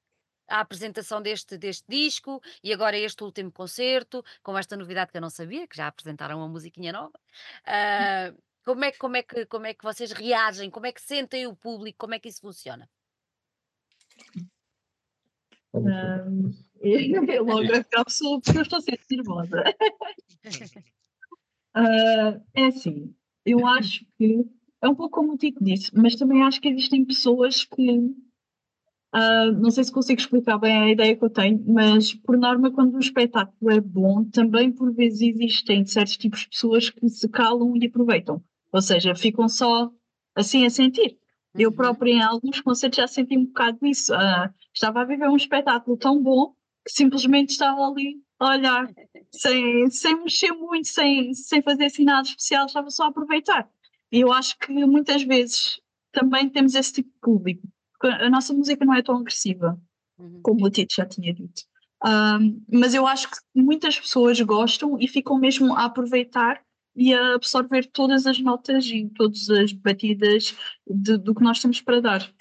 a 0.49 0.61
apresentação 0.61 1.21
deste, 1.23 1.59
deste 1.59 1.85
disco 1.89 2.41
e 2.63 2.73
agora 2.73 2.97
este 2.99 3.23
último 3.25 3.53
concerto, 3.53 4.23
com 4.43 4.57
esta 4.57 4.77
novidade 4.77 5.11
que 5.13 5.17
eu 5.19 5.21
não 5.23 5.31
sabia, 5.31 5.67
que 5.69 5.77
já 5.77 5.87
apresentaram 5.89 6.39
uma 6.39 6.49
musiquinha 6.49 6.93
nova. 6.93 7.19
Ah, 7.65 8.33
como 8.65 8.85
é, 8.85 8.93
como, 8.93 9.17
é 9.17 9.23
que, 9.23 9.47
como 9.47 9.67
é 9.67 9.75
que 9.75 9.85
vocês 9.85 10.13
reagem? 10.13 10.71
Como 10.71 10.87
é 10.87 10.93
que 10.93 11.01
sentem 11.03 11.47
o 11.47 11.57
público? 11.57 11.99
Como 11.99 12.15
é 12.15 12.19
que 12.19 12.29
isso 12.29 12.41
funciona? 12.41 12.89
Um, 15.75 16.51
eu 16.81 17.45
logo 17.45 17.69
a 17.95 18.05
pessoa 18.05 18.41
porque 18.41 18.59
eu 18.59 18.63
estou 18.63 18.79
a 18.79 18.83
ser 18.83 18.99
nervosa. 19.11 19.65
Ah, 21.75 22.41
é 22.55 22.67
assim, 22.67 23.15
eu 23.45 23.65
acho 23.65 24.05
que 24.17 24.45
é 24.83 24.89
um 24.89 24.95
pouco 24.97 25.17
como 25.17 25.35
o 25.35 25.37
Tico 25.37 25.63
disse, 25.63 25.95
mas 25.95 26.17
também 26.17 26.43
acho 26.43 26.61
que 26.61 26.69
existem 26.69 27.05
pessoas 27.05 27.63
que 27.65 28.17
ah, 29.13 29.51
não 29.53 29.71
sei 29.71 29.85
se 29.85 29.93
consigo 29.93 30.21
explicar 30.21 30.59
bem 30.59 30.77
a 30.77 30.91
ideia 30.91 31.17
que 31.17 31.25
eu 31.25 31.31
tenho, 31.31 31.63
mas 31.67 32.13
por 32.13 32.37
norma, 32.37 32.71
quando 32.71 32.97
um 32.97 33.01
espetáculo 33.01 33.71
é 33.71 33.81
bom, 33.81 34.25
também 34.25 34.71
por 34.71 34.93
vezes 34.93 35.23
existem 35.23 35.85
certos 35.87 36.17
tipos 36.17 36.41
de 36.41 36.49
pessoas 36.49 36.91
que 36.91 37.09
se 37.09 37.29
calam 37.29 37.75
e 37.77 37.87
aproveitam, 37.87 38.43
ou 38.73 38.83
seja, 38.83 39.15
ficam 39.15 39.49
só 39.49 39.91
assim 40.35 40.67
a 40.67 40.71
sentir. 40.71 41.19
Eu 41.59 41.73
própria, 41.73 42.13
em 42.13 42.23
alguns 42.23 42.61
concertos, 42.61 42.97
já 42.97 43.07
senti 43.07 43.37
um 43.37 43.47
bocado 43.47 43.79
isso. 43.87 44.15
Ah, 44.15 44.53
estava 44.75 45.01
a 45.01 45.05
viver 45.05 45.29
um 45.29 45.37
espetáculo 45.37 45.97
tão 45.97 46.23
bom 46.23 46.55
que 46.85 46.93
simplesmente 46.93 47.51
estava 47.51 47.81
ali 47.87 48.23
a 48.39 48.51
olhar, 48.51 48.89
sem, 49.33 49.91
sem 49.91 50.23
mexer 50.23 50.53
muito, 50.53 50.89
sem, 50.89 51.35
sem 51.35 51.61
fazer 51.63 51.87
assim 51.87 52.05
nada 52.05 52.27
especial, 52.27 52.67
estava 52.67 52.91
só 52.91 53.05
a 53.05 53.09
aproveitar. 53.09 53.69
E 54.11 54.21
eu 54.21 54.33
acho 54.33 54.57
que 54.59 54.73
muitas 54.73 55.23
vezes 55.23 55.81
também 56.13 56.49
temos 56.49 56.75
esse 56.75 56.93
tipo 56.95 57.11
de 57.11 57.19
público, 57.21 57.69
a 58.03 58.31
nossa 58.31 58.55
música 58.55 58.85
não 58.85 58.95
é 58.95 59.03
tão 59.03 59.19
agressiva, 59.19 59.79
Uhum. 60.19 60.41
como 60.43 60.67
o 60.67 60.71
Tito 60.71 60.95
já 60.97 61.07
tinha 61.07 61.33
dito. 61.33 61.63
Ah, 62.03 62.39
mas 62.73 62.93
eu 62.95 63.07
acho 63.07 63.31
que 63.31 63.37
muitas 63.55 63.99
pessoas 63.99 64.41
gostam 64.41 64.99
e 65.01 65.07
ficam 65.07 65.39
mesmo 65.39 65.75
a 65.75 65.85
aproveitar 65.85 66.61
e 66.99 67.15
a 67.15 67.35
absorver 67.35 67.87
todas 67.87 68.27
as 68.27 68.41
notas 68.41 68.85
e 68.87 69.09
todas 69.11 69.49
as 69.49 69.73
batidas 69.73 70.55
de- 70.87 71.17
do 71.17 71.35
que 71.35 71.43
nós 71.43 71.61
temos 71.61 71.81
para 71.81 72.01
dar. 72.01 72.35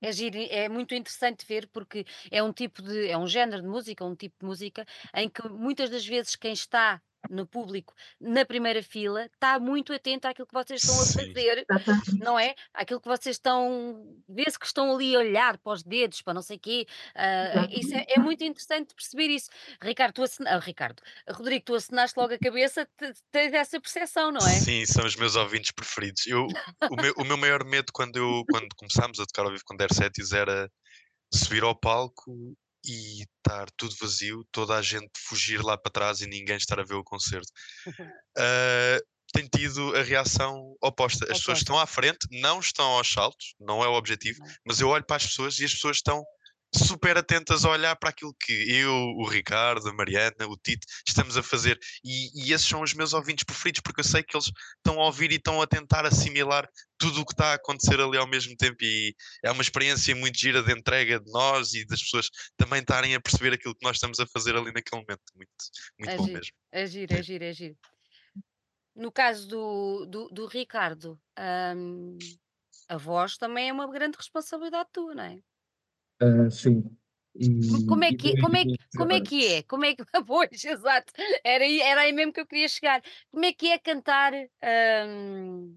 É 0.00 0.12
giro, 0.12 0.38
é 0.38 0.68
muito 0.68 0.94
interessante 0.94 1.44
ver 1.44 1.68
porque 1.68 2.06
é 2.30 2.40
um 2.42 2.52
tipo 2.52 2.80
de, 2.82 3.08
é 3.08 3.18
um 3.18 3.26
género 3.26 3.62
de 3.62 3.68
música, 3.68 4.04
um 4.04 4.14
tipo 4.14 4.36
de 4.40 4.46
música 4.46 4.86
em 5.14 5.28
que 5.28 5.46
muitas 5.48 5.90
das 5.90 6.06
vezes 6.06 6.36
quem 6.36 6.52
está 6.52 7.02
no 7.28 7.46
público 7.46 7.94
na 8.20 8.44
primeira 8.44 8.82
fila 8.82 9.26
está 9.26 9.58
muito 9.58 9.92
atento 9.92 10.26
àquilo 10.26 10.46
que 10.46 10.54
vocês 10.54 10.82
estão 10.82 11.00
a 11.00 11.06
fazer, 11.06 11.66
não 12.18 12.38
é? 12.38 12.54
Aquilo 12.72 13.00
que 13.00 13.08
vocês 13.08 13.36
estão, 13.36 14.16
vê-se 14.28 14.58
que 14.58 14.66
estão 14.66 14.94
ali 14.94 15.14
a 15.14 15.18
olhar 15.18 15.58
para 15.58 15.72
os 15.72 15.82
dedos, 15.82 16.22
para 16.22 16.34
não 16.34 16.42
sei 16.42 16.58
quê. 16.58 16.86
ah, 17.14 17.68
isso 17.70 17.94
é, 17.94 18.06
é 18.08 18.18
muito 18.18 18.44
interessante 18.44 18.94
perceber 18.94 19.28
isso. 19.28 19.50
Ricardo, 19.82 20.14
tu 20.14 20.22
assina, 20.22 20.50
ah, 20.50 20.58
Ricardo, 20.58 21.02
Rodrigo, 21.28 21.64
tu 21.64 21.74
assinaste 21.74 22.18
logo 22.18 22.34
a 22.34 22.38
cabeça, 22.38 22.86
te- 22.96 23.12
tens 23.30 23.52
essa 23.52 23.80
percepção, 23.80 24.30
não 24.30 24.46
é? 24.46 24.50
Sim, 24.50 24.86
são 24.86 25.04
os 25.04 25.16
meus 25.16 25.36
ouvintes 25.36 25.72
preferidos. 25.72 26.26
Eu, 26.26 26.46
o, 26.90 26.96
meu, 26.96 27.14
o 27.18 27.24
meu 27.24 27.36
maior 27.36 27.64
medo 27.64 27.92
quando, 27.92 28.16
eu, 28.16 28.44
quando 28.50 28.68
começámos 28.76 29.18
a 29.20 29.26
tocar 29.26 29.44
ao 29.44 29.50
vivo 29.50 29.64
com 29.64 29.76
Der 29.76 29.92
Setis 29.92 30.32
era 30.32 30.70
subir 31.32 31.62
ao 31.62 31.74
palco 31.74 32.56
e 32.84 33.22
estar 33.22 33.70
tudo 33.76 33.94
vazio, 34.00 34.44
toda 34.52 34.76
a 34.76 34.82
gente 34.82 35.10
fugir 35.16 35.62
lá 35.62 35.76
para 35.76 35.92
trás 35.92 36.20
e 36.20 36.26
ninguém 36.26 36.56
estar 36.56 36.78
a 36.80 36.84
ver 36.84 36.94
o 36.94 37.04
concerto. 37.04 37.52
Ah, 38.40 39.00
tem 39.32 39.46
tido 39.46 39.94
a 39.96 40.02
reação 40.02 40.74
oposta. 40.80 41.24
As 41.24 41.38
pessoas 41.38 41.58
Oposta. 41.58 41.62
estão 41.62 41.78
à 41.78 41.86
frente, 41.86 42.26
não 42.30 42.60
estão 42.60 42.86
aos 42.86 43.12
saltos, 43.12 43.54
não 43.60 43.84
é 43.84 43.88
o 43.88 43.94
objetivo, 43.94 44.40
mas 44.64 44.80
eu 44.80 44.88
olho 44.88 45.04
para 45.04 45.16
as 45.16 45.26
pessoas 45.26 45.58
e 45.58 45.64
as 45.64 45.74
pessoas 45.74 45.96
estão 45.98 46.24
super 46.74 47.16
atentas 47.16 47.64
a 47.64 47.70
olhar 47.70 47.96
para 47.96 48.10
aquilo 48.10 48.34
que 48.34 48.52
eu, 48.52 48.92
o 48.92 49.26
Ricardo, 49.26 49.88
a 49.88 49.92
Mariana, 49.92 50.46
o 50.46 50.56
Tito 50.56 50.86
estamos 51.06 51.36
a 51.36 51.42
fazer. 51.42 51.78
E, 52.04 52.46
e 52.48 52.52
esses 52.52 52.66
são 52.66 52.82
os 52.82 52.94
meus 52.94 53.12
ouvintes 53.12 53.44
preferidos, 53.44 53.80
porque 53.80 54.00
eu 54.00 54.04
sei 54.04 54.22
que 54.22 54.36
eles 54.36 54.50
estão 54.76 55.00
a 55.00 55.06
ouvir 55.06 55.32
e 55.32 55.36
estão 55.36 55.60
a 55.62 55.66
tentar 55.66 56.04
assimilar 56.04 56.68
tudo 56.98 57.20
o 57.20 57.24
que 57.26 57.32
está 57.32 57.52
a 57.52 57.54
acontecer 57.54 58.00
ali 58.00 58.18
ao 58.18 58.26
mesmo 58.26 58.56
tempo. 58.56 58.76
E 58.82 59.14
é 59.42 59.50
uma 59.50 59.62
experiência 59.62 60.14
muito 60.14 60.38
gira 60.38 60.62
de 60.62 60.72
entrega 60.72 61.18
de 61.20 61.30
nós 61.30 61.74
e 61.74 61.86
das 61.86 62.02
pessoas 62.02 62.28
também 62.56 62.80
estarem 62.80 63.14
a 63.14 63.20
perceber 63.20 63.54
aquilo 63.54 63.74
que 63.74 63.84
nós 63.84 63.96
estamos 63.96 64.20
a 64.20 64.26
fazer 64.26 64.56
ali 64.56 64.72
naquele 64.72 65.02
momento. 65.02 65.22
Muito, 65.34 65.50
muito 65.98 66.10
É 66.12 66.16
bom 66.16 66.24
giro. 66.24 66.38
mesmo. 66.38 66.52
É 66.72 66.86
giro, 66.86 67.14
é 67.14 67.22
giro, 67.22 67.44
é 67.44 67.52
giro. 67.52 67.76
No 68.94 69.12
caso 69.12 69.46
do, 69.46 70.06
do, 70.06 70.28
do 70.28 70.46
Ricardo, 70.46 71.20
hum, 71.76 72.18
a 72.88 72.96
voz 72.96 73.36
também 73.36 73.68
é 73.68 73.72
uma 73.72 73.88
grande 73.88 74.16
responsabilidade 74.16 74.88
tua, 74.92 75.14
não 75.14 75.22
é? 75.22 75.38
Ah, 76.20 76.50
sim. 76.50 76.84
Como 77.70 77.86
como 77.86 78.04
é 78.04 78.12
que, 78.12 78.36
como 78.40 78.56
é, 78.56 78.64
como 78.96 79.12
é 79.12 79.20
que 79.20 79.46
é? 79.46 79.62
Como 79.62 79.84
é 79.84 79.94
que, 79.94 80.02
pois, 80.26 80.64
exato, 80.64 81.12
era 81.44 81.64
aí, 81.64 81.80
era 81.80 82.00
aí 82.00 82.12
mesmo 82.12 82.32
que 82.32 82.40
eu 82.40 82.46
queria 82.46 82.68
chegar. 82.68 83.00
Como 83.30 83.44
é 83.44 83.52
que 83.52 83.68
é 83.68 83.78
cantar 83.78 84.32
hum, 84.34 85.76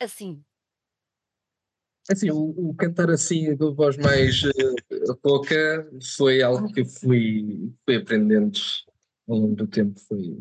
assim? 0.00 0.42
Assim, 2.08 2.30
o, 2.30 2.70
o 2.70 2.74
cantar 2.74 3.10
assim, 3.10 3.56
com 3.56 3.68
a 3.68 3.70
voz 3.72 3.96
mais 3.96 4.42
eh, 4.44 4.96
rouca, 5.24 5.90
foi 6.16 6.40
algo 6.40 6.72
que 6.72 6.80
eu 6.82 6.86
fui, 6.86 7.72
fui 7.84 7.96
aprendendo 7.96 8.58
ao 9.28 9.38
longo 9.38 9.56
do 9.56 9.66
tempo. 9.66 9.98
Foi... 10.00 10.38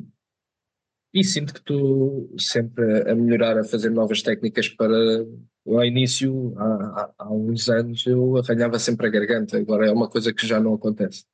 E 1.12 1.24
sinto 1.24 1.54
que 1.54 1.60
estou 1.60 2.30
sempre 2.38 3.10
a 3.10 3.16
melhorar, 3.16 3.58
a 3.58 3.64
fazer 3.64 3.90
novas 3.90 4.22
técnicas 4.22 4.70
para. 4.70 5.26
Ao 5.68 5.84
início, 5.84 6.54
há, 6.58 6.66
há, 6.66 7.14
há 7.18 7.32
uns 7.32 7.70
anos, 7.70 8.06
eu 8.06 8.38
arranhava 8.38 8.78
sempre 8.78 9.08
a 9.08 9.10
garganta, 9.10 9.58
agora 9.58 9.88
é 9.88 9.92
uma 9.92 10.08
coisa 10.10 10.34
que 10.34 10.46
já 10.46 10.60
não 10.60 10.76
acontece. 10.76 11.26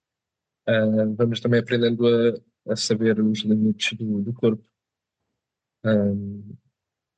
Ah, 0.66 1.06
vamos 1.18 1.40
também 1.40 1.60
aprendendo 1.60 2.08
a, 2.08 2.72
a 2.72 2.76
saber 2.76 3.20
os 3.20 3.40
limites 3.40 3.98
do, 3.98 4.22
do 4.22 4.34
corpo. 4.34 4.64
Ah, 5.84 6.14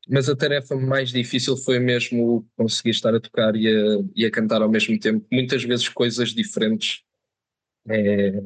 mas 0.10 0.28
a 0.28 0.36
tarefa 0.36 0.76
mais 0.76 1.12
difícil 1.12 1.56
foi 1.56 1.80
mesmo 1.80 2.48
conseguir 2.58 2.92
estar 2.92 3.14
a 3.16 3.20
tocar 3.20 3.56
e 3.56 3.68
a, 3.68 4.04
e 4.16 4.26
a 4.26 4.32
cantar 4.32 4.62
ao 4.62 4.70
mesmo 4.70 5.00
tempo. 5.00 5.26
Muitas 5.32 5.64
vezes 5.64 5.88
coisas 5.88 6.30
diferentes. 6.30 7.04
É, 7.88 8.44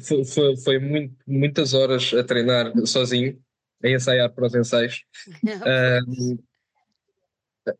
foi, 0.00 0.24
foi, 0.24 0.56
foi 0.56 0.78
muito, 0.78 1.16
muitas 1.26 1.72
horas 1.74 2.12
a 2.12 2.22
treinar 2.22 2.72
sozinho, 2.86 3.40
a 3.82 3.88
ensaiar 3.88 4.32
para 4.32 4.46
os 4.46 4.54
ensaios, 4.54 5.04
a, 5.64 6.00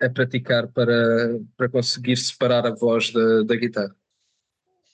a, 0.01 0.11
praticar 0.11 0.68
para, 0.68 1.39
para 1.57 1.68
conseguir 1.68 2.16
separar 2.16 2.66
a 2.66 2.74
voz 2.74 3.12
da, 3.12 3.43
da 3.43 3.57
guitarra. 3.57 3.95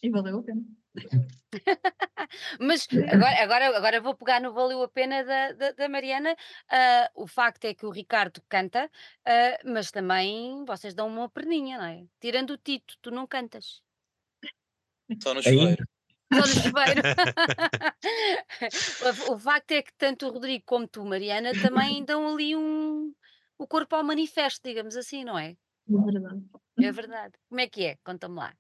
E 0.03 0.11
valeu 0.11 0.39
a 0.39 0.43
pena. 0.43 0.63
Mas 2.61 2.87
agora, 3.11 3.43
agora, 3.43 3.77
agora 3.77 4.01
vou 4.01 4.15
pegar 4.15 4.41
no 4.41 4.53
Valeu 4.53 4.83
a 4.83 4.89
Pena 4.89 5.25
da, 5.25 5.53
da, 5.53 5.73
da 5.73 5.89
Mariana. 5.89 6.33
Uh, 6.33 7.23
o 7.23 7.27
facto 7.27 7.65
é 7.67 7.75
que 7.75 7.87
o 7.87 7.91
Ricardo 7.91 8.43
canta, 8.49 8.87
uh, 8.87 9.71
mas 9.71 9.91
também 9.91 10.65
vocês 10.65 10.95
dão 10.95 11.09
uma 11.09 11.29
perninha, 11.29 11.79
não 11.79 11.85
é? 11.85 12.05
Tirando 12.21 12.51
o 12.51 12.59
Tito, 12.59 12.97
tu 13.01 13.11
não 13.11 13.27
cantas. 13.27 13.83
Só 15.23 15.35
no 15.35 15.43
chuveiro. 15.43 15.85
Só 16.33 16.41
no 16.41 16.47
chuveiro. 16.47 17.03
o, 19.29 19.33
o 19.37 19.39
facto 19.39 19.73
é 19.73 19.83
que 19.83 19.93
tanto 19.99 20.27
o 20.27 20.31
Rodrigo 20.31 20.65
como 20.65 20.89
tu, 20.89 21.05
Mariana, 21.05 21.53
também 21.61 22.05
dão 22.05 22.33
ali 22.33 22.57
um, 22.57 22.92
o 23.63 23.67
corpo 23.67 23.95
ao 23.95 24.05
manifesto, 24.05 24.61
digamos 24.69 24.97
assim, 24.97 25.25
não 25.25 25.39
é? 25.39 25.57
É 25.89 26.05
verdade. 26.05 26.45
É 26.79 26.93
verdade. 26.93 27.35
Como 27.49 27.61
é 27.61 27.69
que 27.69 27.85
é? 27.85 27.97
Conta-me 28.05 28.37
lá. 28.37 28.55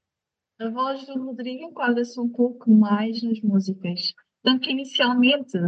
A 0.61 0.69
voz 0.69 1.05
do 1.07 1.15
Rodrigo 1.25 1.65
enquadra-se 1.65 2.19
um 2.21 2.29
pouco 2.29 2.71
mais 2.71 3.23
nas 3.23 3.41
músicas. 3.41 4.15
Tanto 4.43 4.61
que 4.61 4.71
inicialmente 4.71 5.59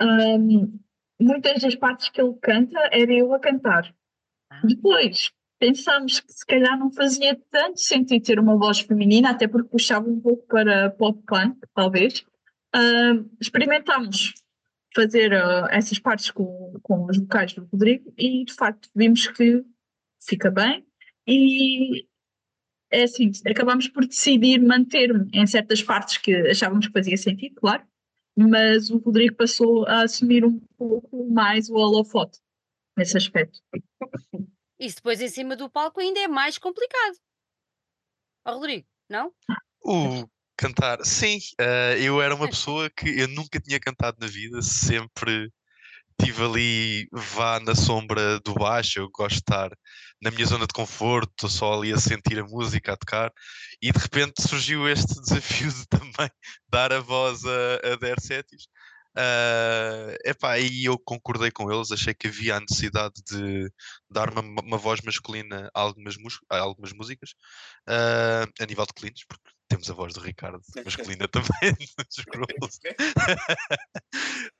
um, 0.00 0.78
muitas 1.18 1.62
das 1.62 1.74
partes 1.74 2.10
que 2.10 2.20
ele 2.20 2.34
canta 2.42 2.78
era 2.92 3.12
eu 3.12 3.32
a 3.32 3.40
cantar. 3.40 3.94
Ah. 4.50 4.60
Depois 4.64 5.32
pensámos 5.58 6.20
que 6.20 6.32
se 6.32 6.44
calhar 6.44 6.78
não 6.78 6.90
fazia 6.90 7.40
tanto 7.50 7.80
sentido 7.80 8.24
ter 8.24 8.38
uma 8.38 8.56
voz 8.56 8.80
feminina, 8.80 9.30
até 9.30 9.48
porque 9.48 9.68
puxava 9.68 10.08
um 10.08 10.20
pouco 10.20 10.46
para 10.46 10.90
pop 10.90 11.18
punk, 11.26 11.56
talvez. 11.74 12.20
Uh, 12.74 13.30
experimentámos 13.40 14.34
fazer 14.94 15.32
uh, 15.32 15.66
essas 15.70 15.98
partes 15.98 16.30
com, 16.30 16.78
com 16.82 17.06
os 17.06 17.18
vocais 17.18 17.52
do 17.52 17.64
Rodrigo 17.64 18.12
e 18.16 18.44
de 18.44 18.54
facto 18.54 18.88
vimos 18.94 19.26
que 19.26 19.64
fica 20.22 20.50
bem 20.50 20.86
e 21.26 22.06
é 22.90 23.02
assim, 23.02 23.30
acabámos 23.46 23.88
por 23.88 24.06
decidir 24.06 24.60
manter-me 24.60 25.28
em 25.32 25.46
certas 25.46 25.82
partes 25.82 26.18
que 26.18 26.32
achávamos 26.48 26.86
que 26.86 26.92
fazia 26.92 27.16
sentido, 27.16 27.56
claro, 27.56 27.84
mas 28.36 28.88
o 28.88 28.98
Rodrigo 28.98 29.34
passou 29.34 29.84
a 29.86 30.02
assumir 30.02 30.44
um 30.44 30.60
pouco 30.76 31.28
mais 31.28 31.68
o 31.68 31.74
holofote 31.74 32.38
nesse 32.96 33.16
aspecto. 33.16 33.60
Isso 34.78 34.96
depois 34.96 35.20
em 35.20 35.28
cima 35.28 35.56
do 35.56 35.68
palco 35.68 36.00
ainda 36.00 36.20
é 36.20 36.28
mais 36.28 36.56
complicado. 36.56 37.16
Ó 38.46 38.54
Rodrigo, 38.54 38.86
não? 39.08 39.32
O 39.82 40.28
cantar, 40.56 41.04
sim, 41.04 41.38
uh, 41.60 41.96
eu 41.98 42.20
era 42.22 42.34
uma 42.34 42.48
pessoa 42.48 42.90
que 42.90 43.08
eu 43.08 43.28
nunca 43.28 43.60
tinha 43.60 43.80
cantado 43.80 44.18
na 44.20 44.26
vida, 44.26 44.62
sempre 44.62 45.50
tive 46.20 46.44
ali, 46.44 47.08
vá 47.12 47.60
na 47.60 47.74
sombra 47.74 48.38
do 48.40 48.54
baixo, 48.54 49.00
eu 49.00 49.10
gosto 49.10 49.36
de 49.36 49.40
estar 49.40 49.70
na 50.22 50.30
minha 50.30 50.46
zona 50.46 50.66
de 50.66 50.72
conforto, 50.72 51.30
estou 51.30 51.50
só 51.50 51.74
ali 51.74 51.92
a 51.92 51.98
sentir 51.98 52.38
a 52.38 52.44
música, 52.44 52.92
a 52.92 52.96
tocar, 52.96 53.32
e 53.82 53.92
de 53.92 53.98
repente 53.98 54.42
surgiu 54.42 54.88
este 54.88 55.14
desafio 55.20 55.70
de 55.72 55.86
também 55.88 56.30
dar 56.68 56.92
a 56.92 57.00
voz 57.00 57.44
a, 57.44 57.92
a 57.92 57.96
Der 57.96 58.20
Setis. 58.20 58.66
Uh, 59.16 60.10
epá, 60.24 60.58
e 60.58 60.86
eu 60.86 60.98
concordei 60.98 61.50
com 61.50 61.72
eles, 61.72 61.92
achei 61.92 62.12
que 62.12 62.26
havia 62.26 62.56
a 62.56 62.60
necessidade 62.60 63.14
de 63.30 63.70
dar 64.10 64.28
uma, 64.30 64.60
uma 64.62 64.76
voz 64.76 65.00
masculina 65.02 65.70
a 65.72 65.80
algumas, 65.80 66.16
a 66.50 66.58
algumas 66.58 66.92
músicas, 66.92 67.30
uh, 67.88 68.50
a 68.60 68.66
nível 68.66 68.84
de 68.86 68.92
clientes, 68.92 69.24
porque 69.28 69.53
temos 69.74 69.90
a 69.90 69.94
voz 69.94 70.14
do 70.14 70.20
Ricardo 70.20 70.60
masculina 70.84 71.26
também 71.28 71.50
nos 71.98 72.78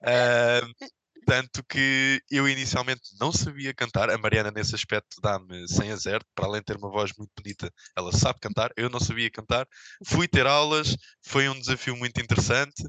uh, 0.03 0.75
Tanto 1.27 1.65
que 1.65 2.21
eu 2.31 2.47
inicialmente 2.47 3.01
não 3.19 3.33
sabia 3.33 3.73
cantar. 3.73 4.11
A 4.11 4.19
Mariana, 4.19 4.51
nesse 4.51 4.75
aspecto, 4.75 5.23
dá-me 5.23 5.67
100 5.67 5.93
a 5.93 5.97
0. 5.97 6.25
Para 6.35 6.45
além 6.45 6.61
de 6.61 6.67
ter 6.67 6.77
uma 6.77 6.91
voz 6.91 7.13
muito 7.17 7.31
bonita, 7.35 7.73
ela 7.97 8.13
sabe 8.13 8.39
cantar. 8.41 8.71
Eu 8.77 8.91
não 8.91 9.01
sabia 9.01 9.31
cantar. 9.31 9.67
Fui 10.05 10.29
ter 10.29 10.47
aulas, 10.47 10.95
foi 11.23 11.49
um 11.49 11.59
desafio 11.59 11.97
muito 11.97 12.21
interessante. 12.21 12.85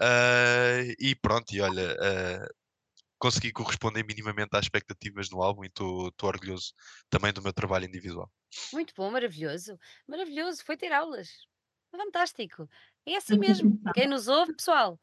Uh, 0.00 0.94
e 1.00 1.16
pronto, 1.16 1.52
e 1.52 1.60
olha, 1.60 1.96
uh, 1.96 2.46
consegui 3.18 3.50
corresponder 3.50 4.04
minimamente 4.04 4.56
às 4.56 4.66
expectativas 4.66 5.28
no 5.28 5.42
álbum 5.42 5.64
e 5.64 5.66
estou 5.66 6.12
orgulhoso 6.22 6.72
também 7.10 7.32
do 7.32 7.42
meu 7.42 7.52
trabalho 7.52 7.86
individual. 7.86 8.30
Muito 8.72 8.94
bom, 8.96 9.10
maravilhoso. 9.10 9.78
Maravilhoso, 10.08 10.64
foi 10.64 10.76
ter 10.76 10.92
aulas. 10.92 11.28
Fantástico. 11.90 12.68
É 13.06 13.16
assim 13.16 13.38
mesmo. 13.38 13.80
Quem 13.94 14.06
nos 14.06 14.28
ouve, 14.28 14.54
pessoal, 14.54 14.98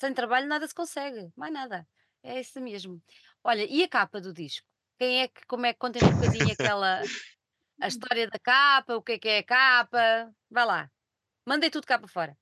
sem 0.00 0.12
trabalho 0.12 0.46
nada 0.46 0.66
se 0.66 0.74
consegue, 0.74 1.30
mais 1.36 1.52
nada. 1.52 1.86
É 2.22 2.40
isso 2.40 2.60
mesmo. 2.60 3.02
Olha, 3.42 3.66
e 3.68 3.82
a 3.82 3.88
capa 3.88 4.20
do 4.20 4.32
disco? 4.32 4.66
Quem 4.98 5.22
é 5.22 5.28
que, 5.28 5.46
como 5.46 5.66
é 5.66 5.72
que 5.72 5.78
conta 5.78 6.04
um 6.04 6.14
bocadinho 6.14 6.52
aquela, 6.52 7.02
a 7.80 7.88
história 7.88 8.28
da 8.28 8.38
capa, 8.38 8.96
o 8.96 9.02
que 9.02 9.12
é 9.12 9.18
que 9.18 9.28
é 9.28 9.38
a 9.38 9.44
capa? 9.44 10.32
Vá 10.50 10.64
lá. 10.64 10.90
Mandei 11.46 11.70
tudo 11.70 11.86
cá 11.86 11.98
para 11.98 12.08
fora. 12.08 12.36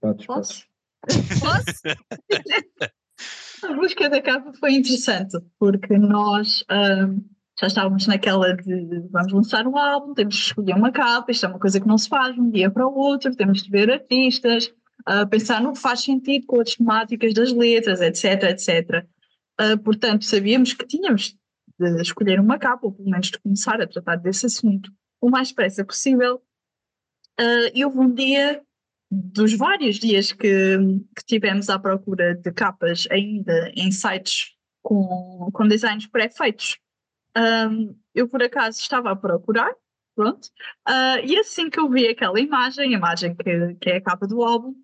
Podes, 0.00 0.26
posso? 0.26 0.66
Posso? 1.40 1.82
a 3.64 3.72
busca 3.74 4.10
da 4.10 4.20
capa 4.20 4.52
foi 4.54 4.72
interessante, 4.72 5.38
porque 5.58 5.96
nós 5.96 6.64
um, 6.70 7.24
já 7.60 7.66
estávamos 7.66 8.06
naquela 8.06 8.54
de 8.54 9.00
vamos 9.10 9.32
lançar 9.32 9.66
um 9.66 9.76
álbum, 9.76 10.14
temos 10.14 10.34
de 10.36 10.42
escolher 10.42 10.74
uma 10.74 10.92
capa, 10.92 11.32
isto 11.32 11.44
é 11.44 11.48
uma 11.48 11.58
coisa 11.58 11.80
que 11.80 11.88
não 11.88 11.98
se 11.98 12.08
faz 12.08 12.34
de 12.34 12.40
um 12.40 12.50
dia 12.50 12.70
para 12.70 12.86
o 12.86 12.96
outro, 12.96 13.34
temos 13.34 13.62
de 13.62 13.70
ver 13.70 13.90
artistas, 13.90 14.72
uh, 15.08 15.28
pensar 15.28 15.60
no 15.60 15.72
que 15.72 15.80
faz 15.80 16.00
sentido 16.00 16.46
com 16.46 16.60
as 16.60 16.76
temáticas 16.76 17.34
das 17.34 17.52
letras, 17.52 18.00
etc, 18.00 18.44
etc. 18.44 19.04
Uh, 19.60 19.76
portanto, 19.82 20.24
sabíamos 20.24 20.72
que 20.72 20.86
tínhamos 20.86 21.36
de 21.78 22.00
escolher 22.00 22.38
uma 22.38 22.58
capa, 22.58 22.86
ou 22.86 22.92
pelo 22.92 23.10
menos 23.10 23.28
de 23.28 23.38
começar 23.38 23.80
a 23.80 23.86
tratar 23.86 24.16
desse 24.16 24.46
assunto 24.46 24.90
o 25.20 25.28
mais 25.28 25.48
depressa 25.48 25.84
possível. 25.84 26.40
Uh, 27.40 27.70
e 27.74 27.84
houve 27.84 27.98
um 27.98 28.14
dia, 28.14 28.62
dos 29.10 29.56
vários 29.56 29.98
dias 29.98 30.30
que, 30.30 30.78
que 31.16 31.24
tivemos 31.26 31.68
à 31.68 31.78
procura 31.78 32.34
de 32.36 32.52
capas 32.52 33.08
ainda 33.10 33.72
em 33.74 33.90
sites 33.90 34.54
com, 34.82 35.50
com 35.52 35.66
designs 35.66 36.06
pré-feitos, 36.06 36.78
um, 37.38 37.98
eu 38.14 38.28
por 38.28 38.42
acaso 38.42 38.80
estava 38.80 39.10
a 39.12 39.16
procurar, 39.16 39.72
pronto, 40.14 40.46
uh, 40.88 41.24
e 41.24 41.38
assim 41.38 41.70
que 41.70 41.78
eu 41.78 41.88
vi 41.88 42.08
aquela 42.08 42.40
imagem, 42.40 42.94
a 42.94 42.98
imagem 42.98 43.34
que, 43.34 43.74
que 43.80 43.90
é 43.90 43.96
a 43.96 44.00
capa 44.00 44.26
do 44.26 44.42
álbum, 44.42 44.74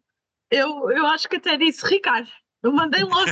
eu, 0.50 0.90
eu 0.90 1.07
acho 1.07 1.28
que 1.28 1.36
até 1.36 1.57
disse, 1.57 1.84
Ricardo, 1.86 2.28
eu 2.62 2.72
mandei 2.72 3.02
logo, 3.02 3.30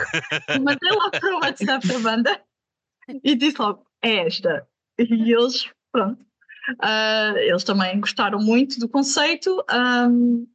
mandei 0.61 0.91
logo 0.91 1.11
para 1.11 1.37
o 1.37 1.41
WhatsApp 1.41 1.87
da 1.87 1.99
banda 2.01 2.43
e 3.23 3.35
disse 3.35 3.59
logo, 3.59 3.87
é 4.03 4.27
esta. 4.27 4.67
E 4.99 5.33
eles, 5.33 5.71
pronto, 5.91 6.21
uh, 6.83 7.37
eles 7.39 7.65
também 7.65 7.99
gostaram 8.01 8.39
muito 8.39 8.79
do 8.79 8.89
conceito 8.89 9.65
um, 9.73 10.47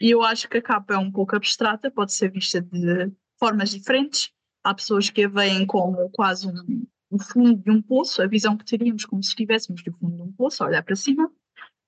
e 0.00 0.10
eu 0.10 0.22
acho 0.22 0.48
que 0.48 0.58
a 0.58 0.62
capa 0.62 0.94
é 0.94 0.98
um 0.98 1.10
pouco 1.10 1.34
abstrata, 1.34 1.90
pode 1.90 2.12
ser 2.12 2.30
vista 2.30 2.60
de 2.60 3.10
formas 3.38 3.70
diferentes. 3.70 4.30
Há 4.62 4.74
pessoas 4.74 5.10
que 5.10 5.24
a 5.24 5.28
veem 5.28 5.66
como 5.66 6.10
quase 6.10 6.46
um, 6.46 6.86
um 7.10 7.18
fundo 7.18 7.56
de 7.56 7.70
um 7.70 7.80
poço, 7.80 8.22
a 8.22 8.26
visão 8.26 8.56
que 8.56 8.64
teríamos 8.64 9.04
como 9.04 9.22
se 9.22 9.30
estivéssemos 9.30 9.82
no 9.84 9.92
fundo 9.94 10.16
de 10.16 10.22
um 10.22 10.32
poço, 10.32 10.62
a 10.62 10.66
olhar 10.66 10.82
para 10.82 10.96
cima. 10.96 11.26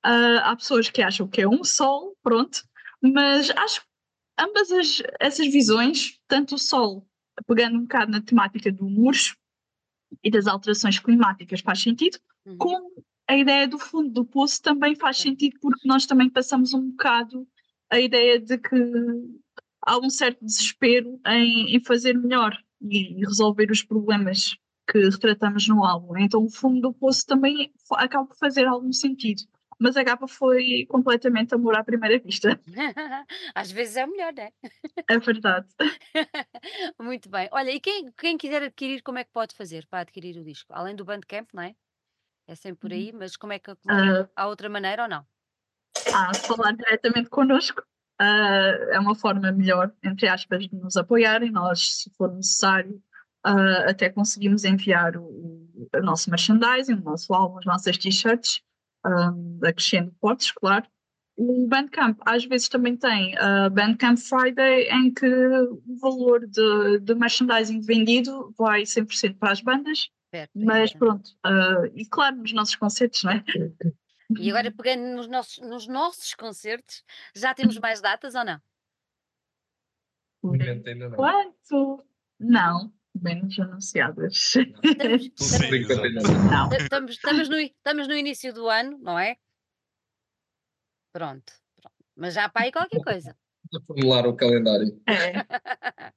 Uh, 0.04 0.40
há 0.42 0.56
pessoas 0.56 0.88
que 0.88 1.02
acham 1.02 1.28
que 1.28 1.42
é 1.42 1.48
um 1.48 1.62
sol, 1.62 2.16
pronto, 2.22 2.62
mas 3.02 3.50
acho 3.50 3.82
ambas 4.40 4.72
as, 4.72 5.02
essas 5.20 5.46
visões, 5.48 6.18
tanto 6.26 6.54
o 6.54 6.58
Sol, 6.58 7.06
pegando 7.46 7.76
um 7.76 7.82
bocado 7.82 8.10
na 8.10 8.20
temática 8.20 8.72
do 8.72 8.88
murcho 8.88 9.36
e 10.24 10.30
das 10.30 10.46
alterações 10.46 10.98
climáticas, 10.98 11.60
faz 11.60 11.80
sentido, 11.80 12.18
uhum. 12.46 12.56
como 12.56 13.04
a 13.28 13.36
ideia 13.36 13.68
do 13.68 13.78
fundo 13.78 14.10
do 14.10 14.24
poço 14.24 14.60
também 14.62 14.96
faz 14.96 15.18
sentido, 15.18 15.58
porque 15.60 15.86
nós 15.86 16.06
também 16.06 16.28
passamos 16.28 16.74
um 16.74 16.90
bocado 16.90 17.46
a 17.90 18.00
ideia 18.00 18.40
de 18.40 18.58
que 18.58 18.76
há 19.82 19.98
um 19.98 20.10
certo 20.10 20.44
desespero 20.44 21.20
em, 21.26 21.76
em 21.76 21.80
fazer 21.80 22.16
melhor 22.16 22.56
e, 22.80 23.20
e 23.20 23.24
resolver 23.24 23.70
os 23.70 23.82
problemas 23.82 24.56
que 24.90 24.98
retratamos 24.98 25.68
no 25.68 25.84
álbum. 25.84 26.16
Então, 26.18 26.44
o 26.44 26.50
fundo 26.50 26.80
do 26.80 26.92
poço 26.92 27.26
também 27.26 27.72
acaba 27.92 28.26
por 28.26 28.36
fazer 28.36 28.66
algum 28.66 28.92
sentido 28.92 29.42
mas 29.80 29.96
a 29.96 30.04
capa 30.04 30.28
foi 30.28 30.84
completamente 30.90 31.54
amor 31.54 31.74
à 31.74 31.82
primeira 31.82 32.18
vista. 32.18 32.60
Às 33.54 33.70
vezes 33.72 33.96
é 33.96 34.04
o 34.04 34.10
melhor, 34.10 34.34
não 34.34 34.42
é? 34.42 34.52
É 35.08 35.18
verdade. 35.18 35.66
Muito 37.00 37.30
bem. 37.30 37.48
Olha, 37.50 37.70
e 37.70 37.80
quem, 37.80 38.12
quem 38.12 38.36
quiser 38.36 38.62
adquirir, 38.62 39.02
como 39.02 39.16
é 39.16 39.24
que 39.24 39.32
pode 39.32 39.56
fazer 39.56 39.86
para 39.86 40.00
adquirir 40.00 40.36
o 40.36 40.44
disco? 40.44 40.70
Além 40.74 40.94
do 40.94 41.04
Bandcamp, 41.04 41.48
não 41.54 41.62
é? 41.62 41.74
É 42.46 42.54
sempre 42.54 42.80
por 42.80 42.92
aí, 42.92 43.10
mas 43.10 43.36
como 43.36 43.54
é 43.54 43.58
que 43.58 43.70
uh, 43.70 44.28
há 44.36 44.46
outra 44.48 44.68
maneira 44.68 45.04
ou 45.04 45.08
não? 45.08 45.24
Ah, 46.12 46.34
falar 46.34 46.72
diretamente 46.72 47.30
connosco 47.30 47.80
uh, 48.20 48.92
é 48.92 49.00
uma 49.00 49.14
forma 49.14 49.50
melhor, 49.50 49.90
entre 50.04 50.28
aspas, 50.28 50.68
de 50.68 50.76
nos 50.76 50.98
apoiarem. 50.98 51.50
Nós, 51.50 52.02
se 52.02 52.10
for 52.18 52.30
necessário, 52.34 53.02
uh, 53.46 53.88
até 53.88 54.08
conseguimos 54.08 54.64
enviar 54.64 55.16
o, 55.16 55.22
o, 55.22 55.88
o, 55.94 56.00
nosso 56.02 56.30
merchandising, 56.30 56.94
o 56.94 57.02
nosso 57.02 57.32
álbum, 57.32 57.58
as 57.58 57.64
nossas 57.64 57.98
t-shirts, 57.98 58.62
um, 59.04 59.60
acrescendo 59.64 60.12
potes, 60.20 60.50
claro. 60.52 60.86
O 61.36 61.66
Bandcamp 61.66 62.18
às 62.26 62.44
vezes 62.44 62.68
também 62.68 62.96
tem 62.96 63.36
a 63.38 63.66
uh, 63.66 63.70
Bandcamp 63.70 64.18
Friday, 64.18 64.88
em 64.90 65.12
que 65.12 65.26
o 65.26 65.98
valor 66.00 66.46
de, 66.46 66.98
de 67.00 67.14
merchandising 67.14 67.80
vendido 67.80 68.54
vai 68.58 68.82
100% 68.82 69.38
para 69.38 69.52
as 69.52 69.60
bandas, 69.62 70.10
Certo, 70.32 70.52
mas 70.54 70.94
é. 70.94 70.98
pronto, 70.98 71.30
uh, 71.44 71.86
e 71.94 72.06
claro, 72.06 72.36
nos 72.36 72.52
nossos 72.52 72.76
concertos, 72.76 73.24
não 73.24 73.32
é? 73.32 73.44
E 74.38 74.48
agora 74.48 74.70
pegando 74.70 75.16
nos 75.16 75.26
nossos, 75.26 75.58
nos 75.58 75.88
nossos 75.88 76.34
concertos, 76.34 77.02
já 77.34 77.52
temos 77.52 77.78
mais 77.78 78.00
datas 78.00 78.34
ou 78.36 78.44
não? 78.44 78.60
Ainda 80.44 80.74
não. 82.38 82.92
Menos 83.14 83.58
anunciadas. 83.58 84.54
Estamos, 84.56 84.80
estamos- 85.40 86.72
estamos, 86.82 87.10
estamos 87.12 87.48
no, 87.48 87.56
estamos 87.58 88.08
no 88.08 88.14
início 88.14 88.52
do 88.52 88.68
ano, 88.68 88.98
não 88.98 89.18
é? 89.18 89.36
Pronto, 91.12 91.52
pronto. 91.80 91.96
Mas 92.16 92.34
já 92.34 92.48
para 92.48 92.66
aí 92.66 92.72
qualquer 92.72 93.00
coisa. 93.02 93.36
Vou 93.72 93.82
formular 93.82 94.26
o 94.26 94.36
calendário. 94.36 95.00
É. 95.06 95.32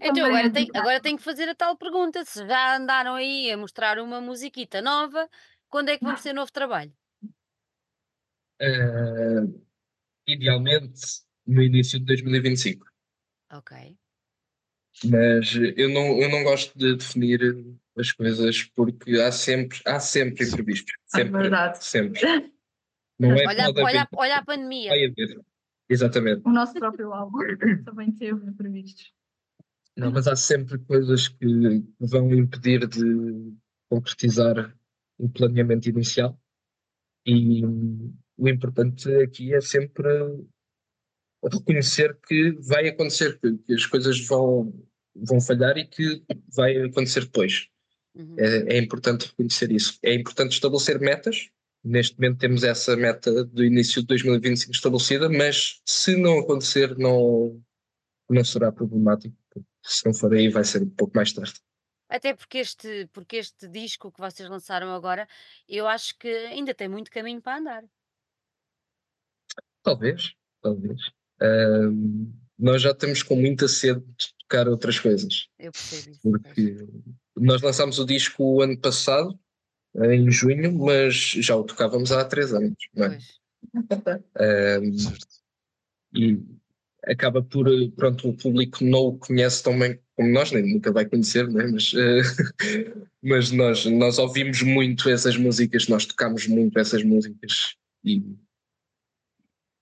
Então 0.00 0.24
agora 0.26 0.46
é 0.46 0.50
tenho, 0.50 0.70
agora 0.74 1.00
tenho 1.00 1.16
que 1.18 1.22
fazer 1.22 1.48
a 1.48 1.54
tal 1.54 1.76
pergunta: 1.76 2.24
se 2.24 2.46
já 2.46 2.76
andaram 2.76 3.14
aí 3.14 3.50
a 3.50 3.56
mostrar 3.56 3.98
uma 3.98 4.20
musiquita 4.20 4.80
nova, 4.80 5.28
quando 5.68 5.90
é 5.90 5.98
que 5.98 6.04
vamos 6.04 6.22
ter 6.22 6.32
novo 6.32 6.50
trabalho? 6.50 6.92
Eh, 8.60 9.42
idealmente 10.26 11.00
no 11.46 11.62
início 11.62 11.98
de 11.98 12.06
2025. 12.06 12.86
Ok. 13.52 13.96
Mas 15.04 15.54
eu 15.76 15.88
não, 15.90 16.20
eu 16.20 16.28
não 16.30 16.44
gosto 16.44 16.76
de 16.78 16.96
definir 16.96 17.40
as 17.98 18.12
coisas 18.12 18.62
porque 18.74 19.12
há 19.20 19.32
sempre, 19.32 19.80
há 19.86 19.98
sempre 20.00 20.46
imprevistos. 20.46 20.92
É 21.14 21.18
Sempre. 21.18 21.42
verdade. 21.42 21.84
Sempre. 21.84 22.20
Não 23.16 23.30
é 23.30 23.46
Olha, 23.46 23.70
olha, 23.70 24.00
haver, 24.00 24.08
olha 24.16 24.36
a 24.38 24.44
pandemia. 24.44 24.90
vai 24.90 25.04
haver. 25.04 25.40
Exatamente. 25.88 26.42
O 26.44 26.50
nosso 26.50 26.74
próprio 26.74 27.12
álbum 27.12 27.38
também 27.84 28.10
teve 28.10 28.44
imprevistos. 28.48 29.12
Não, 29.96 30.10
mas 30.10 30.26
há 30.26 30.34
sempre 30.34 30.76
coisas 30.78 31.28
que 31.28 31.46
vão 32.00 32.34
impedir 32.34 32.88
de 32.88 33.54
concretizar 33.88 34.76
o 35.16 35.28
planeamento 35.28 35.88
inicial. 35.88 36.36
E 37.24 37.64
o 38.36 38.48
importante 38.48 39.08
aqui 39.22 39.54
é 39.54 39.60
sempre 39.60 40.08
reconhecer 41.52 42.18
que 42.26 42.52
vai 42.60 42.88
acontecer, 42.88 43.38
que, 43.38 43.74
as 43.74 43.86
coisas 43.86 44.20
vão, 44.26 44.72
vão 45.14 45.40
falhar 45.40 45.76
e 45.76 45.86
que 45.86 46.22
vai 46.54 46.76
acontecer 46.82 47.20
depois. 47.24 47.68
Uhum. 48.14 48.36
É, 48.38 48.76
é 48.76 48.78
importante 48.78 49.26
reconhecer 49.26 49.70
isso. 49.72 49.98
É 50.02 50.14
importante 50.14 50.52
estabelecer 50.52 51.00
metas. 51.00 51.50
Neste 51.82 52.18
momento 52.18 52.38
temos 52.38 52.64
essa 52.64 52.96
meta 52.96 53.44
do 53.44 53.64
início 53.64 54.00
de 54.00 54.08
2025 54.08 54.72
estabelecida, 54.72 55.28
mas 55.28 55.82
se 55.84 56.16
não 56.16 56.38
acontecer, 56.38 56.96
não, 56.96 57.60
não 58.28 58.44
será 58.44 58.72
problemático. 58.72 59.36
Se 59.82 60.06
não 60.06 60.14
for 60.14 60.32
aí, 60.32 60.48
vai 60.48 60.64
ser 60.64 60.82
um 60.82 60.90
pouco 60.90 61.14
mais 61.14 61.32
tarde. 61.32 61.60
Até 62.08 62.34
porque 62.34 62.58
este, 62.58 63.08
porque 63.12 63.36
este 63.36 63.68
disco 63.68 64.10
que 64.12 64.20
vocês 64.20 64.48
lançaram 64.48 64.94
agora, 64.94 65.28
eu 65.68 65.86
acho 65.86 66.16
que 66.18 66.28
ainda 66.28 66.74
tem 66.74 66.88
muito 66.88 67.10
caminho 67.10 67.42
para 67.42 67.58
andar. 67.58 67.84
Talvez, 69.82 70.34
talvez. 70.62 71.00
Nós 72.58 72.82
já 72.82 72.90
estamos 72.90 73.22
com 73.22 73.36
muita 73.36 73.66
sede 73.68 74.00
de 74.00 74.26
tocar 74.40 74.68
outras 74.68 74.98
coisas, 74.98 75.48
Eu 75.58 75.72
percebo 75.72 76.10
isso. 76.10 76.20
porque 76.22 76.86
nós 77.36 77.60
lançámos 77.62 77.98
o 77.98 78.04
disco 78.04 78.44
o 78.44 78.62
ano 78.62 78.78
passado, 78.78 79.38
em 79.96 80.30
junho, 80.30 80.76
mas 80.78 81.14
já 81.14 81.56
o 81.56 81.64
tocávamos 81.64 82.12
há 82.12 82.24
três 82.24 82.52
anos. 82.52 82.76
Não 82.94 83.06
é? 83.06 83.18
Certo. 84.98 85.26
e 86.14 86.38
acaba 87.06 87.42
por, 87.42 87.66
pronto, 87.96 88.28
o 88.28 88.36
público 88.36 88.84
não 88.84 89.00
o 89.00 89.18
conhece 89.18 89.62
tão 89.62 89.78
bem 89.78 89.98
como 90.16 90.28
nós, 90.30 90.52
nem 90.52 90.74
nunca 90.74 90.92
vai 90.92 91.04
conhecer, 91.06 91.48
né? 91.48 91.66
mas, 91.66 91.92
eh, 91.94 92.22
mas 93.22 93.50
nós, 93.50 93.84
nós 93.86 94.18
ouvimos 94.18 94.62
muito 94.62 95.08
essas 95.10 95.36
músicas, 95.36 95.88
nós 95.88 96.06
tocamos 96.06 96.46
muito 96.46 96.78
essas 96.78 97.02
músicas 97.02 97.74
e 98.04 98.22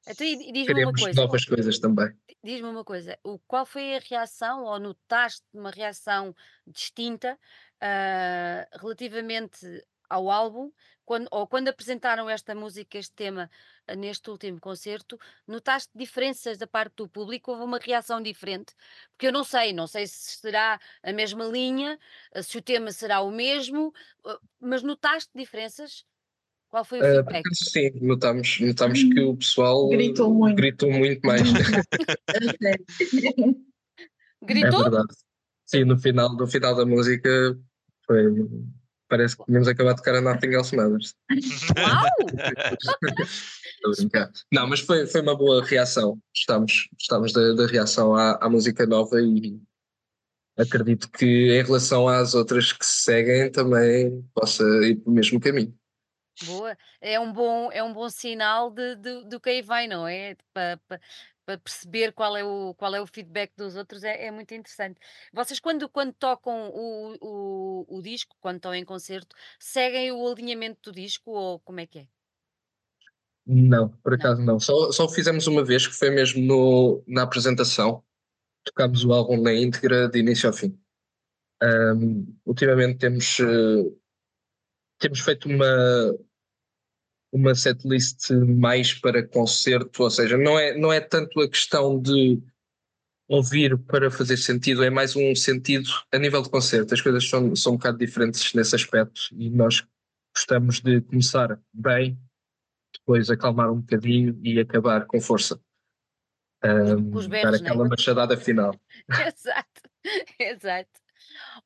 Então, 0.06 0.26
diz-me 0.52 0.84
uma 0.84 0.92
coisa, 0.92 1.20
novas 1.20 1.44
coisas 1.44 1.78
também. 1.78 2.12
diz-me 2.42 2.68
uma 2.68 2.84
coisa, 2.84 3.18
o, 3.22 3.38
qual 3.40 3.64
foi 3.64 3.96
a 3.96 4.00
reação, 4.00 4.64
ou 4.64 4.78
notaste 4.80 5.44
uma 5.54 5.70
reação 5.70 6.34
distinta 6.66 7.38
ah, 7.80 8.66
relativamente 8.80 9.84
ao 10.08 10.30
álbum, 10.30 10.70
quando, 11.04 11.28
ou 11.30 11.46
quando 11.46 11.68
apresentaram 11.68 12.28
esta 12.28 12.54
música, 12.54 12.98
este 12.98 13.14
tema, 13.14 13.50
ah, 13.86 13.94
neste 13.94 14.28
último 14.28 14.60
concerto, 14.60 15.18
notaste 15.46 15.90
diferenças 15.94 16.58
da 16.58 16.66
parte 16.66 16.96
do 16.96 17.08
público? 17.08 17.52
Houve 17.52 17.62
uma 17.62 17.78
reação 17.78 18.20
diferente? 18.20 18.74
Porque 19.12 19.28
eu 19.28 19.32
não 19.32 19.44
sei, 19.44 19.72
não 19.72 19.86
sei 19.86 20.06
se 20.08 20.38
será 20.38 20.80
a 21.02 21.12
mesma 21.12 21.44
linha, 21.44 21.98
ah, 22.34 22.42
se 22.42 22.58
o 22.58 22.62
tema 22.62 22.90
será 22.90 23.20
o 23.20 23.30
mesmo, 23.30 23.92
mas 24.60 24.82
notaste 24.82 25.30
diferenças? 25.34 26.04
Qual 26.72 26.86
foi 26.86 27.00
o 27.00 27.02
feedback? 27.02 27.36
acaso, 27.40 27.70
sim, 27.70 27.90
notamos, 28.00 28.58
notamos 28.60 29.02
que 29.02 29.20
o 29.20 29.36
pessoal 29.36 29.90
Gritou 29.90 30.32
muito. 30.32 30.56
gritou 30.56 30.90
muito 30.90 31.20
mais. 31.28 31.42
É 32.62 32.76
Gritou? 34.42 34.80
verdade. 34.80 35.14
Sim, 35.66 35.84
no 35.84 35.98
final, 35.98 36.34
no 36.34 36.46
final 36.46 36.74
da 36.74 36.86
música 36.86 37.28
foi. 38.06 38.24
Parece 39.06 39.36
que 39.36 39.44
tínhamos 39.44 39.68
acabado 39.68 39.96
de 39.96 40.02
tocar 40.02 40.14
a 40.14 40.20
Nothing 40.22 40.54
Else 40.54 40.74
Matters. 40.74 41.14
Uau! 41.76 42.08
Não, 44.50 44.66
mas 44.66 44.80
foi, 44.80 45.06
foi 45.06 45.20
uma 45.20 45.36
boa 45.36 45.62
reação. 45.62 46.18
Gostamos, 46.34 46.88
gostamos 46.94 47.32
da, 47.34 47.52
da 47.52 47.66
reação 47.66 48.14
à, 48.14 48.38
à 48.42 48.48
música 48.48 48.86
nova 48.86 49.20
e 49.20 49.60
acredito 50.56 51.10
que 51.10 51.26
em 51.52 51.62
relação 51.62 52.08
às 52.08 52.34
outras 52.34 52.72
que 52.72 52.86
se 52.86 53.02
seguem 53.02 53.52
também 53.52 54.26
possa 54.34 54.64
ir 54.86 54.96
pelo 54.96 55.14
mesmo 55.14 55.38
caminho. 55.38 55.76
Boa, 56.40 56.76
é 57.00 57.20
um 57.20 57.32
bom, 57.32 57.70
é 57.70 57.82
um 57.82 57.92
bom 57.92 58.08
sinal 58.10 58.70
de, 58.70 58.96
de- 58.96 59.24
do 59.28 59.40
que 59.40 59.50
aí 59.50 59.62
vem, 59.62 59.86
não 59.88 60.06
é? 60.08 60.34
Para 60.52 60.80
perceber 61.58 62.12
qual 62.12 62.36
é 62.36 62.44
o, 62.44 62.74
qual 62.74 62.94
é 62.94 63.00
o 63.00 63.06
feedback 63.06 63.52
dos 63.56 63.76
outros 63.76 64.02
é, 64.04 64.26
é 64.26 64.30
muito 64.30 64.52
interessante. 64.54 64.98
Vocês, 65.32 65.60
quando, 65.60 65.88
quando 65.88 66.12
tocam 66.14 66.70
o, 66.70 67.16
o, 67.20 67.98
o 67.98 68.02
disco, 68.02 68.36
quando 68.40 68.56
estão 68.56 68.74
em 68.74 68.84
concerto, 68.84 69.36
seguem 69.58 70.10
o 70.12 70.26
alinhamento 70.28 70.90
do 70.90 70.94
disco 70.94 71.30
ou 71.30 71.60
como 71.60 71.80
é 71.80 71.86
que 71.86 72.00
é? 72.00 72.08
Não, 73.44 73.88
por 73.88 74.14
acaso 74.14 74.40
não. 74.42 74.60
Só, 74.60 74.92
só 74.92 75.04
o 75.04 75.08
fizemos 75.08 75.46
uma 75.46 75.64
vez, 75.64 75.86
que 75.86 75.94
foi 75.94 76.10
mesmo 76.10 76.40
no, 76.42 77.02
na 77.06 77.22
apresentação. 77.22 78.02
Tocámos 78.64 79.04
o 79.04 79.12
álbum 79.12 79.40
na 79.42 79.54
íntegra, 79.54 80.08
de 80.08 80.20
início 80.20 80.48
ao 80.48 80.54
fim. 80.54 80.78
Ahm, 81.62 82.26
ultimamente 82.46 82.98
temos, 82.98 83.38
eh, 83.40 83.92
temos 85.02 85.18
feito 85.18 85.48
uma, 85.48 86.16
uma 87.32 87.54
setlist 87.54 88.30
mais 88.30 88.94
para 88.94 89.26
concerto, 89.26 90.04
ou 90.04 90.10
seja, 90.10 90.38
não 90.38 90.56
é, 90.56 90.78
não 90.78 90.92
é 90.92 91.00
tanto 91.00 91.40
a 91.40 91.48
questão 91.48 92.00
de 92.00 92.40
ouvir 93.28 93.76
para 93.78 94.10
fazer 94.10 94.36
sentido, 94.36 94.84
é 94.84 94.90
mais 94.90 95.16
um 95.16 95.34
sentido 95.34 95.90
a 96.12 96.18
nível 96.18 96.40
de 96.40 96.50
concerto. 96.50 96.94
As 96.94 97.00
coisas 97.00 97.28
são, 97.28 97.54
são 97.56 97.72
um 97.72 97.76
bocado 97.76 97.98
diferentes 97.98 98.54
nesse 98.54 98.76
aspecto 98.76 99.22
e 99.32 99.50
nós 99.50 99.84
gostamos 100.34 100.80
de 100.80 101.00
começar 101.00 101.60
bem, 101.72 102.16
depois 102.94 103.28
acalmar 103.28 103.72
um 103.72 103.80
bocadinho 103.80 104.38
e 104.42 104.60
acabar 104.60 105.04
com 105.06 105.20
força. 105.20 105.60
Ahm, 106.62 107.10
com 107.10 107.20
dar 107.20 107.28
berros, 107.28 107.60
é? 107.60 107.64
aquela 107.64 107.88
machadada 107.88 108.36
final. 108.36 108.78
Exato, 109.26 109.82
exato. 110.38 111.01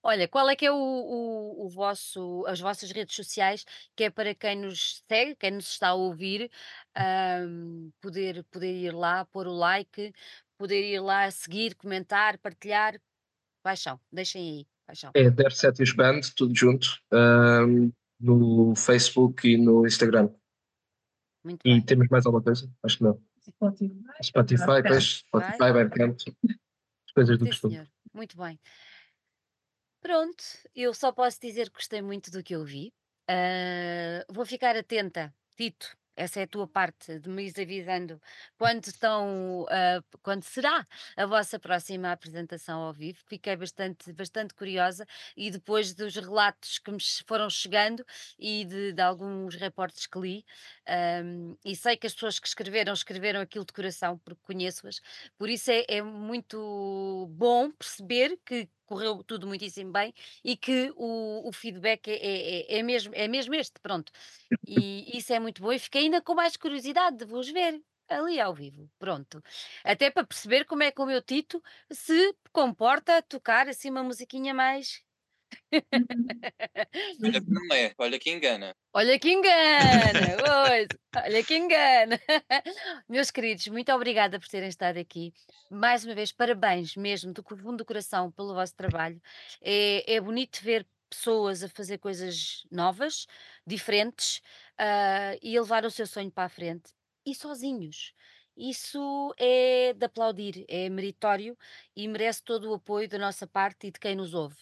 Olha, 0.09 0.28
qual 0.28 0.48
é 0.48 0.54
que 0.54 0.64
é 0.64 0.70
o, 0.70 0.76
o, 0.76 1.66
o 1.66 1.68
vosso, 1.68 2.44
as 2.46 2.61
vossas 2.61 2.92
redes 2.92 3.16
sociais, 3.16 3.64
que 3.96 4.04
é 4.04 4.11
para 4.11 4.36
quem 4.36 4.54
nos 4.54 5.02
segue, 5.09 5.34
quem 5.34 5.50
nos 5.50 5.66
está 5.66 5.88
a 5.88 5.94
ouvir, 5.94 6.48
ahm, 6.94 7.90
poder, 8.00 8.44
poder 8.44 8.72
ir 8.72 8.94
lá, 8.94 9.24
pôr 9.24 9.48
o 9.48 9.52
like, 9.52 10.12
poder 10.57 10.88
ir 10.88 11.00
lá 11.00 11.28
seguir, 11.32 11.74
comentar, 11.74 12.38
partilhar. 12.38 13.00
Paixão, 13.64 13.98
deixem 14.12 14.59
aí, 14.59 14.66
paixão. 14.86 15.11
É 15.12 15.28
Der 15.28 15.50
Setius 15.50 15.92
Band, 15.92 16.20
tudo 16.36 16.54
junto, 16.57 17.02
ahm, 17.11 17.90
no 18.20 18.76
Facebook 18.76 19.48
e 19.48 19.57
no 19.57 19.84
Instagram. 19.84 20.30
Muito 21.42 21.66
E 21.66 21.72
bem. 21.72 21.82
temos 21.82 22.07
mais 22.07 22.24
alguma 22.24 22.44
coisa? 22.44 22.70
Acho 22.84 22.98
que 22.98 23.02
não. 23.02 23.20
Spotify, 24.22 24.82
pois, 24.86 25.04
Spotify, 25.26 25.72
Bandcamp, 25.72 26.16
as 26.48 27.12
coisas 27.12 27.36
do 27.40 27.46
costume. 27.46 27.74
senhor. 27.74 27.88
Muito 28.14 28.36
bem. 28.36 28.57
Pronto, 30.07 30.44
eu 30.72 30.94
só 30.94 31.11
posso 31.11 31.40
dizer 31.40 31.68
que 31.68 31.78
gostei 31.78 32.00
muito 32.00 32.30
do 32.30 32.40
que 32.40 32.54
eu 32.54 32.64
vi. 32.64 32.94
Ah, 33.28 34.24
vou 34.30 34.46
ficar 34.46 34.76
atenta, 34.76 35.34
Tito, 35.57 35.96
essa 36.14 36.38
é 36.38 36.44
a 36.44 36.46
tua 36.46 36.68
parte, 36.68 37.18
de 37.18 37.28
me 37.28 37.42
ires 37.42 37.59
avisando 37.59 38.20
quando 38.57 38.84
estão, 38.86 39.66
ah, 39.68 40.00
quando 40.22 40.44
será 40.44 40.86
a 41.16 41.26
vossa 41.26 41.59
próxima 41.59 42.12
apresentação 42.12 42.82
ao 42.82 42.92
vivo. 42.92 43.18
Fiquei 43.26 43.57
bastante, 43.57 44.12
bastante 44.12 44.54
curiosa 44.54 45.04
e 45.36 45.50
depois 45.50 45.92
dos 45.92 46.14
relatos 46.14 46.78
que 46.78 46.92
me 46.92 46.98
foram 47.26 47.50
chegando 47.50 48.04
e 48.38 48.64
de, 48.64 48.92
de 48.92 49.02
alguns 49.02 49.57
reportes 49.57 50.07
que 50.07 50.20
li, 50.20 50.44
ahm, 50.86 51.57
e 51.64 51.74
sei 51.74 51.96
que 51.96 52.07
as 52.07 52.14
pessoas 52.14 52.38
que 52.38 52.46
escreveram, 52.46 52.92
escreveram 52.92 53.40
aquilo 53.40 53.64
de 53.64 53.72
coração, 53.72 54.18
porque 54.18 54.40
conheço-as, 54.44 55.00
por 55.36 55.50
isso 55.50 55.68
é, 55.72 55.84
é 55.88 56.00
muito 56.02 57.26
bom 57.32 57.72
perceber 57.72 58.38
que 58.46 58.68
correu 58.87 59.22
tudo 59.24 59.47
muitíssimo 59.47 59.93
bem 59.93 60.14
e 60.45 60.57
que 60.57 60.93
o, 60.97 61.49
o 61.49 61.53
feedback 61.53 62.09
é, 62.09 62.14
é, 62.16 62.76
é 62.76 62.78
é 62.78 62.82
mesmo, 62.82 63.12
é 63.14 63.28
mesmo 63.28 63.55
este, 63.55 63.80
pronto. 63.80 64.12
E 64.66 65.16
isso 65.18 65.32
é 65.32 65.41
muito 65.41 65.62
bom 65.62 65.72
e 65.72 65.78
fiquei 65.78 66.03
ainda 66.05 66.20
com 66.22 66.34
mais 66.34 66.57
curiosidade 66.57 67.18
de 67.18 67.24
vos 67.26 67.49
ver 67.51 67.82
ali 68.09 68.41
ao 68.41 68.55
vivo, 68.55 68.91
pronto. 68.99 69.43
Até 69.84 70.11
para 70.11 70.26
perceber 70.26 70.64
como 70.66 70.82
é 70.84 70.91
que 70.93 71.01
o 71.01 71.07
meu 71.07 71.22
Tito 71.22 71.62
se 71.93 72.34
comporta 72.53 73.18
a 73.18 73.22
tocar 73.22 73.68
assim 73.68 73.91
uma 73.91 74.05
musiquinha 74.05 74.55
mais. 74.55 75.05
Olha 77.22 77.40
que 77.40 77.51
não 77.51 77.74
é, 77.74 77.94
olha 77.99 78.18
que 78.18 78.30
engana. 78.30 78.74
Olha 78.92 79.18
que 79.18 79.30
engana! 79.30 80.36
pois, 80.44 80.88
olha 81.24 81.44
que 81.44 81.57
engana! 81.57 82.20
Meus 83.09 83.30
queridos, 83.30 83.66
muito 83.68 83.92
obrigada 83.92 84.38
por 84.38 84.49
terem 84.49 84.68
estado 84.68 84.99
aqui. 84.99 85.32
Mais 85.70 86.05
uma 86.05 86.14
vez, 86.14 86.32
parabéns 86.32 86.97
mesmo, 86.97 87.32
do 87.32 87.42
fundo 87.42 87.78
do 87.78 87.84
coração, 87.84 88.30
pelo 88.30 88.55
vosso 88.55 88.74
trabalho. 88.74 89.20
É, 89.61 90.14
é 90.14 90.20
bonito 90.20 90.62
ver 90.62 90.86
pessoas 91.09 91.62
a 91.62 91.68
fazer 91.68 91.99
coisas 91.99 92.66
novas, 92.70 93.26
diferentes, 93.66 94.40
ah, 94.78 95.36
e 95.42 95.57
a 95.57 95.61
levar 95.61 95.84
o 95.84 95.90
seu 95.90 96.07
sonho 96.07 96.30
para 96.30 96.44
a 96.44 96.49
frente, 96.49 96.90
e 97.24 97.34
sozinhos. 97.34 98.12
Isso 98.57 99.34
é 99.38 99.92
de 99.92 100.07
aplaudir, 100.07 100.64
é 100.66 100.88
meritório 100.88 101.57
e 101.94 102.09
merece 102.09 102.42
todo 102.42 102.70
o 102.70 102.74
apoio 102.74 103.07
da 103.09 103.18
nossa 103.18 103.47
parte 103.47 103.86
e 103.88 103.90
de 103.90 104.01
quem 104.01 104.16
nos 104.16 104.32
ouve. 104.32 104.57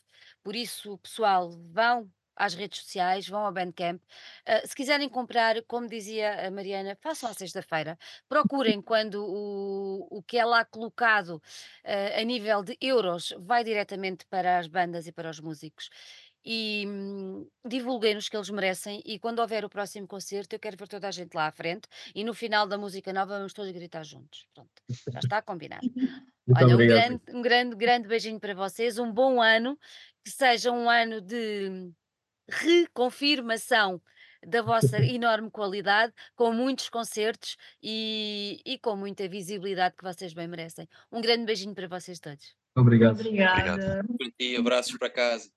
Por 0.45 0.55
isso, 0.55 0.99
pessoal, 0.99 1.51
vão 1.73 2.11
às 2.37 2.55
redes 2.55 2.81
sociais, 2.81 3.29
vão 3.29 3.47
ao 3.47 3.53
Bandcamp. 3.53 4.03
Ah, 4.47 4.67
se 4.67 4.75
quiserem 4.75 5.09
comprar, 5.09 5.63
como 5.67 5.89
dizia 5.89 6.47
a 6.47 6.51
Mariana, 6.51 6.97
façam 7.01 7.31
à 7.31 7.35
sexta-feira. 7.35 7.99
Procurem 8.29 8.81
quando 8.83 9.25
o, 9.25 10.07
o 10.19 10.23
que 10.23 10.39
é 10.39 10.45
lá 10.45 10.65
colocado 10.65 11.41
ah, 11.85 12.21
a 12.21 12.25
nível 12.25 12.63
de 12.63 12.77
euros 12.81 13.35
vai 13.39 13.65
diretamente 13.65 14.27
para 14.27 14.59
as 14.59 14.67
bandas 14.67 15.07
e 15.07 15.13
para 15.13 15.31
os 15.31 15.41
músicos. 15.41 15.89
E 16.47 16.85
hum, 16.87 17.49
divulguem-nos 17.67 18.29
que 18.29 18.37
eles 18.37 18.51
merecem. 18.51 19.03
E 19.07 19.19
quando 19.19 19.39
houver 19.39 19.65
o 19.65 19.71
próximo 19.71 20.07
concerto, 20.07 20.55
eu 20.55 20.61
quero 20.61 20.77
ver 20.77 20.89
toda 20.89 21.09
a 21.09 21.11
gente 21.11 21.33
lá 21.35 21.47
à 21.47 21.53
frente. 21.53 21.89
E 22.15 22.23
no 22.23 22.35
final 22.35 22.67
da 22.67 22.77
música 22.77 23.15
nova, 23.15 23.39
vamos 23.39 23.55
todos 23.55 23.73
gritar 23.73 24.05
juntos. 24.05 24.47
Pronto, 24.53 24.71
já 25.11 25.21
está 25.21 25.41
combinado. 25.43 25.87
Muito 26.47 26.63
Olha, 26.63 26.75
um 26.75 26.87
grande, 26.87 27.23
um 27.31 27.43
grande, 27.43 27.77
grande 27.77 28.09
beijinho 28.09 28.39
para 28.39 28.55
vocês, 28.55 28.99
um 28.99 29.11
bom 29.11 29.41
ano, 29.41 29.79
que 30.25 30.31
seja 30.31 30.73
um 30.73 30.89
ano 30.89 31.21
de 31.21 31.93
reconfirmação 32.49 34.01
da 34.47 34.63
vossa 34.63 34.99
enorme 35.05 35.51
qualidade, 35.51 36.13
com 36.35 36.53
muitos 36.53 36.89
concertos 36.89 37.57
e, 37.83 38.61
e 38.65 38.79
com 38.79 38.97
muita 38.97 39.29
visibilidade 39.29 39.97
que 39.97 40.05
vocês 40.05 40.33
bem 40.33 40.49
merecem. 40.49 40.89
Um 41.11 41.21
grande 41.21 41.45
beijinho 41.45 41.75
para 41.75 41.89
vocês 41.89 42.19
todos. 42.19 42.55
Obrigado. 42.77 43.21
Obrigada. 43.21 44.05
Por 44.19 44.33
ti, 44.39 44.57
abraços 44.57 44.97
para 44.99 45.11
casa. 45.11 45.51